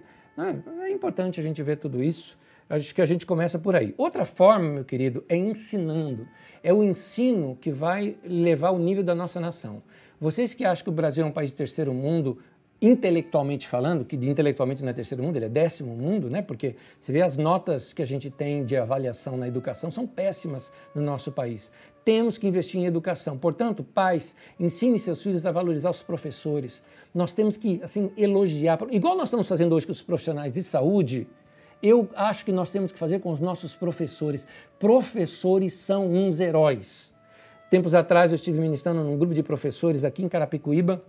[0.82, 2.36] É importante a gente ver tudo isso.
[2.68, 3.94] Acho que a gente começa por aí.
[3.96, 6.28] Outra forma, meu querido, é ensinando.
[6.64, 9.84] É o ensino que vai levar o nível da nossa nação.
[10.20, 12.40] Vocês que acham que o Brasil é um país de terceiro mundo,
[12.82, 16.42] intelectualmente falando, que de intelectualmente não é terceiro mundo, ele é décimo mundo, né?
[16.42, 20.72] Porque você vê as notas que a gente tem de avaliação na educação são péssimas
[20.96, 21.70] no nosso país.
[22.04, 23.38] Temos que investir em educação.
[23.38, 26.82] Portanto, pais, ensine seus filhos a valorizar os professores.
[27.14, 31.28] Nós temos que assim elogiar, igual nós estamos fazendo hoje com os profissionais de saúde.
[31.82, 34.48] Eu acho que nós temos que fazer com os nossos professores.
[34.78, 37.14] Professores são uns heróis.
[37.70, 41.04] Tempos atrás eu estive ministrando num grupo de professores aqui em Carapicuíba,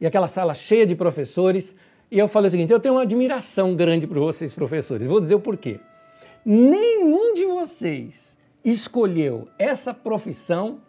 [0.00, 1.74] e aquela sala cheia de professores,
[2.10, 5.06] e eu falei o seguinte: eu tenho uma admiração grande por vocês, professores.
[5.06, 5.80] Vou dizer o porquê.
[6.44, 8.33] Nenhum de vocês
[8.64, 10.80] escolheu essa profissão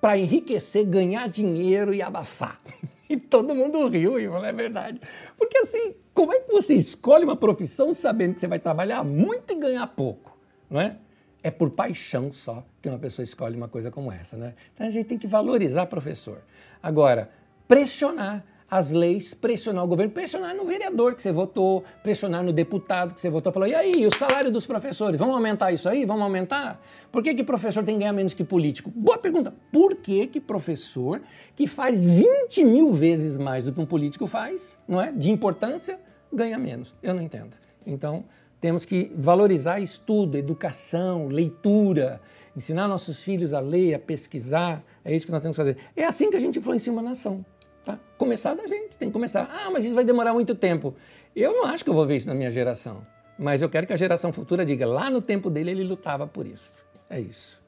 [0.00, 2.60] para enriquecer, ganhar dinheiro e abafar.
[3.08, 5.00] E todo mundo riu e falou, é verdade.
[5.38, 9.52] Porque assim, como é que você escolhe uma profissão sabendo que você vai trabalhar muito
[9.52, 10.36] e ganhar pouco?
[10.68, 10.96] Não é?
[11.40, 14.54] É por paixão só que uma pessoa escolhe uma coisa como essa, né?
[14.74, 16.42] Então a gente tem que valorizar professor.
[16.82, 17.30] Agora,
[17.68, 23.14] pressionar as leis, pressionar o governo, pressionar no vereador que você votou, pressionar no deputado
[23.14, 26.04] que você votou, falou, e aí, o salário dos professores, vamos aumentar isso aí?
[26.04, 26.80] Vamos aumentar?
[27.12, 28.90] Por que, que professor tem que ganhar menos que político?
[28.90, 29.54] Boa pergunta.
[29.72, 31.22] Por que, que professor,
[31.54, 35.12] que faz 20 mil vezes mais do que um político faz, não é?
[35.12, 35.98] De importância,
[36.32, 36.94] ganha menos?
[37.02, 37.56] Eu não entendo.
[37.86, 38.24] Então,
[38.60, 42.20] temos que valorizar estudo, educação, leitura,
[42.56, 44.82] ensinar nossos filhos a ler, a pesquisar.
[45.04, 45.76] É isso que nós temos que fazer.
[45.94, 47.44] É assim que a gente influencia uma nação.
[47.86, 47.98] Tá?
[48.18, 49.48] Começar da gente, tem que começar.
[49.50, 50.94] Ah, mas isso vai demorar muito tempo.
[51.34, 53.06] Eu não acho que eu vou ver isso na minha geração.
[53.38, 56.46] Mas eu quero que a geração futura diga, lá no tempo dele ele lutava por
[56.46, 56.74] isso.
[57.08, 57.62] É isso.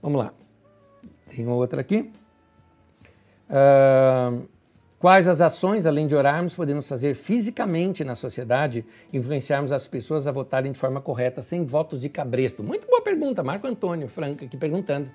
[0.00, 0.32] Vamos lá.
[1.28, 2.10] Tem outra aqui.
[3.50, 4.46] Uh,
[4.98, 10.32] Quais as ações, além de orarmos, podemos fazer fisicamente na sociedade, influenciarmos as pessoas a
[10.32, 12.64] votarem de forma correta, sem votos de cabresto?
[12.64, 15.08] Muito boa pergunta, Marco Antônio Franca aqui perguntando.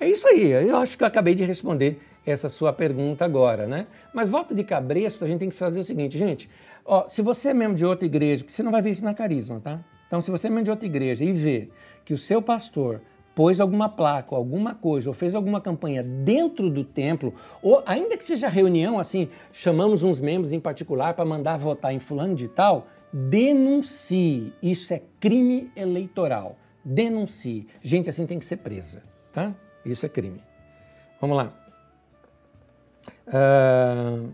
[0.00, 3.86] É isso aí, eu acho que eu acabei de responder essa sua pergunta agora, né?
[4.14, 6.48] Mas voto de cabresto, a gente tem que fazer o seguinte, gente,
[6.86, 9.60] ó, se você é membro de outra igreja, você não vai ver isso na carisma,
[9.60, 9.84] tá?
[10.06, 11.68] Então, se você é membro de outra igreja e vê
[12.02, 13.02] que o seu pastor
[13.34, 18.24] pôs alguma placa, alguma coisa, ou fez alguma campanha dentro do templo, ou ainda que
[18.24, 22.86] seja reunião, assim, chamamos uns membros em particular para mandar votar em fulano de tal,
[23.12, 24.52] denuncie.
[24.62, 26.56] Isso é crime eleitoral.
[26.82, 27.66] Denuncie.
[27.82, 29.02] Gente assim tem que ser presa,
[29.32, 29.54] tá?
[29.84, 30.42] Isso é crime.
[31.20, 31.52] Vamos lá.
[33.26, 34.32] Uh...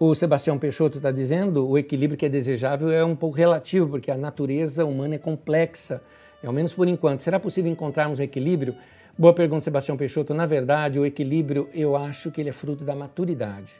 [0.00, 4.12] O Sebastião Peixoto está dizendo o equilíbrio que é desejável é um pouco relativo, porque
[4.12, 6.00] a natureza humana é complexa,
[6.44, 7.20] ao menos por enquanto.
[7.20, 8.76] Será possível encontrarmos um equilíbrio?
[9.18, 10.32] Boa pergunta, Sebastião Peixoto.
[10.32, 13.72] Na verdade, o equilíbrio eu acho que ele é fruto da maturidade.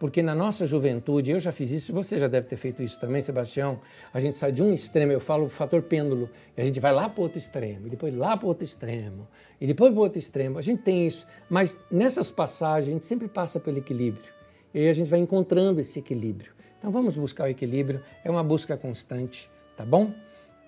[0.00, 3.20] Porque na nossa juventude, eu já fiz isso, você já deve ter feito isso também,
[3.20, 3.78] Sebastião.
[4.14, 6.90] A gente sai de um extremo, eu falo o fator pêndulo, e a gente vai
[6.90, 9.28] lá para outro extremo, e depois lá para outro extremo,
[9.60, 10.58] e depois para outro extremo.
[10.58, 14.32] A gente tem isso, mas nessas passagens a gente sempre passa pelo equilíbrio.
[14.72, 16.52] E aí a gente vai encontrando esse equilíbrio.
[16.78, 20.14] Então vamos buscar o equilíbrio, é uma busca constante, tá bom?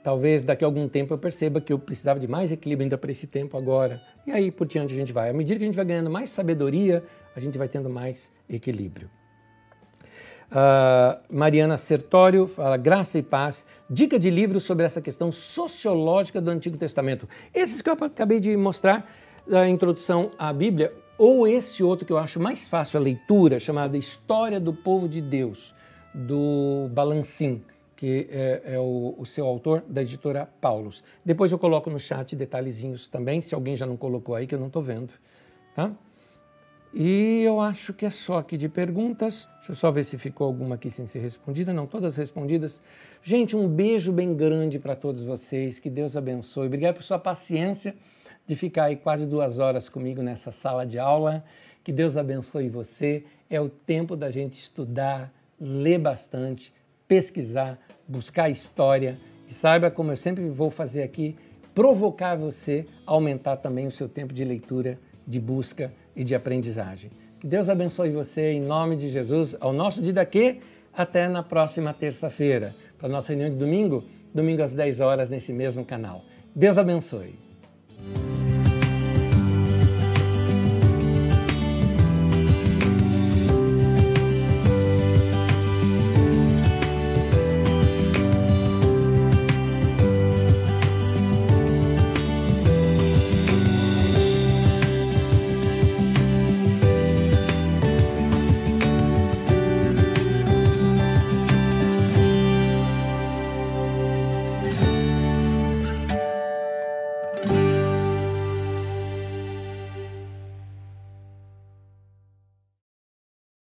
[0.05, 3.11] Talvez daqui a algum tempo eu perceba que eu precisava de mais equilíbrio ainda para
[3.11, 4.03] esse tempo agora.
[4.27, 5.31] E aí por diante a gente vai.
[5.31, 7.03] À medida que a gente vai ganhando mais sabedoria,
[7.35, 9.09] a gente vai tendo mais equilíbrio.
[10.53, 16.51] Uh, Mariana Sertório fala graça e paz, dica de livro sobre essa questão sociológica do
[16.51, 17.27] Antigo Testamento.
[17.55, 19.11] Esses que eu acabei de mostrar
[19.49, 23.97] da introdução à Bíblia, ou esse outro que eu acho mais fácil a leitura, chamado
[23.97, 25.74] História do Povo de Deus,
[26.12, 27.62] do Balancim,
[27.97, 31.03] que é, é o, o, seu autor, da editora Paulus.
[31.24, 34.61] Depois eu coloco no chat detalhezinhos também, se alguém já não colocou aí, que eu
[34.61, 35.15] não estou vendo.
[35.74, 35.93] Tá?
[36.94, 39.48] E eu acho que é só aqui de perguntas.
[39.56, 41.73] Deixa eu só ver se ficou alguma aqui sem ser respondida.
[41.73, 42.82] Não, todas respondidas.
[43.23, 45.78] Gente, um beijo bem grande para todos vocês.
[45.78, 46.66] Que Deus abençoe.
[46.66, 47.94] Obrigado por sua paciência
[48.47, 51.43] de ficar aí quase duas horas comigo nessa sala de aula.
[51.82, 53.24] Que Deus abençoe você.
[53.48, 56.74] É o tempo da gente estudar, ler bastante,
[57.09, 59.16] pesquisar, buscar história.
[59.48, 61.36] E saiba, como eu sempre vou fazer aqui,
[61.74, 67.10] provocar você a aumentar também o seu tempo de leitura, de busca e de aprendizagem.
[67.40, 69.56] Que Deus abençoe você em nome de Jesus.
[69.60, 70.60] Ao nosso dia daqui,
[70.93, 72.74] até na próxima terça-feira.
[72.98, 76.24] Para a nossa reunião de domingo, domingo às 10 horas nesse mesmo canal.
[76.55, 77.34] Deus abençoe.